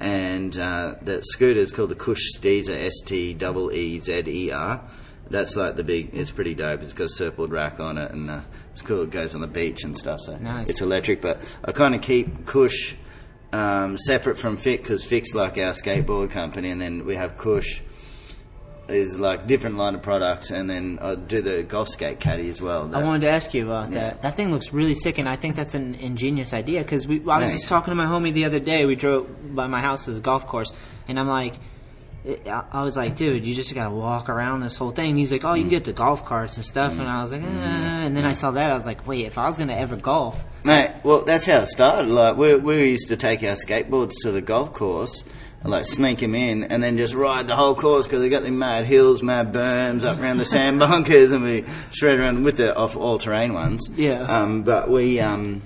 and 0.01 0.57
uh, 0.59 0.95
the 1.03 1.21
scooter 1.23 1.61
is 1.61 1.73
called 1.73 1.91
the 1.91 1.95
Kush 1.95 2.23
Steezer, 2.39 2.77
S 2.87 3.01
T 3.05 3.37
E 3.39 3.71
E 3.73 3.99
Z 3.99 4.23
E 4.27 4.51
R. 4.51 4.83
That's 5.31 5.57
like 5.57 5.77
the 5.77 5.85
big. 5.85 6.11
It's 6.15 6.31
pretty 6.31 6.55
dope. 6.55 6.83
It's 6.83 6.93
got 6.93 7.05
a 7.05 7.09
surfboard 7.09 7.53
rack 7.53 7.81
on 7.81 7.97
it, 7.97 8.11
and 8.11 8.29
uh, 8.31 8.41
it's 8.73 8.83
cool. 8.83 9.03
It 9.03 9.11
goes 9.11 9.35
on 9.35 9.41
the 9.41 9.47
beach 9.47 9.83
and 9.85 9.97
stuff. 9.97 10.21
So 10.21 10.37
Nice. 10.37 10.69
it's 10.69 10.81
electric. 10.83 11.23
But 11.23 11.41
I 11.65 11.73
kind 11.73 11.95
of 11.95 12.03
keep 12.03 12.45
Kush 12.45 12.95
um, 13.53 13.99
separate 13.99 14.39
from 14.39 14.57
Fiik 14.57 14.79
because 14.79 15.05
Fiik's 15.05 15.35
like 15.35 15.59
our 15.59 15.73
skateboard 15.75 16.31
company, 16.31 16.71
and 16.71 16.81
then 16.81 17.05
we 17.05 17.17
have 17.17 17.37
Kush 17.37 17.81
is 18.89 19.19
like 19.19 19.47
different 19.47 19.77
line 19.77 19.95
of 19.95 20.03
products, 20.03 20.51
and 20.51 20.69
then 20.69 20.99
I 21.01 21.15
do 21.15 21.41
the 21.41 21.63
golf 21.63 21.89
skate 21.89 22.19
caddy 22.21 22.51
as 22.51 22.61
well. 22.61 22.91
I 22.95 23.03
wanted 23.05 23.23
to 23.27 23.31
ask 23.33 23.55
you 23.55 23.65
about 23.67 23.91
Yeah. 23.93 24.01
that. 24.01 24.23
That 24.23 24.37
thing 24.37 24.51
looks 24.51 24.73
really 24.73 24.95
sick, 24.95 25.19
and 25.19 25.29
I 25.29 25.37
think 25.37 25.57
that's 25.57 25.75
an 25.75 25.95
ingenious 25.95 26.53
idea. 26.53 26.81
Because 26.83 27.07
we, 27.07 27.21
I 27.21 27.39
was 27.39 27.45
Thanks. 27.49 27.55
just 27.55 27.69
talking 27.69 27.93
to 27.93 27.95
my 27.95 28.07
homie 28.07 28.33
the 28.35 28.45
other 28.45 28.59
day. 28.59 28.85
We 28.85 28.97
drove 28.97 29.55
by 29.55 29.67
my 29.67 29.81
house 29.81 30.09
as 30.09 30.19
a 30.19 30.21
golf 30.21 30.47
course, 30.47 30.73
and 31.09 31.19
I'm 31.19 31.29
like, 31.29 31.55
I 32.27 32.65
I 32.73 32.83
was 32.83 32.97
like, 32.97 33.17
dude, 33.17 33.47
you 33.47 33.55
just 33.55 33.73
gotta 33.75 33.95
walk 33.95 34.29
around 34.29 34.61
this 34.61 34.77
whole 34.77 34.91
thing. 34.91 35.11
And 35.11 35.19
he's 35.19 35.33
like, 35.33 35.45
oh, 35.45 35.49
Mm. 35.49 35.57
you 35.59 35.63
can 35.65 35.71
get 35.71 35.85
the 35.85 35.93
golf 35.93 36.25
carts 36.25 36.57
and 36.57 36.65
stuff. 36.65 36.93
And 36.99 37.09
I 37.09 37.21
was 37.21 37.33
like, 37.33 37.43
eh. 37.43 37.47
and 37.47 38.17
then 38.17 38.25
I 38.25 38.33
saw 38.33 38.51
that. 38.53 38.71
I 38.71 38.75
was 38.75 38.85
like, 38.87 39.07
wait, 39.07 39.27
if 39.27 39.39
I 39.39 39.47
was 39.49 39.57
gonna 39.59 39.75
ever 39.75 39.97
golf, 39.97 40.45
Mate, 40.65 40.93
well, 41.03 41.25
that's 41.25 41.45
how 41.45 41.59
it 41.59 41.67
started. 41.67 42.09
Like, 42.09 42.37
we, 42.37 42.55
we 42.55 42.91
used 42.91 43.09
to 43.09 43.17
take 43.17 43.43
our 43.43 43.55
skateboards 43.55 44.13
to 44.23 44.31
the 44.31 44.41
golf 44.41 44.73
course, 44.73 45.25
and, 45.61 45.71
like, 45.71 45.85
sneak 45.85 46.21
them 46.21 46.35
in, 46.35 46.65
and 46.65 46.83
then 46.83 46.97
just 46.97 47.15
ride 47.15 47.49
the 47.49 47.57
whole 47.57 47.75
course 47.75 48.07
because 48.07 48.21
they 48.21 48.29
got 48.29 48.43
the 48.45 48.51
mad 48.51 48.85
hills, 48.85 49.23
mad 49.23 49.53
berms 49.53 50.05
up 50.05 50.21
around 50.21 50.39
the 50.39 50.45
sand 50.45 50.79
bunkers, 50.79 51.33
and 51.33 51.43
we 51.43 51.65
shred 51.91 52.21
around 52.21 52.45
with 52.45 52.57
the 52.59 52.75
off 52.77 52.97
all 52.97 53.19
terrain 53.19 53.55
ones. 53.55 53.89
Yeah. 53.97 54.23
Um, 54.23 54.63
but 54.63 54.89
we 54.89 55.19
um, 55.19 55.63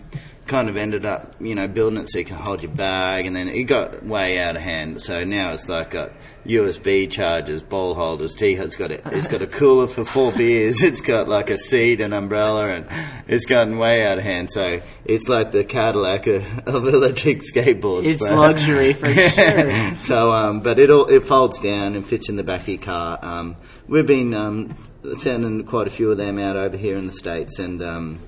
kind 0.46 0.68
of 0.68 0.76
ended 0.76 1.04
up, 1.04 1.34
you 1.40 1.54
know, 1.54 1.66
building 1.66 1.98
it 1.98 2.08
so 2.08 2.20
you 2.20 2.24
can 2.24 2.36
hold 2.36 2.62
your 2.62 2.70
bag, 2.70 3.26
and 3.26 3.34
then 3.34 3.48
it 3.48 3.64
got 3.64 4.04
way 4.04 4.38
out 4.38 4.56
of 4.56 4.62
hand. 4.62 5.02
So 5.02 5.24
now 5.24 5.52
it's 5.52 5.68
like 5.68 5.90
got 5.90 6.12
USB 6.44 7.10
chargers, 7.10 7.62
bowl 7.62 7.94
holders, 7.94 8.34
tea. 8.34 8.54
It's 8.54 8.76
got 8.76 8.92
a, 8.92 9.16
it's 9.16 9.28
got 9.28 9.42
a 9.42 9.46
cooler 9.58 9.88
for 9.88 10.04
four 10.04 10.32
beers. 10.32 10.82
It's 10.82 11.00
got 11.00 11.28
like 11.28 11.50
a 11.50 11.58
seat, 11.58 12.00
an 12.00 12.12
umbrella, 12.12 12.68
and 12.68 12.86
it's 13.26 13.44
gotten 13.44 13.78
way 13.78 14.06
out 14.06 14.18
of 14.18 14.24
hand. 14.24 14.50
So 14.50 14.80
it's 15.04 15.28
like 15.28 15.50
the 15.50 15.64
Cadillac 15.64 16.26
of, 16.28 16.44
of 16.66 16.86
electric 16.86 17.40
skateboards. 17.40 18.06
It's 18.06 18.28
but- 18.28 18.36
luxury 18.36 18.92
for 18.92 19.12
sure. 19.12 19.96
so, 20.02 20.30
um, 20.30 20.60
but 20.60 20.78
it 20.78 20.90
all 20.90 21.06
it 21.06 21.24
folds 21.24 21.58
down 21.58 21.96
and 21.96 22.06
fits 22.06 22.28
in 22.28 22.36
the 22.36 22.44
back 22.44 22.62
of 22.62 22.68
your 22.68 22.78
car. 22.78 23.18
Um, 23.20 23.56
we've 23.88 24.06
been 24.06 24.32
um, 24.32 24.76
sending 25.18 25.64
quite 25.64 25.88
a 25.88 25.90
few 25.90 26.10
of 26.10 26.18
them 26.18 26.38
out 26.38 26.56
over 26.56 26.76
here 26.76 26.96
in 26.96 27.06
the 27.06 27.12
states, 27.12 27.58
and 27.58 27.82
um, 27.82 28.20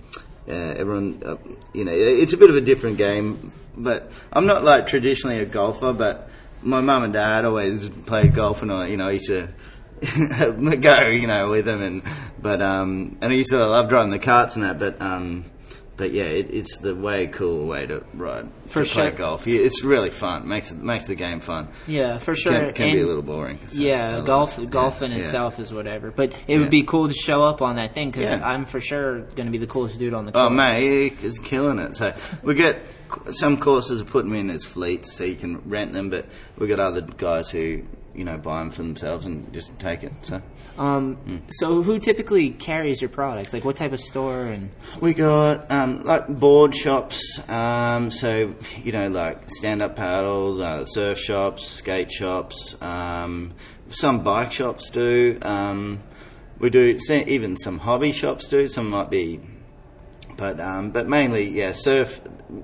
uh, 0.48 0.52
everyone, 0.52 1.22
uh, 1.24 1.36
you 1.72 1.84
know, 1.84 1.92
it's 1.92 2.32
a 2.32 2.36
bit 2.36 2.50
of 2.50 2.56
a 2.56 2.60
different 2.60 2.98
game. 2.98 3.52
But 3.76 4.12
I'm 4.32 4.46
not 4.46 4.64
like 4.64 4.86
traditionally 4.86 5.38
a 5.38 5.46
golfer, 5.46 5.92
but 5.92 6.30
my 6.62 6.80
mum 6.80 7.04
and 7.04 7.12
dad 7.12 7.44
always 7.44 7.88
played 7.88 8.34
golf, 8.34 8.62
and 8.62 8.72
I, 8.72 8.88
you 8.88 8.96
know, 8.96 9.08
I 9.08 9.12
used 9.12 9.28
to. 9.28 9.48
go, 10.80 11.08
you 11.08 11.26
know, 11.26 11.50
with 11.50 11.64
them, 11.64 11.82
and 11.82 12.02
but 12.40 12.62
um, 12.62 13.18
and 13.20 13.32
I 13.32 13.34
used 13.34 13.50
to 13.50 13.66
love 13.66 13.88
driving 13.88 14.12
the 14.12 14.20
carts 14.20 14.54
and 14.54 14.64
that, 14.64 14.78
but 14.78 15.02
um, 15.02 15.44
but 15.98 16.12
yeah, 16.12 16.24
it, 16.24 16.50
it's 16.54 16.78
the 16.78 16.94
way 16.94 17.26
cool 17.26 17.66
way 17.66 17.86
to 17.86 18.02
ride 18.14 18.48
For 18.68 18.84
to 18.84 18.90
play 18.90 19.08
sure. 19.08 19.10
golf. 19.10 19.46
Yeah, 19.46 19.60
It's 19.60 19.84
really 19.84 20.08
fun. 20.10 20.48
makes 20.48 20.70
it 20.70 20.78
makes 20.78 21.06
the 21.08 21.14
game 21.14 21.40
fun. 21.40 21.68
yeah, 21.86 22.16
for 22.18 22.34
sure. 22.34 22.52
Can, 22.52 22.72
can 22.72 22.94
be 22.94 23.02
a 23.02 23.06
little 23.06 23.22
boring. 23.22 23.58
so 23.68 23.78
Yeah, 23.78 24.22
golf 24.24 24.58
golf 24.70 25.02
in 25.02 25.10
yeah. 25.10 25.18
itself 25.18 25.58
is 25.60 25.74
whatever. 25.74 26.10
But 26.10 26.30
it 26.30 26.38
Yeah. 26.46 26.58
would 26.60 26.70
be 26.70 26.84
cool 26.84 27.08
to 27.08 27.14
show 27.14 27.42
up 27.42 27.60
on 27.60 27.76
that 27.76 27.92
thing 27.92 28.10
because. 28.10 28.40
I'm 28.40 28.64
for 28.64 28.80
sure 28.80 29.20
going 29.20 29.46
to 29.46 29.50
be 29.50 29.58
the 29.58 29.66
coolest 29.66 29.98
dude 29.98 30.14
on 30.14 30.24
the 30.24 30.30
oh, 30.30 30.34
course. 30.34 30.46
Oh 30.46 30.50
mate, 30.54 31.12
he's 31.18 31.38
killing 31.38 31.78
it. 31.80 31.96
So 31.96 32.14
we 32.42 32.54
get 32.54 32.80
some 33.32 33.58
courses 33.58 34.00
are 34.00 34.04
putting 34.06 34.30
me 34.30 34.40
in 34.40 34.50
as 34.50 34.64
fleets, 34.64 35.12
so 35.12 35.24
you 35.24 35.34
can 35.36 35.68
rent 35.68 35.92
them. 35.92 36.08
But 36.08 36.26
we 36.56 36.66
got 36.68 36.78
other 36.80 37.02
guys 37.02 37.50
who 37.50 37.82
you 38.18 38.24
know 38.24 38.36
buy 38.36 38.58
them 38.58 38.70
for 38.70 38.82
themselves 38.82 39.26
and 39.26 39.52
just 39.52 39.70
take 39.78 40.02
it. 40.02 40.12
So 40.22 40.42
Um, 40.76 41.16
So 41.50 41.82
who 41.82 41.98
typically 42.00 42.50
carries 42.50 43.00
your 43.00 43.08
products? 43.08 43.52
Like 43.52 43.64
what 43.64 43.76
type 43.76 43.92
of 43.92 44.00
store 44.00 44.46
and 44.46 44.70
we 45.00 45.14
got 45.14 45.70
um, 45.70 46.02
like 46.02 46.26
board 46.28 46.74
shops. 46.74 47.40
Um, 47.48 48.10
so 48.10 48.54
you 48.82 48.92
know 48.92 49.08
like 49.08 49.48
stand 49.50 49.80
up 49.82 49.94
paddles, 49.94 50.60
uh, 50.60 50.84
surf 50.84 51.18
shops, 51.18 51.66
skate 51.68 52.10
shops. 52.10 52.76
Um, 52.80 53.54
some 53.90 54.24
bike 54.24 54.52
shops 54.52 54.90
do. 54.90 55.38
Um, 55.42 56.02
we 56.58 56.70
do 56.70 56.98
even 57.10 57.56
some 57.56 57.78
hobby 57.78 58.10
shops 58.10 58.48
do. 58.48 58.66
Some 58.66 58.90
might 58.90 59.10
be 59.10 59.40
but 60.36 60.58
um, 60.60 60.90
but 60.90 61.08
mainly 61.08 61.48
yeah 61.48 61.72
surf 61.72 62.20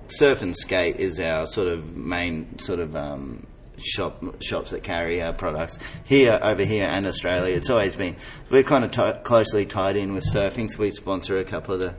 surf 0.09 0.43
and 0.43 0.57
skate 0.57 0.97
is 0.97 1.21
our 1.21 1.47
sort 1.47 1.69
of 1.69 1.97
main 1.97 2.59
sort 2.59 2.81
of 2.81 2.97
um, 2.97 3.47
shop 3.79 4.43
shops 4.43 4.71
that 4.71 4.83
carry 4.83 5.23
our 5.23 5.33
products 5.33 5.79
here 6.05 6.39
over 6.43 6.65
here 6.65 6.87
and 6.87 7.07
Australia. 7.07 7.57
It's 7.57 7.71
always 7.71 7.97
been 7.97 8.17
we're 8.51 8.63
kind 8.63 8.85
of 8.85 8.91
ti 8.91 9.23
closely 9.23 9.67
tied 9.67 9.97
in 9.97 10.15
with 10.15 10.25
surfing. 10.25 10.71
So 10.71 10.79
we 10.79 10.91
sponsor 10.91 11.39
a 11.39 11.45
couple 11.45 11.75
of 11.75 11.81
the 11.81 11.95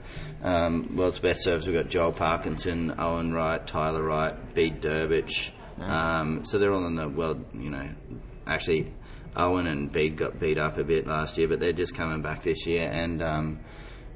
um, 0.48 0.96
world's 0.96 1.20
best 1.20 1.46
surfers. 1.46 1.68
We've 1.68 1.76
got 1.76 1.90
Joel 1.90 2.14
Parkinson 2.14 2.96
Owen 2.98 3.34
Wright 3.34 3.66
Tyler 3.66 4.04
Wright 4.04 4.54
Bede 4.54 4.82
Durbidge 4.82 5.52
um, 5.80 6.46
so 6.46 6.58
they're 6.58 6.72
all 6.72 6.86
in 6.88 6.96
the 6.96 7.10
world 7.10 7.46
you 7.54 7.70
know. 7.70 7.90
Actually 8.48 8.94
Owen 9.36 9.68
and 9.68 9.92
Bede 9.92 10.16
got 10.16 10.40
beat 10.40 10.58
up 10.58 10.78
a 10.78 10.84
bit 10.84 11.08
last 11.08 11.38
year 11.38 11.48
but 11.48 11.60
they're 11.60 11.74
just 11.74 11.96
coming 11.96 12.22
back 12.22 12.44
this 12.44 12.66
year. 12.66 12.90
And 12.92 13.22
um, 13.22 13.60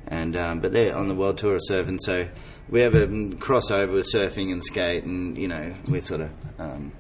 and 0.10 0.36
um, 0.36 0.60
but 0.60 0.72
they're 0.72 0.96
on 0.96 1.08
the 1.08 1.16
world 1.16 1.38
tour 1.38 1.56
of 1.56 1.62
surfing, 1.70 2.00
so 2.02 2.28
we 2.68 2.82
have 2.82 2.96
a 2.96 3.08
crossover 3.08 3.94
with 3.94 4.12
surfing 4.12 4.52
and 4.52 4.64
skate, 4.64 5.04
and 5.04 5.38
you 5.38 5.48
know 5.48 5.74
we're 5.88 6.02
sort 6.02 6.22
of 6.22 6.32
um, 6.58 6.92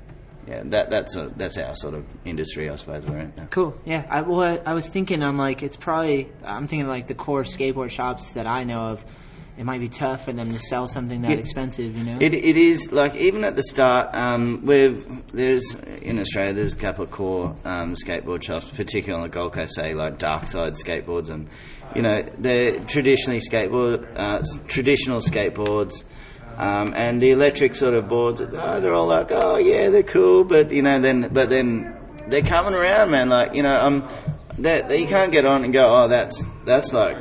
yeah 0.49 0.63
that 0.65 0.89
that's 0.89 1.15
a, 1.15 1.27
that's 1.37 1.57
our 1.57 1.75
sort 1.75 1.93
of 1.93 2.05
industry, 2.25 2.69
I 2.69 2.75
suppose 2.75 3.05
we're 3.05 3.19
in. 3.19 3.31
cool? 3.51 3.77
Yeah, 3.85 4.05
I, 4.09 4.21
well, 4.21 4.61
I 4.65 4.73
was 4.73 4.89
thinking 4.89 5.21
I'm 5.23 5.37
like 5.37 5.61
it's 5.63 5.77
probably 5.77 6.29
I'm 6.43 6.67
thinking 6.67 6.87
like 6.87 7.07
the 7.07 7.15
core 7.15 7.43
skateboard 7.43 7.91
shops 7.91 8.33
that 8.33 8.47
I 8.47 8.63
know 8.63 8.79
of. 8.93 9.05
It 9.57 9.65
might 9.65 9.81
be 9.81 9.89
tough 9.89 10.23
for 10.23 10.31
them 10.31 10.53
to 10.53 10.59
sell 10.59 10.87
something 10.87 11.21
that 11.23 11.31
Yeah. 11.31 11.37
expensive, 11.37 11.93
you 11.97 12.05
know. 12.05 12.17
It, 12.21 12.33
it 12.33 12.55
is 12.55 12.93
like 12.93 13.15
even 13.17 13.43
at 13.43 13.57
the 13.57 13.63
start, 13.63 14.09
um, 14.15 14.61
we've 14.65 15.05
there's 15.33 15.75
in 16.01 16.17
Australia 16.17 16.53
there's 16.53 16.71
a 16.71 16.77
couple 16.77 17.03
of 17.03 17.11
core 17.11 17.53
um, 17.65 17.93
skateboard 17.95 18.41
shops, 18.41 18.69
particularly 18.69 19.21
on 19.21 19.29
the 19.29 19.33
Gold 19.33 19.51
Coast, 19.51 19.75
say 19.75 19.93
like 19.93 20.17
Dark 20.17 20.47
Side 20.47 20.75
Skateboards, 20.75 21.29
and 21.29 21.49
you 21.93 22.01
know 22.01 22.23
they're 22.37 22.79
traditionally 22.85 23.41
skateboard 23.41 24.07
uh, 24.15 24.41
traditional 24.69 25.19
skateboards. 25.19 26.03
Um, 26.59 26.93
and 26.93 27.21
the 27.21 27.31
electric 27.31 27.73
sort 27.73 27.93
of 27.93 28.09
boards, 28.09 28.41
oh, 28.41 28.81
they're 28.81 28.93
all 28.93 29.07
like, 29.07 29.31
oh 29.31 29.55
yeah, 29.57 29.89
they're 29.89 30.03
cool, 30.03 30.43
but 30.43 30.71
you 30.71 30.81
know, 30.81 30.99
then 30.99 31.29
but 31.31 31.49
then 31.49 31.95
they're 32.27 32.41
coming 32.41 32.73
around, 32.73 33.11
man. 33.11 33.29
Like 33.29 33.55
you 33.55 33.63
know, 33.63 33.73
um, 33.73 34.09
that 34.57 34.89
that 34.89 34.99
you 34.99 35.07
can't 35.07 35.31
get 35.31 35.45
on 35.45 35.63
and 35.63 35.71
go, 35.71 36.03
oh, 36.03 36.07
that's 36.09 36.43
that's 36.65 36.91
like 36.91 37.15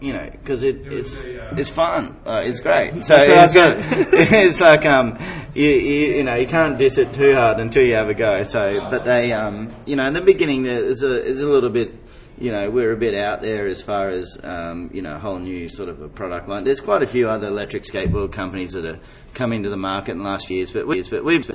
you 0.00 0.12
know, 0.12 0.28
because 0.30 0.62
it, 0.62 0.92
it's 0.92 1.22
it's 1.56 1.70
fun. 1.70 2.16
Uh, 2.24 2.42
it's 2.44 2.60
great. 2.60 2.92
So 3.04 3.16
it's, 3.16 3.56
uh, 3.56 3.74
it's 4.12 4.60
like 4.60 4.84
um, 4.84 5.18
you, 5.54 5.68
you 5.68 6.16
you 6.16 6.22
know 6.22 6.34
you 6.34 6.46
can't 6.46 6.78
diss 6.78 6.98
it 6.98 7.14
too 7.14 7.34
hard 7.34 7.58
until 7.60 7.84
you 7.84 7.94
have 7.94 8.08
a 8.08 8.14
go. 8.14 8.42
So, 8.42 8.86
but 8.90 9.04
they 9.04 9.32
um, 9.32 9.74
you 9.86 9.96
know, 9.96 10.06
in 10.06 10.12
the 10.12 10.20
beginning 10.20 10.64
there's 10.64 11.02
a 11.02 11.08
there's 11.08 11.42
a 11.42 11.48
little 11.48 11.70
bit. 11.70 11.94
You 12.40 12.52
know, 12.52 12.70
we're 12.70 12.92
a 12.92 12.96
bit 12.96 13.14
out 13.14 13.42
there 13.42 13.66
as 13.66 13.82
far 13.82 14.08
as 14.08 14.38
um, 14.42 14.90
you 14.92 15.02
know, 15.02 15.16
a 15.16 15.18
whole 15.18 15.38
new 15.38 15.68
sort 15.68 15.88
of 15.88 16.00
a 16.00 16.08
product 16.08 16.48
line. 16.48 16.64
There's 16.64 16.80
quite 16.80 17.02
a 17.02 17.06
few 17.06 17.28
other 17.28 17.48
electric 17.48 17.82
skateboard 17.82 18.32
companies 18.32 18.72
that 18.72 18.84
are 18.84 19.00
coming 19.34 19.64
to 19.64 19.70
the 19.70 19.76
market 19.76 20.12
in 20.12 20.18
the 20.18 20.24
last 20.24 20.48
years, 20.48 20.70
but 20.70 20.86
we, 20.86 21.02
but 21.02 21.24
we've 21.24 21.50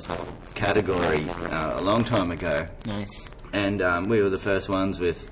category 0.54 1.28
uh, 1.28 1.80
a 1.80 1.82
long 1.82 2.04
time 2.04 2.30
ago 2.30 2.66
nice. 2.86 3.28
and 3.52 3.80
um, 3.82 4.04
we 4.04 4.20
were 4.22 4.30
the 4.30 4.38
first 4.38 4.68
ones 4.68 5.00
with, 5.00 5.28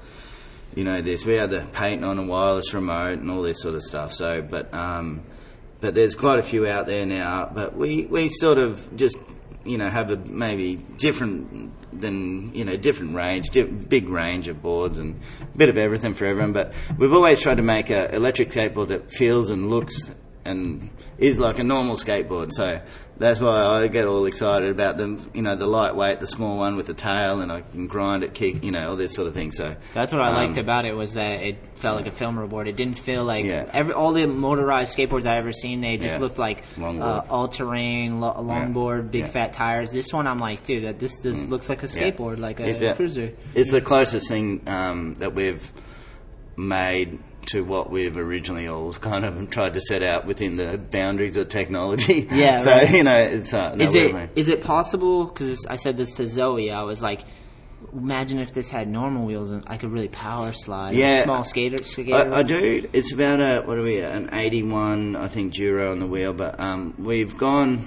you 0.74 0.84
know, 0.84 1.02
this. 1.02 1.26
We 1.26 1.34
had 1.34 1.50
the 1.50 1.66
patent 1.72 2.04
on 2.04 2.18
a 2.18 2.24
wireless 2.24 2.72
remote 2.72 3.18
and 3.18 3.30
all 3.30 3.42
this 3.42 3.60
sort 3.60 3.74
of 3.74 3.82
stuff. 3.82 4.12
So, 4.12 4.42
but 4.42 4.72
um, 4.72 5.22
but 5.80 5.94
there's 5.94 6.14
quite 6.14 6.38
a 6.38 6.42
few 6.42 6.66
out 6.66 6.86
there 6.86 7.04
now. 7.04 7.50
But 7.52 7.76
we 7.76 8.06
we 8.06 8.28
sort 8.30 8.56
of 8.58 8.96
just 8.96 9.18
you 9.64 9.78
know 9.78 9.88
have 9.88 10.10
a 10.10 10.16
maybe 10.16 10.76
different 10.76 11.72
than 11.98 12.54
you 12.54 12.64
know 12.64 12.76
different 12.76 13.14
range, 13.14 13.50
big 13.52 14.08
range 14.08 14.48
of 14.48 14.62
boards 14.62 14.98
and 14.98 15.20
a 15.40 15.56
bit 15.56 15.68
of 15.68 15.76
everything 15.76 16.14
for 16.14 16.26
everyone. 16.26 16.52
But 16.52 16.72
we've 16.98 17.12
always 17.12 17.40
tried 17.40 17.56
to 17.56 17.62
make 17.62 17.90
a 17.90 18.14
electric 18.14 18.50
skateboard 18.50 18.88
that 18.88 19.10
feels 19.10 19.50
and 19.50 19.70
looks 19.70 20.10
and 20.44 20.90
is 21.18 21.38
like 21.38 21.58
a 21.58 21.64
normal 21.64 21.96
skateboard. 21.96 22.52
So 22.52 22.80
that's 23.22 23.40
why 23.40 23.64
I 23.64 23.88
get 23.88 24.06
all 24.06 24.26
excited 24.26 24.70
about 24.70 24.98
them. 24.98 25.30
You 25.32 25.40
know, 25.42 25.56
the 25.56 25.66
lightweight, 25.66 26.20
the 26.20 26.26
small 26.26 26.58
one 26.58 26.76
with 26.76 26.86
the 26.86 26.94
tail, 26.94 27.40
and 27.40 27.50
I 27.50 27.62
can 27.62 27.86
grind 27.86 28.22
it, 28.24 28.34
kick, 28.34 28.62
you 28.62 28.70
know, 28.70 28.90
all 28.90 28.96
this 28.96 29.14
sort 29.14 29.26
of 29.28 29.34
thing. 29.34 29.50
So 29.52 29.74
That's 29.94 30.12
what 30.12 30.20
I 30.20 30.30
liked 30.34 30.58
um, 30.58 30.64
about 30.64 30.84
it 30.84 30.94
was 30.94 31.14
that 31.14 31.42
it 31.42 31.56
felt 31.76 31.96
like 31.96 32.06
a 32.06 32.12
film 32.12 32.36
board. 32.48 32.68
It 32.68 32.76
didn't 32.76 32.98
feel 32.98 33.24
like 33.24 33.44
Yeah. 33.44 33.68
every 33.72 33.92
all 33.94 34.12
the 34.12 34.26
motorized 34.26 34.96
skateboards 34.96 35.24
I 35.26 35.36
ever 35.38 35.52
seen. 35.52 35.80
They 35.80 35.96
just 35.96 36.16
Yeah. 36.16 36.20
looked 36.20 36.38
like 36.38 36.62
uh, 36.80 37.22
all 37.30 37.48
terrain, 37.48 38.20
lo- 38.20 38.34
longboard, 38.38 39.10
big 39.10 39.22
Yeah. 39.22 39.30
fat 39.30 39.52
tires. 39.54 39.90
This 39.90 40.12
one, 40.12 40.26
I'm 40.26 40.38
like, 40.38 40.64
dude, 40.64 40.84
that- 40.84 40.98
this 40.98 41.16
this 41.22 41.48
looks 41.48 41.68
like 41.68 41.82
a 41.82 41.86
skateboard, 41.86 42.38
like 42.38 42.60
a 42.60 42.68
It's 42.68 42.82
a- 42.82 42.94
cruiser. 42.94 43.32
It's 43.54 43.72
the 43.72 43.80
closest 43.80 44.28
thing 44.28 44.60
um, 44.66 45.14
that 45.20 45.34
we've 45.34 45.70
made 46.56 47.18
to 47.46 47.62
what 47.62 47.90
we've 47.90 48.16
originally 48.16 48.66
always 48.68 48.98
kind 48.98 49.24
of 49.24 49.50
tried 49.50 49.74
to 49.74 49.80
set 49.80 50.02
out 50.02 50.26
within 50.26 50.56
the 50.56 50.78
boundaries 50.78 51.36
of 51.36 51.48
technology. 51.48 52.28
Yeah, 52.32 52.58
so 52.58 52.70
right. 52.70 52.90
you 52.90 53.02
know, 53.02 53.18
it's 53.18 53.52
uh, 53.52 53.74
no, 53.74 53.84
Is 53.84 53.94
it 53.94 54.30
is 54.36 54.48
it 54.48 54.62
possible? 54.62 55.26
Because 55.26 55.66
I 55.66 55.76
said 55.76 55.96
this 55.96 56.14
to 56.14 56.26
Zoe. 56.26 56.70
I 56.70 56.82
was 56.82 57.02
like, 57.02 57.22
imagine 57.92 58.38
if 58.38 58.52
this 58.54 58.70
had 58.70 58.88
normal 58.88 59.26
wheels 59.26 59.50
and 59.50 59.64
I 59.66 59.76
could 59.76 59.90
really 59.90 60.08
power 60.08 60.52
slide. 60.52 60.94
Yeah. 60.94 61.20
a 61.20 61.24
small 61.24 61.44
skater. 61.44 61.82
skater 61.82 62.14
I, 62.14 62.38
I 62.38 62.42
do. 62.42 62.88
It's 62.92 63.12
about 63.12 63.40
a 63.40 63.62
what 63.66 63.78
are 63.78 63.82
we? 63.82 64.00
An 64.00 64.30
eighty-one, 64.32 65.16
I 65.16 65.28
think, 65.28 65.54
Duro 65.54 65.92
on 65.92 65.98
the 65.98 66.06
wheel. 66.06 66.32
But 66.32 66.58
um, 66.58 66.94
we've 66.98 67.36
gone. 67.36 67.84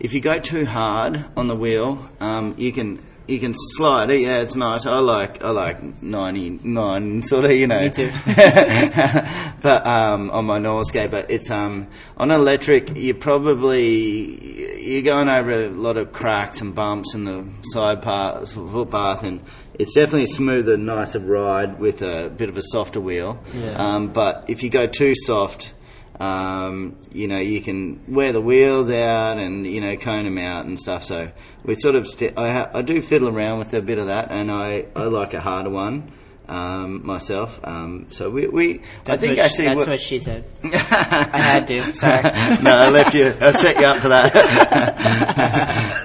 If 0.00 0.12
you 0.12 0.20
go 0.20 0.38
too 0.38 0.64
hard 0.64 1.24
on 1.36 1.48
the 1.48 1.56
wheel, 1.56 2.08
um, 2.20 2.54
you 2.56 2.72
can 2.72 3.02
you 3.28 3.38
can 3.38 3.54
slide 3.54 4.10
it. 4.10 4.22
Yeah, 4.22 4.40
it's 4.40 4.56
nice. 4.56 4.86
I 4.86 4.98
like 4.98 5.44
I 5.44 5.50
like 5.50 6.02
ninety-nine, 6.02 7.22
sort 7.22 7.44
of. 7.44 7.52
You 7.52 7.66
know. 7.66 7.80
Me 7.82 7.90
too. 7.90 8.10
but 8.26 9.86
um, 9.86 10.30
on 10.30 10.46
my 10.46 10.58
normal 10.58 10.84
skate, 10.84 11.10
but 11.10 11.30
it's 11.30 11.50
um, 11.50 11.88
on 12.16 12.30
electric. 12.30 12.96
You 12.96 13.14
probably 13.14 14.82
you're 14.82 15.02
going 15.02 15.28
over 15.28 15.50
a 15.50 15.68
lot 15.68 15.98
of 15.98 16.12
cracks 16.12 16.60
and 16.60 16.74
bumps 16.74 17.14
in 17.14 17.24
the 17.24 17.46
side 17.64 18.02
path, 18.02 18.52
footpath, 18.52 19.22
and 19.22 19.44
it's 19.74 19.92
definitely 19.92 20.24
a 20.24 20.28
smoother, 20.28 20.76
nicer 20.76 21.20
ride 21.20 21.78
with 21.78 22.02
a 22.02 22.30
bit 22.30 22.48
of 22.48 22.56
a 22.56 22.62
softer 22.62 23.00
wheel. 23.00 23.42
Yeah. 23.54 23.74
Um, 23.74 24.08
but 24.12 24.46
if 24.48 24.62
you 24.62 24.70
go 24.70 24.86
too 24.86 25.14
soft, 25.14 25.74
um, 26.20 26.96
you 27.12 27.28
know, 27.28 27.38
you 27.38 27.60
can 27.60 28.00
wear 28.12 28.32
the 28.32 28.40
wheels 28.40 28.90
out 28.90 29.38
and 29.38 29.66
you 29.66 29.80
know 29.80 29.96
cone 29.96 30.24
them 30.24 30.38
out 30.38 30.66
and 30.66 30.78
stuff. 30.78 31.04
So 31.04 31.30
we 31.64 31.74
sort 31.76 31.94
of 31.94 32.06
st- 32.06 32.36
I, 32.38 32.50
ha- 32.52 32.70
I 32.74 32.82
do 32.82 33.00
fiddle 33.00 33.28
around 33.28 33.58
with 33.60 33.72
a 33.74 33.82
bit 33.82 33.98
of 33.98 34.06
that, 34.08 34.30
and 34.30 34.50
I, 34.50 34.86
I 34.96 35.04
like 35.04 35.34
a 35.34 35.40
harder 35.40 35.70
one 35.70 36.12
um, 36.48 37.06
myself. 37.06 37.60
Um, 37.62 38.06
so 38.10 38.30
we, 38.30 38.46
we 38.48 38.80
I 39.06 39.16
think 39.16 39.38
actually 39.38 39.56
she, 39.56 39.64
that's 39.64 39.76
what- 39.76 39.88
what 39.88 40.00
she 40.00 40.18
said. 40.18 40.44
I 40.64 41.38
had 41.40 41.68
to. 41.68 41.92
Sorry. 41.92 42.22
no, 42.62 42.70
I 42.72 42.88
left 42.88 43.14
you. 43.14 43.34
I 43.40 43.52
set 43.52 43.78
you 43.78 43.84
up 43.86 43.98
for 43.98 44.08
that. 44.08 44.34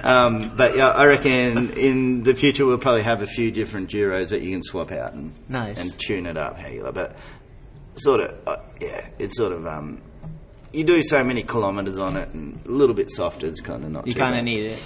um, 0.04 0.52
but 0.56 0.76
yeah, 0.76 0.88
I 0.90 1.06
reckon 1.06 1.70
in 1.72 2.22
the 2.22 2.34
future 2.34 2.66
we'll 2.66 2.78
probably 2.78 3.02
have 3.02 3.22
a 3.22 3.26
few 3.26 3.50
different 3.50 3.90
Duros 3.90 4.28
that 4.30 4.42
you 4.42 4.52
can 4.52 4.62
swap 4.62 4.92
out 4.92 5.14
and 5.14 5.32
Nice. 5.48 5.78
and 5.80 5.98
tune 5.98 6.26
it 6.26 6.36
up 6.36 6.56
how 6.58 6.68
you 6.68 6.82
like. 6.84 6.94
But 6.94 7.16
sort 7.96 8.20
of, 8.20 8.48
uh, 8.48 8.56
yeah, 8.80 9.06
it's 9.18 9.36
sort 9.36 9.52
of 9.52 9.66
um, 9.66 10.00
you 10.72 10.84
do 10.84 11.02
so 11.02 11.22
many 11.22 11.42
kilometres 11.42 11.98
on 11.98 12.16
it, 12.16 12.28
and 12.30 12.60
a 12.66 12.70
little 12.70 12.94
bit 12.94 13.10
softer 13.10 13.46
It's 13.46 13.60
kind 13.60 13.84
of 13.84 13.90
not. 13.90 14.06
You 14.06 14.14
kind 14.14 14.36
of 14.36 14.44
need 14.44 14.64
it. 14.64 14.82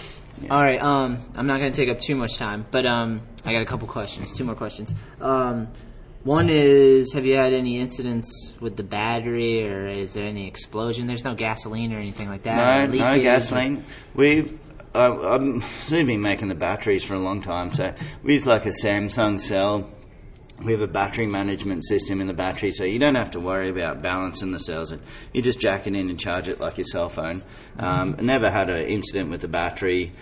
All 0.50 0.62
right. 0.62 0.80
Um, 0.80 1.18
I'm 1.34 1.46
not 1.46 1.58
going 1.58 1.72
to 1.72 1.76
take 1.76 1.88
up 1.88 2.00
too 2.00 2.14
much 2.14 2.36
time, 2.36 2.64
but 2.70 2.86
um, 2.86 3.22
I 3.44 3.52
got 3.52 3.62
a 3.62 3.66
couple 3.66 3.88
questions. 3.88 4.32
Two 4.32 4.44
more 4.44 4.54
questions. 4.54 4.94
Um, 5.20 5.68
one 6.22 6.48
is, 6.48 7.12
have 7.14 7.24
you 7.24 7.36
had 7.36 7.52
any 7.52 7.78
incidents 7.78 8.52
with 8.60 8.76
the 8.76 8.82
battery, 8.82 9.66
or 9.68 9.88
is 9.88 10.12
there 10.12 10.26
any 10.26 10.46
explosion? 10.46 11.06
There's 11.06 11.24
no 11.24 11.34
gasoline 11.34 11.92
or 11.92 11.98
anything 11.98 12.28
like 12.28 12.42
that. 12.42 12.90
No, 12.90 12.98
no 12.98 13.20
gasoline. 13.20 13.84
We've 14.14 14.58
uh, 14.94 15.18
I'm 15.34 15.62
soon 15.82 16.06
been 16.06 16.22
making 16.22 16.48
the 16.48 16.54
batteries 16.54 17.04
for 17.04 17.14
a 17.14 17.18
long 17.18 17.42
time, 17.42 17.72
so 17.72 17.94
we 18.22 18.34
use 18.34 18.46
like 18.46 18.66
a 18.66 18.70
Samsung 18.70 19.40
cell. 19.40 19.90
We 20.64 20.72
have 20.72 20.80
a 20.80 20.88
battery 20.88 21.26
management 21.26 21.86
system 21.86 22.20
in 22.20 22.26
the 22.26 22.34
battery, 22.34 22.72
so 22.72 22.84
you 22.84 22.98
don't 22.98 23.14
have 23.14 23.30
to 23.32 23.40
worry 23.40 23.68
about 23.68 24.02
balancing 24.02 24.50
the 24.50 24.58
cells. 24.58 24.92
You 25.32 25.42
just 25.42 25.60
jack 25.60 25.86
it 25.86 25.94
in 25.94 26.10
and 26.10 26.18
charge 26.18 26.48
it 26.48 26.60
like 26.60 26.78
your 26.78 26.84
cell 26.84 27.08
phone. 27.08 27.42
Um, 27.78 28.16
never 28.20 28.50
had 28.50 28.68
an 28.68 28.86
incident 28.86 29.30
with 29.30 29.40
the 29.40 29.48
battery. 29.48 30.12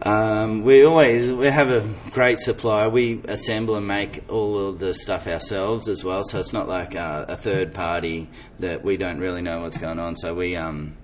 Um, 0.00 0.62
we 0.62 0.84
always 0.84 1.32
we 1.32 1.46
have 1.46 1.68
a 1.68 1.88
great 2.12 2.38
supply. 2.38 2.86
We 2.86 3.20
assemble 3.24 3.74
and 3.76 3.86
make 3.86 4.24
all 4.30 4.68
of 4.68 4.78
the 4.78 4.94
stuff 4.94 5.26
ourselves 5.26 5.88
as 5.88 6.04
well, 6.04 6.22
so 6.22 6.38
it's 6.38 6.52
not 6.52 6.68
like 6.68 6.94
a 6.94 7.36
third 7.40 7.74
party 7.74 8.30
that 8.60 8.84
we 8.84 8.96
don't 8.96 9.18
really 9.18 9.42
know 9.42 9.62
what's 9.62 9.76
going 9.76 9.98
on. 9.98 10.16
So 10.16 10.34
we 10.34 10.54
um, 10.54 10.96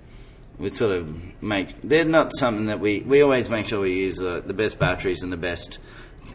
we 0.58 0.70
sort 0.70 0.92
of 0.92 1.42
make 1.42 1.74
they're 1.82 2.04
not 2.04 2.30
something 2.36 2.66
that 2.66 2.78
we 2.78 3.00
we 3.00 3.20
always 3.20 3.50
make 3.50 3.66
sure 3.66 3.80
we 3.80 3.94
use 3.94 4.16
the, 4.16 4.42
the 4.46 4.54
best 4.54 4.78
batteries 4.78 5.22
and 5.22 5.32
the 5.32 5.36
best 5.36 5.78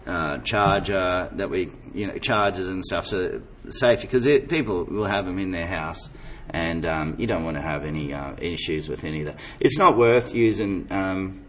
uh, 0.08 0.38
charger 0.40 1.30
that 1.34 1.50
we 1.50 1.70
you 1.94 2.08
know 2.08 2.18
chargers 2.18 2.68
and 2.68 2.84
stuff 2.86 3.06
so 3.08 3.18
that 3.22 3.42
it's 3.66 3.80
safe 3.80 4.02
because 4.02 4.26
it, 4.26 4.50
people 4.50 4.86
will 4.86 5.06
have 5.06 5.26
them 5.26 5.38
in 5.40 5.52
their 5.52 5.68
house 5.68 6.10
and 6.52 6.86
um, 6.86 7.16
you 7.20 7.28
don't 7.28 7.44
want 7.44 7.56
to 7.58 7.62
have 7.62 7.86
any 7.86 8.14
uh, 8.14 8.34
issues 8.40 8.90
with 8.90 9.04
any 9.04 9.20
of 9.22 9.26
that. 9.28 9.40
It's 9.60 9.78
not 9.78 9.98
worth 9.98 10.34
using 10.34 10.88
um, 10.90 11.46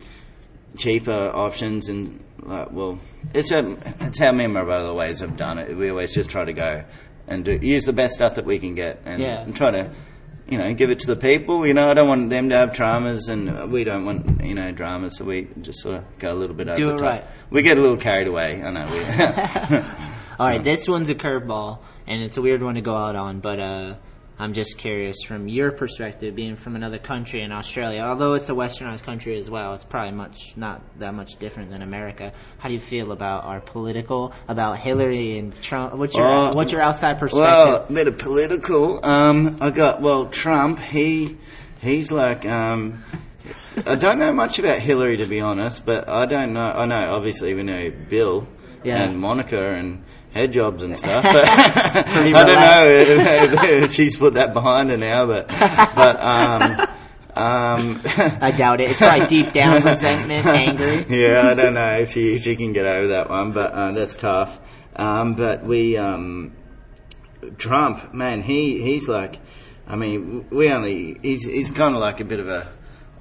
cheaper 0.77 1.31
options 1.35 1.89
and 1.89 2.23
uh, 2.47 2.67
well, 2.71 2.99
it's 3.35 3.51
a 3.51 3.77
it's 4.01 4.19
how 4.19 4.33
me 4.33 4.45
and 4.45 4.55
my 4.55 4.65
brother 4.65 4.89
always 4.89 5.21
have 5.21 5.37
done 5.37 5.59
it. 5.59 5.77
We 5.77 5.91
always 5.91 6.15
just 6.15 6.31
try 6.31 6.45
to 6.45 6.53
go 6.53 6.85
and 7.27 7.45
do, 7.45 7.53
use 7.53 7.85
the 7.85 7.93
best 7.93 8.15
stuff 8.15 8.35
that 8.37 8.45
we 8.47 8.59
can 8.59 8.75
get 8.75 9.03
and, 9.05 9.21
Yeah. 9.23 9.41
and 9.43 9.55
try 9.55 9.71
to 9.71 9.91
you 10.49 10.57
know 10.59 10.73
give 10.75 10.91
it 10.91 11.01
to 11.01 11.07
the 11.07 11.17
people. 11.17 11.67
You 11.67 11.75
know, 11.75 11.89
I 11.91 11.95
don't 11.95 12.09
want 12.09 12.31
them 12.31 12.49
to 12.49 12.57
have 12.57 12.75
dramas 12.75 13.29
and 13.29 13.71
we 13.71 13.85
don't 13.85 14.05
want 14.07 14.43
you 14.43 14.55
know 14.55 14.73
dramas, 14.73 15.19
so 15.19 15.25
we 15.25 15.49
just 15.61 15.81
sort 15.81 15.97
of 15.97 16.05
go 16.19 16.33
a 16.33 16.37
little 16.37 16.57
bit 16.57 16.69
over 16.69 16.77
Do 16.77 16.87
the 16.89 16.95
it 16.95 16.99
top. 16.99 17.11
right. 17.11 17.25
We 17.51 17.63
get 17.63 17.79
a 17.79 17.81
little 17.81 17.97
carried 17.97 18.29
away. 18.29 18.63
I 18.63 18.71
know. 18.71 18.89
We, 18.91 19.01
All 20.39 20.47
right, 20.47 20.63
this 20.63 20.89
one's 20.89 21.11
a 21.11 21.15
curveball, 21.15 21.81
and 22.07 22.23
it's 22.23 22.37
a 22.37 22.43
weird 22.43 22.63
one 22.63 22.77
to 22.77 22.81
go 22.81 22.97
out 22.97 23.17
on, 23.17 23.41
but 23.41 23.59
uh, 23.61 23.95
I'm 24.39 24.55
just 24.55 24.79
curious 24.79 25.17
from 25.27 25.49
your 25.49 25.71
perspective, 25.73 26.35
being 26.35 26.57
from 26.57 26.77
another 26.77 26.99
country 26.99 27.43
in 27.43 27.53
Australia. 27.53 28.01
Although 28.01 28.35
it's 28.35 28.49
a 28.49 28.53
westernized 28.53 29.03
country 29.03 29.37
as 29.37 29.51
well, 29.51 29.75
it's 29.75 29.85
probably 29.85 30.13
much 30.13 30.57
not 30.57 30.81
that 30.99 31.13
much 31.13 31.37
different 31.37 31.71
than 31.71 31.83
America. 31.83 32.33
How 32.59 32.69
do 32.69 32.75
you 32.75 32.81
feel 32.81 33.13
about 33.13 33.45
our 33.45 33.61
political, 33.61 34.33
about 34.49 34.79
Hillary 34.79 35.39
and 35.39 35.61
Trump? 35.61 35.95
What's 35.95 36.17
your 36.17 36.27
Oh, 36.27 36.51
what's 36.55 36.73
your 36.73 36.81
outside 36.81 37.19
perspective? 37.19 37.47
Well, 37.47 37.87
a 37.87 37.93
bit 37.93 38.09
of 38.09 38.17
political. 38.17 39.05
Um, 39.05 39.59
I 39.61 39.71
got 39.71 40.01
well, 40.01 40.27
Trump. 40.29 40.79
He 40.79 41.37
he's 41.83 42.11
like. 42.11 42.47
Um, 42.47 43.03
I 43.87 43.95
don't 43.95 44.19
know 44.19 44.33
much 44.33 44.59
about 44.59 44.81
Hillary 44.81 45.17
to 45.19 45.27
be 45.27 45.41
honest, 45.41 45.87
but 45.87 46.09
I 46.09 46.27
don't 46.27 46.53
know. 46.53 46.61
I 46.61 46.85
know 46.87 47.15
obviously 47.15 47.55
we 47.55 47.63
know 47.63 47.91
Bill 48.09 48.47
Yeah. 48.85 49.03
and 49.05 49.19
Monica 49.19 49.75
and 49.75 50.05
head 50.33 50.53
jobs 50.53 50.83
and 50.83 50.97
stuff. 50.99 51.25
But 51.33 51.37
I 51.37 53.47
don't 53.51 53.81
know 53.81 53.87
she's 53.89 54.17
put 54.17 54.35
that 54.35 54.53
behind 54.53 54.91
her 54.91 54.97
now, 54.97 55.27
but 55.27 55.49
but 55.49 56.21
um, 56.21 56.81
um, 57.35 58.01
I 58.05 58.53
doubt 58.57 58.81
it. 58.81 58.91
It's 58.91 59.01
probably 59.01 59.27
deep 59.27 59.53
down 59.53 59.83
resentment, 59.85 60.47
angry. 60.47 61.07
yeah, 61.09 61.49
I 61.49 61.55
don't 61.55 61.75
know 61.75 61.99
if 62.01 62.13
she 62.13 62.35
if 62.35 62.43
she 62.43 62.57
can 62.57 62.73
get 62.73 62.87
over 62.87 63.09
that 63.09 63.31
one, 63.31 63.53
but 63.53 63.73
uh, 63.73 63.93
that's 63.93 64.15
tough. 64.15 64.59
Um, 64.97 65.35
but 65.35 65.65
we 65.65 65.97
um, 65.97 66.53
Trump, 67.57 68.13
man, 68.13 68.43
he 68.43 68.83
he's 68.83 69.09
like, 69.09 69.39
I 69.87 69.97
mean, 69.97 70.47
we 70.51 70.71
only 70.71 71.19
he's 71.23 71.45
he's 71.45 71.71
kind 71.71 71.95
of 71.95 72.01
like 72.01 72.21
a 72.21 72.25
bit 72.25 72.41
of 72.41 72.49
a 72.49 72.69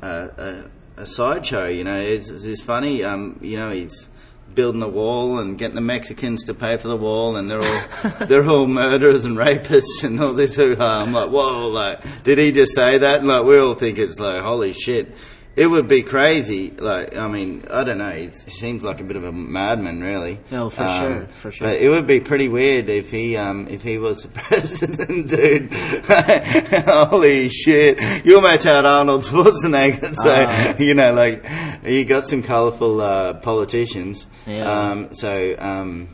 a, 0.01 0.07
a, 0.07 1.01
a 1.01 1.05
sideshow, 1.05 1.67
you 1.67 1.83
know. 1.83 1.99
It's, 1.99 2.29
it's 2.29 2.61
funny, 2.61 3.03
um, 3.03 3.39
you 3.41 3.57
know, 3.57 3.71
he's 3.71 4.07
building 4.53 4.81
the 4.81 4.87
wall 4.87 5.39
and 5.39 5.57
getting 5.57 5.75
the 5.75 5.81
Mexicans 5.81 6.43
to 6.45 6.53
pay 6.53 6.77
for 6.77 6.87
the 6.87 6.97
wall, 6.97 7.35
and 7.35 7.49
they're 7.49 7.61
all 7.61 7.81
they're 8.27 8.47
all 8.47 8.67
murderers 8.67 9.25
and 9.25 9.37
rapists 9.37 10.03
and 10.03 10.21
all 10.21 10.33
this. 10.33 10.57
Uh, 10.57 10.75
I'm 10.79 11.13
like, 11.13 11.29
whoa, 11.29 11.67
like, 11.67 12.23
did 12.23 12.37
he 12.37 12.51
just 12.51 12.75
say 12.75 12.97
that? 12.97 13.19
And 13.19 13.27
like, 13.27 13.45
we 13.45 13.57
all 13.57 13.75
think 13.75 13.97
it's 13.97 14.19
like, 14.19 14.41
holy 14.41 14.73
shit. 14.73 15.15
It 15.55 15.67
would 15.67 15.87
be 15.87 16.03
crazy. 16.03 16.71
Like, 16.71 17.15
I 17.15 17.27
mean, 17.27 17.65
I 17.69 17.83
don't 17.83 17.97
know. 17.97 18.11
He 18.11 18.31
seems 18.31 18.81
like 18.83 19.01
a 19.01 19.03
bit 19.03 19.17
of 19.17 19.23
a 19.23 19.31
madman, 19.31 20.01
really. 20.01 20.39
No, 20.51 20.69
for 20.69 20.83
Um, 20.83 20.99
sure, 21.01 21.27
for 21.39 21.51
sure. 21.51 21.67
But 21.67 21.77
it 21.81 21.89
would 21.89 22.07
be 22.07 22.19
pretty 22.19 22.47
weird 22.47 22.89
if 22.89 23.09
he, 23.11 23.35
um, 23.35 23.67
if 23.67 23.81
he 23.83 23.97
was 23.97 24.23
the 24.23 24.27
president, 24.47 25.29
dude. 25.29 25.73
Holy 26.85 27.49
shit! 27.49 28.25
You 28.25 28.35
almost 28.35 28.63
had 28.63 28.85
Arnold 28.85 29.21
Schwarzenegger, 29.23 30.15
so 30.15 30.45
Ah. 30.47 30.75
you 30.77 30.93
know, 30.93 31.13
like, 31.13 31.45
you 31.83 32.05
got 32.05 32.27
some 32.27 32.43
colourful 32.43 33.01
uh, 33.01 33.33
politicians. 33.35 34.25
Yeah. 34.47 34.89
Um, 34.91 35.13
so. 35.13 35.55
Um, 35.57 36.09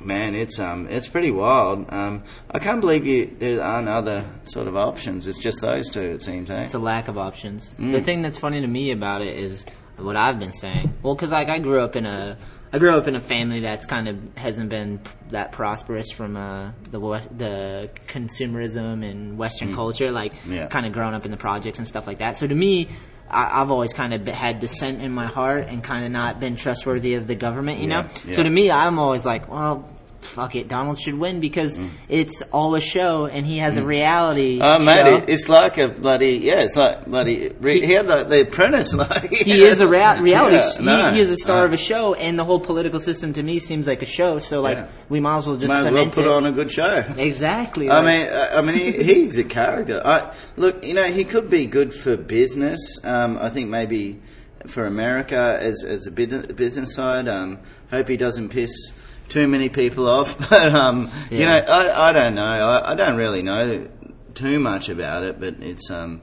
Man, 0.00 0.34
it's 0.34 0.58
um, 0.60 0.86
it's 0.88 1.08
pretty 1.08 1.30
wild. 1.32 1.86
Um, 1.88 2.22
I 2.50 2.58
can't 2.60 2.80
believe 2.80 3.04
you 3.06 3.34
there 3.38 3.62
aren't 3.62 3.88
other 3.88 4.24
sort 4.44 4.68
of 4.68 4.76
options. 4.76 5.26
It's 5.26 5.38
just 5.38 5.60
those 5.60 5.90
two, 5.90 6.00
it 6.02 6.22
seems. 6.22 6.50
Eh? 6.50 6.64
It's 6.64 6.74
a 6.74 6.78
lack 6.78 7.08
of 7.08 7.18
options. 7.18 7.74
Mm. 7.78 7.90
The 7.92 8.00
thing 8.02 8.22
that's 8.22 8.38
funny 8.38 8.60
to 8.60 8.66
me 8.66 8.92
about 8.92 9.22
it 9.22 9.36
is 9.36 9.64
what 9.96 10.16
I've 10.16 10.38
been 10.38 10.52
saying. 10.52 10.94
Well, 11.02 11.14
because 11.16 11.32
like 11.32 11.48
I 11.48 11.58
grew 11.58 11.82
up 11.82 11.96
in 11.96 12.06
a, 12.06 12.38
I 12.72 12.78
grew 12.78 12.96
up 12.96 13.08
in 13.08 13.16
a 13.16 13.20
family 13.20 13.60
that's 13.60 13.86
kind 13.86 14.06
of 14.06 14.16
hasn't 14.36 14.68
been 14.70 15.00
that 15.30 15.50
prosperous 15.50 16.12
from 16.12 16.36
uh, 16.36 16.70
the 16.92 17.00
the 17.36 17.90
consumerism 18.06 19.04
and 19.08 19.36
Western 19.36 19.74
culture. 19.74 20.12
Like 20.12 20.32
Mm. 20.44 20.54
Yeah. 20.54 20.66
kind 20.68 20.86
of 20.86 20.92
growing 20.92 21.14
up 21.14 21.24
in 21.24 21.30
the 21.32 21.36
projects 21.36 21.78
and 21.78 21.88
stuff 21.88 22.06
like 22.06 22.18
that. 22.18 22.36
So 22.36 22.46
to 22.46 22.54
me. 22.54 22.88
I, 23.30 23.60
I've 23.60 23.70
always 23.70 23.92
kind 23.92 24.14
of 24.14 24.26
had 24.26 24.60
dissent 24.60 25.00
in 25.02 25.12
my 25.12 25.26
heart 25.26 25.66
and 25.68 25.82
kind 25.82 26.04
of 26.04 26.10
not 26.10 26.40
been 26.40 26.56
trustworthy 26.56 27.14
of 27.14 27.26
the 27.26 27.34
government, 27.34 27.80
you 27.80 27.86
know. 27.86 28.06
Yeah, 28.24 28.36
So 28.36 28.42
to 28.42 28.50
me, 28.50 28.70
I'm 28.70 28.98
always 28.98 29.24
like, 29.24 29.48
well, 29.48 29.88
fuck 30.20 30.56
it, 30.56 30.68
Donald 30.68 30.98
should 31.00 31.18
win 31.18 31.40
because 31.40 31.78
it's 32.08 32.42
all 32.52 32.74
a 32.74 32.80
show 32.80 33.26
and 33.26 33.46
he 33.46 33.58
has 33.58 33.76
a 33.76 33.82
reality. 33.84 34.58
Mm. 34.58 34.62
Oh, 34.62 34.78
show. 34.78 34.84
mate, 34.84 35.06
it, 35.22 35.30
it's 35.30 35.48
like 35.48 35.78
a 35.78 35.88
bloody 35.88 36.38
yeah. 36.38 36.60
It's 36.62 36.76
like 36.76 37.04
bloody. 37.06 37.48
Re, 37.60 37.80
he, 37.80 37.92
had 37.92 38.06
like 38.06 38.28
the 38.28 38.42
Apprentice. 38.42 38.94
Like 38.98 39.30
he 39.32 39.62
is 39.62 39.80
a 39.80 39.86
rea- 39.86 40.20
reality. 40.20 40.56
Yeah, 40.56 40.78
he, 40.78 40.84
no, 40.84 41.12
he 41.12 41.20
is 41.20 41.30
a 41.30 41.36
star 41.36 41.62
uh, 41.62 41.66
of 41.66 41.72
a 41.72 41.76
show, 41.76 42.14
and 42.14 42.38
the 42.38 42.44
whole 42.44 42.60
political 42.60 43.00
system 43.00 43.32
to 43.34 43.42
me 43.42 43.58
seems 43.58 43.86
like 43.86 44.02
a 44.02 44.06
show. 44.06 44.38
So 44.38 44.60
like, 44.60 44.78
Yeah. 44.78 44.88
we 45.08 45.20
might 45.20 45.36
as 45.38 45.46
well 45.46 45.56
just 45.56 45.68
Might 45.68 45.86
as 45.86 45.92
well 45.92 46.10
put 46.10 46.24
it. 46.24 46.30
on 46.30 46.46
a 46.46 46.52
good 46.52 46.70
show. 46.72 47.04
exactly. 47.16 47.88
I 47.88 48.00
like- 48.00 48.06
mean, 48.06 48.28
uh, 48.28 48.50
I 48.54 48.58
I 48.58 48.60
mean, 48.62 48.74
he, 48.76 48.92
he's 49.02 49.38
a 49.38 49.44
character. 49.44 50.02
I 50.04 50.34
look, 50.56 50.84
you 50.84 50.94
know, 50.94 51.04
he 51.04 51.24
could 51.24 51.48
be 51.48 51.66
good 51.66 51.92
for 51.94 52.16
business. 52.16 52.80
Um, 53.04 53.38
I 53.40 53.50
think 53.50 53.68
maybe 53.68 54.20
for 54.66 54.84
America 54.86 55.58
as 55.60 55.84
as 55.84 56.06
a 56.06 56.10
business 56.10 56.94
side. 56.94 57.28
Um, 57.28 57.58
hope 57.90 58.08
he 58.08 58.16
doesn't 58.16 58.50
piss 58.50 58.70
too 59.28 59.46
many 59.48 59.68
people 59.68 60.08
off. 60.08 60.36
But 60.50 60.74
um, 60.74 61.10
you 61.30 61.40
know, 61.44 61.56
I, 61.56 62.10
I 62.10 62.12
don't 62.12 62.34
know. 62.34 62.44
I, 62.44 62.92
I 62.92 62.94
don't 62.94 63.16
really 63.16 63.42
know 63.42 63.88
too 64.34 64.58
much 64.60 64.88
about 64.88 65.22
it, 65.24 65.38
but 65.40 65.54
it's 65.60 65.90
um. 65.90 66.22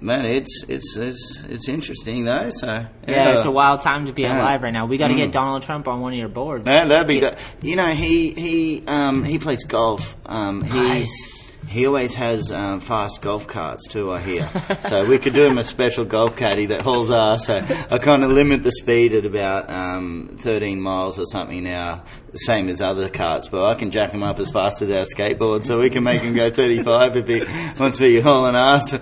Man, 0.00 0.24
it's 0.24 0.64
it's 0.68 0.96
it's 0.96 1.38
it's 1.48 1.68
interesting 1.68 2.24
though. 2.24 2.50
So 2.50 2.66
yeah, 2.66 2.88
yeah, 3.06 3.36
it's 3.36 3.44
a 3.46 3.52
wild 3.52 3.82
time 3.82 4.06
to 4.06 4.12
be 4.12 4.22
Yeah. 4.22 4.40
alive 4.40 4.60
right 4.64 4.72
now. 4.72 4.86
We 4.86 4.96
got 4.98 5.08
to 5.08 5.14
Mm. 5.14 5.18
get 5.18 5.32
Donald 5.32 5.62
Trump 5.62 5.86
on 5.86 6.00
one 6.00 6.12
of 6.12 6.18
your 6.18 6.28
boards. 6.28 6.64
Man, 6.64 6.88
that'd 6.88 7.06
be 7.06 7.14
Yeah. 7.16 7.20
good. 7.20 7.38
You 7.60 7.76
know, 7.76 7.86
he 7.86 8.32
he 8.32 8.82
um 8.88 9.22
he 9.22 9.38
plays 9.38 9.62
golf. 9.62 10.16
Um, 10.26 10.62
he 10.64 10.76
Nice. 10.76 11.52
he 11.68 11.86
always 11.86 12.14
has 12.14 12.50
um, 12.50 12.80
fast 12.80 13.22
golf 13.22 13.46
carts 13.46 13.86
too. 13.86 14.10
I 14.10 14.20
hear. 14.22 14.50
so 14.88 15.04
we 15.08 15.18
could 15.18 15.34
do 15.34 15.44
him 15.44 15.58
a 15.58 15.62
special 15.64 16.04
golf 16.04 16.34
caddy 16.34 16.66
that 16.66 16.82
hauls 16.82 17.12
ass. 17.12 17.46
So 17.46 17.64
I 17.88 17.98
kind 17.98 18.24
of 18.24 18.32
limit 18.32 18.64
the 18.64 18.72
speed 18.72 19.14
at 19.14 19.24
about 19.24 19.70
um, 19.70 20.36
13 20.40 20.80
miles 20.80 21.20
or 21.20 21.26
something 21.26 21.62
now, 21.62 22.02
the 22.32 22.38
same 22.38 22.68
as 22.68 22.80
other 22.80 23.08
carts. 23.08 23.48
But 23.48 23.64
I 23.64 23.74
can 23.74 23.90
jack 23.90 24.10
them 24.12 24.22
up 24.22 24.38
as 24.40 24.50
fast 24.50 24.82
as 24.82 24.90
our 24.90 25.04
skateboard, 25.04 25.64
so 25.64 25.78
we 25.78 25.90
can 25.90 26.02
make 26.02 26.22
him 26.22 26.34
go 26.34 26.50
35 26.50 27.16
if 27.16 27.28
he 27.28 27.40
wants 27.78 27.98
to 27.98 28.04
be 28.04 28.20
hauling 28.20 28.56
ass. 28.56 28.90
Throw 28.90 29.00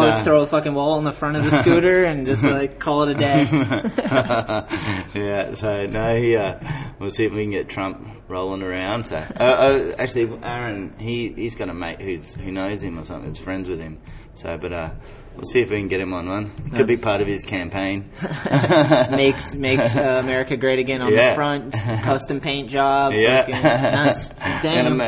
But, 0.00 0.08
a, 0.08 0.12
uh, 0.12 0.24
throw 0.24 0.42
a 0.42 0.46
fucking 0.46 0.74
wall 0.74 0.98
in 0.98 1.04
the 1.04 1.12
front 1.12 1.36
of 1.36 1.44
the 1.44 1.58
scooter 1.58 2.04
and 2.04 2.26
just 2.26 2.42
like 2.42 2.78
call 2.78 3.02
it 3.02 3.10
a 3.10 3.14
day. 3.14 3.46
yeah, 5.14 5.54
so 5.54 5.86
no, 5.86 6.16
he, 6.16 6.36
uh, 6.36 6.58
we'll 6.98 7.10
see 7.10 7.24
if 7.24 7.32
we 7.32 7.42
can 7.42 7.50
get 7.50 7.68
Trump 7.68 8.06
rolling 8.28 8.62
around. 8.62 9.04
So, 9.06 9.16
uh, 9.16 9.22
uh, 9.38 9.94
actually, 9.98 10.38
Aaron, 10.42 10.94
he 10.98 11.32
he's 11.32 11.56
got 11.56 11.68
a 11.68 11.74
mate 11.74 12.00
who's 12.00 12.34
who 12.34 12.52
knows 12.52 12.82
him 12.82 12.98
or 12.98 13.04
something, 13.04 13.28
who's 13.28 13.38
friends 13.38 13.68
with 13.68 13.80
him. 13.80 13.98
So, 14.34 14.56
but 14.56 14.72
uh, 14.72 14.90
we'll 15.38 15.44
see 15.44 15.60
if 15.60 15.70
we 15.70 15.78
can 15.78 15.88
get 15.88 16.00
him 16.00 16.12
on 16.12 16.28
one. 16.28 16.50
Could 16.72 16.86
be 16.88 16.96
part 16.96 17.20
of 17.20 17.26
his 17.28 17.44
campaign. 17.44 18.10
makes 19.10 19.54
makes 19.68 19.94
uh, 19.96 20.18
America 20.22 20.56
great 20.56 20.78
again 20.78 21.00
on 21.00 21.12
Yeah. 21.12 21.30
the 21.30 21.34
front. 21.36 21.72
Custom 22.02 22.40
paint 22.40 22.68
job. 22.68 23.12
Yeah, 23.12 23.42
fucking 23.46 23.62
Nice. 23.62 24.28
Damn. 24.62 24.98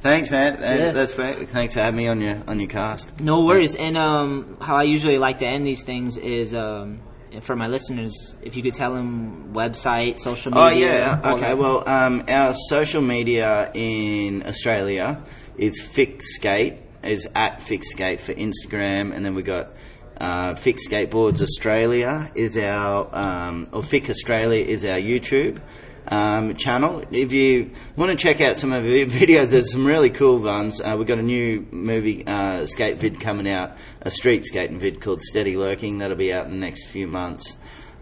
thanks, 0.00 0.30
man. 0.30 0.58
Yeah. 0.60 0.92
That's 0.92 1.12
great. 1.14 1.48
Thanks 1.48 1.74
for 1.74 1.80
having 1.80 1.98
me 1.98 2.08
on 2.08 2.20
your 2.20 2.42
on 2.46 2.60
your 2.60 2.68
cast. 2.68 3.20
No 3.20 3.44
worries. 3.44 3.74
And 3.76 3.96
um, 3.96 4.56
how 4.60 4.76
I 4.76 4.84
usually 4.84 5.18
like 5.18 5.40
to 5.40 5.46
end 5.46 5.66
these 5.66 5.82
things 5.82 6.16
is 6.16 6.54
um, 6.54 7.00
for 7.40 7.56
my 7.56 7.66
listeners, 7.66 8.12
if 8.42 8.56
you 8.56 8.62
could 8.62 8.74
tell 8.74 8.94
them 8.94 9.52
website, 9.52 10.18
social 10.18 10.56
Oh 10.56 10.70
media. 10.70 10.86
yeah, 11.22 11.32
okay. 11.34 11.40
that. 11.40 11.58
Well, 11.58 11.88
um, 11.88 12.24
our 12.28 12.54
social 12.68 13.02
media 13.02 13.70
in 13.74 14.44
Australia 14.46 15.22
is 15.56 15.82
Fiikskate. 15.82 16.78
Is 17.04 17.28
at 17.34 17.60
Fiikskate 17.60 18.20
for 18.20 18.34
Instagram, 18.34 19.14
and 19.14 19.24
then 19.24 19.34
we 19.34 19.42
got 19.42 19.70
uh, 20.18 20.54
Fiik 20.54 20.78
Skateboards 20.88 21.42
Australia 21.42 22.30
is 22.34 22.56
our 22.56 23.08
um, 23.12 23.68
or 23.72 23.82
Fix 23.82 24.08
Australia 24.10 24.64
is 24.64 24.84
our 24.84 24.98
YouTube 24.98 25.60
um, 26.06 26.54
channel. 26.54 27.04
If 27.10 27.32
you 27.32 27.72
want 27.96 28.16
to 28.16 28.16
check 28.16 28.40
out 28.40 28.56
some 28.56 28.72
of 28.72 28.84
our 28.84 28.90
videos, 28.90 29.50
there's 29.50 29.72
some 29.72 29.86
really 29.86 30.10
cool 30.10 30.40
ones. 30.40 30.80
Uh, 30.80 30.94
we've 30.98 31.08
got 31.08 31.18
a 31.18 31.22
new 31.22 31.66
movie 31.70 32.24
uh, 32.26 32.66
skate 32.66 32.98
vid 32.98 33.20
coming 33.20 33.48
out, 33.48 33.76
a 34.00 34.10
street 34.10 34.44
skating 34.44 34.78
vid 34.78 35.00
called 35.00 35.22
Steady 35.22 35.56
Lurking. 35.56 35.98
That'll 35.98 36.16
be 36.16 36.32
out 36.32 36.46
in 36.46 36.52
the 36.52 36.58
next 36.58 36.86
few 36.86 37.06
months. 37.06 37.56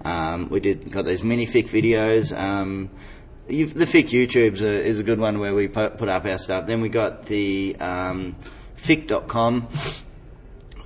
Um, 0.05 0.49
we 0.49 0.61
did 0.61 0.91
got 0.91 1.05
those 1.05 1.23
mini 1.23 1.47
Fiik 1.47 1.69
videos. 1.69 2.37
Um, 2.37 2.91
the 3.47 3.65
Fiik 3.65 4.11
YouTube's 4.11 4.63
a, 4.63 4.69
is 4.69 5.01
a 5.01 5.03
good 5.03 5.19
one 5.19 5.41
where 5.41 5.55
we 5.55 5.69
put, 5.69 5.99
put 5.99 6.09
up 6.09 6.25
our 6.25 6.39
stuff. 6.39 6.67
Then 6.67 6.81
we 6.81 6.89
got 6.89 7.27
the 7.27 7.77
um, 7.77 8.37
fiik.com, 8.83 9.69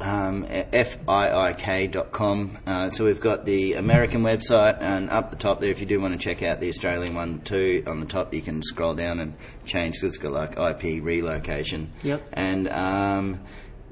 um, 0.00 0.44
fiik.com. 0.44 2.58
Uh, 2.66 2.90
so 2.90 3.04
we've 3.04 3.20
got 3.20 3.44
the 3.44 3.74
American 3.74 4.22
website, 4.22 4.80
and 4.80 5.10
up 5.10 5.30
the 5.30 5.36
top 5.36 5.60
there, 5.60 5.70
if 5.70 5.80
you 5.80 5.86
do 5.86 6.00
want 6.00 6.12
to 6.12 6.18
check 6.18 6.42
out 6.42 6.60
the 6.60 6.68
Australian 6.68 7.14
one 7.14 7.40
too, 7.40 7.82
on 7.86 8.00
the 8.00 8.06
top 8.06 8.34
you 8.34 8.42
can 8.42 8.62
scroll 8.62 8.94
down 8.94 9.20
and 9.20 9.34
change 9.66 9.94
because 9.94 10.14
it's 10.14 10.22
got 10.22 10.32
like 10.32 10.58
IP 10.58 11.02
relocation. 11.02 11.90
Yep. 12.02 12.28
And 12.32 12.68
um, 12.68 13.40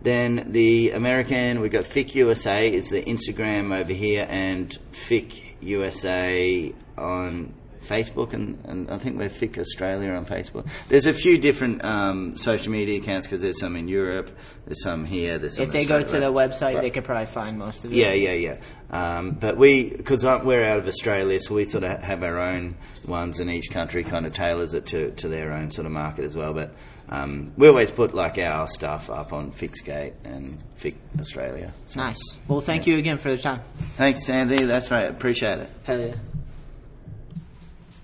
then 0.02 0.52
the 0.52 0.90
American, 0.90 1.60
we've 1.60 1.70
got 1.70 1.84
Fiik 1.84 2.14
USA 2.16 2.72
is 2.72 2.90
the 2.90 3.02
Instagram 3.02 3.78
over 3.78 3.92
here, 3.92 4.26
and 4.28 4.76
Fiik 4.92 5.40
USA 5.60 6.74
on 6.98 7.54
Facebook, 7.82 8.32
and, 8.32 8.58
and 8.64 8.90
I 8.90 8.98
think 8.98 9.18
we're 9.18 9.28
Fiik 9.28 9.58
Australia 9.58 10.10
on 10.12 10.24
Facebook. 10.24 10.68
There's 10.88 11.06
a 11.06 11.12
few 11.12 11.38
different 11.38 11.84
um, 11.84 12.36
social 12.36 12.72
media 12.72 13.00
accounts 13.00 13.26
because 13.26 13.42
there's 13.42 13.58
some 13.60 13.76
in 13.76 13.88
Europe, 13.88 14.30
there's 14.66 14.82
some 14.82 15.04
here, 15.04 15.38
there's 15.38 15.56
some 15.56 15.64
in 15.64 15.68
Australia. 15.76 16.00
if 16.04 16.10
they 16.10 16.18
go 16.18 16.26
to 16.26 16.26
the 16.26 16.32
website, 16.32 16.74
Right. 16.74 16.80
they 16.82 16.90
could 16.90 17.04
probably 17.04 17.26
find 17.26 17.58
most 17.58 17.84
of 17.84 17.92
it. 17.92 17.96
Yeah, 17.96 18.12
yeah, 18.12 18.32
yeah. 18.32 18.56
Um, 18.90 19.32
but 19.32 19.56
we, 19.56 19.90
because 19.90 20.24
we're 20.24 20.64
out 20.64 20.78
of 20.78 20.86
Australia, 20.86 21.40
so 21.40 21.54
we 21.54 21.64
sort 21.64 21.84
of 21.84 22.00
have 22.02 22.22
our 22.22 22.38
own 22.38 22.76
ones, 23.06 23.40
and 23.40 23.50
each 23.50 23.70
country 23.70 24.04
kind 24.04 24.26
of 24.26 24.34
tailors 24.34 24.74
it 24.74 24.86
to, 24.86 25.10
to 25.12 25.28
their 25.28 25.52
own 25.52 25.70
sort 25.70 25.86
of 25.86 25.92
market 25.92 26.24
as 26.24 26.36
well. 26.36 26.52
But 26.52 26.74
um, 27.08 27.52
we 27.56 27.68
always 27.68 27.90
put 27.90 28.14
like 28.14 28.38
our 28.38 28.68
stuff 28.68 29.10
up 29.10 29.32
on 29.32 29.52
Fiikskate 29.52 30.14
and 30.24 30.56
Fiik 30.80 30.96
Australia. 31.20 31.72
So, 31.86 32.00
Nice. 32.00 32.20
Well, 32.48 32.60
thank 32.60 32.86
you 32.86 32.96
again 32.98 33.18
for 33.18 33.30
the 33.34 33.42
time. 33.42 33.60
Thanks, 33.96 34.24
Sandy. 34.24 34.62
That's 34.64 34.90
right. 34.90 35.10
Appreciate 35.10 35.58
it. 35.58 35.70
Hell 35.84 36.00
yeah. 36.00 36.14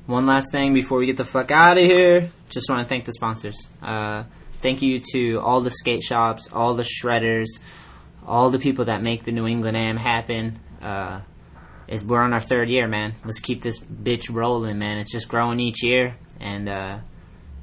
One 0.08 0.24
last 0.24 0.52
thing 0.52 0.72
before 0.72 0.96
we 0.96 1.04
get 1.04 1.18
the 1.18 1.24
fuck 1.26 1.50
out 1.50 1.76
of 1.76 1.84
here. 1.84 2.30
Just 2.48 2.70
want 2.70 2.80
to 2.80 2.88
thank 2.88 3.04
the 3.04 3.12
sponsors. 3.12 3.68
Uh, 3.82 4.24
thank 4.62 4.80
you 4.80 5.02
to 5.12 5.38
all 5.40 5.60
the 5.60 5.70
skate 5.70 6.02
shops, 6.02 6.48
all 6.50 6.72
the 6.72 6.82
shredders, 6.82 7.60
all 8.26 8.48
the 8.48 8.58
people 8.58 8.86
that 8.86 9.02
make 9.02 9.24
the 9.24 9.32
New 9.32 9.46
England 9.46 9.76
Am 9.76 9.98
happen. 9.98 10.60
Uh, 10.80 11.20
we're 12.06 12.22
on 12.22 12.32
our 12.32 12.40
third 12.40 12.70
year, 12.70 12.88
man. 12.88 13.16
Let's 13.22 13.38
keep 13.38 13.60
this 13.60 13.80
bitch 13.80 14.34
rolling, 14.34 14.78
man. 14.78 14.96
It's 14.96 15.12
just 15.12 15.28
growing 15.28 15.60
each 15.60 15.84
year, 15.84 16.16
and 16.40 16.70
uh, 16.70 16.98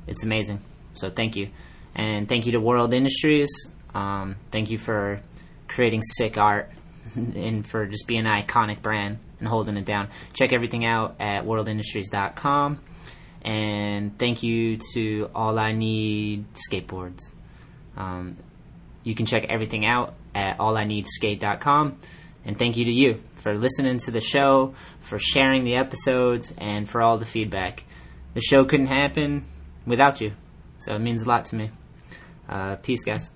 it's 0.06 0.24
amazing. 0.24 0.62
So 0.94 1.10
thank 1.10 1.36
you, 1.36 1.50
and 1.96 2.30
thank 2.30 2.46
you 2.46 2.52
to 2.52 2.60
World 2.60 2.94
Industries. 2.94 3.50
Um, 3.96 4.36
thank 4.52 4.70
you 4.70 4.78
for 4.78 5.20
creating 5.68 6.04
sick 6.04 6.38
art 6.38 6.70
and 7.16 7.66
for 7.66 7.88
just 7.88 8.06
being 8.06 8.28
an 8.28 8.44
iconic 8.44 8.84
brand 8.84 9.18
and 9.40 9.48
holding 9.48 9.78
it 9.78 9.86
down. 9.86 10.10
Check 10.34 10.54
everything 10.54 10.86
out 10.86 11.16
at 11.20 11.46
worldindustries.com. 11.46 12.80
And 13.42 14.18
thank 14.18 14.42
you 14.42 14.78
to 14.94 15.30
All 15.36 15.60
I 15.60 15.72
Need 15.72 16.46
Skateboards. 16.54 17.20
Um, 17.96 18.38
you 19.04 19.14
can 19.14 19.26
check 19.26 19.46
everything 19.50 19.86
out 19.86 20.16
at 20.34 20.58
allineedskate.com. 20.58 21.98
And 22.44 22.60
thank 22.60 22.78
you 22.78 22.86
to 22.86 22.92
you 22.92 23.22
for 23.36 23.56
listening 23.56 23.98
to 24.00 24.12
the 24.12 24.22
show, 24.22 24.74
for 25.00 25.20
sharing 25.20 25.64
the 25.64 25.76
episodes, 25.76 26.54
and 26.58 26.90
for 26.90 27.02
all 27.02 27.18
the 27.18 27.26
feedback. 27.26 27.84
The 28.34 28.42
show 28.42 28.66
couldn't 28.66 28.88
happen 28.88 29.46
without 29.86 30.22
you. 30.22 30.34
So 30.78 30.94
it 30.94 31.00
means 31.00 31.24
a 31.24 31.30
lot 31.30 31.46
to 31.46 31.56
me. 31.56 31.72
Uh, 32.48 32.76
peace, 32.78 33.04
guys. 33.04 33.35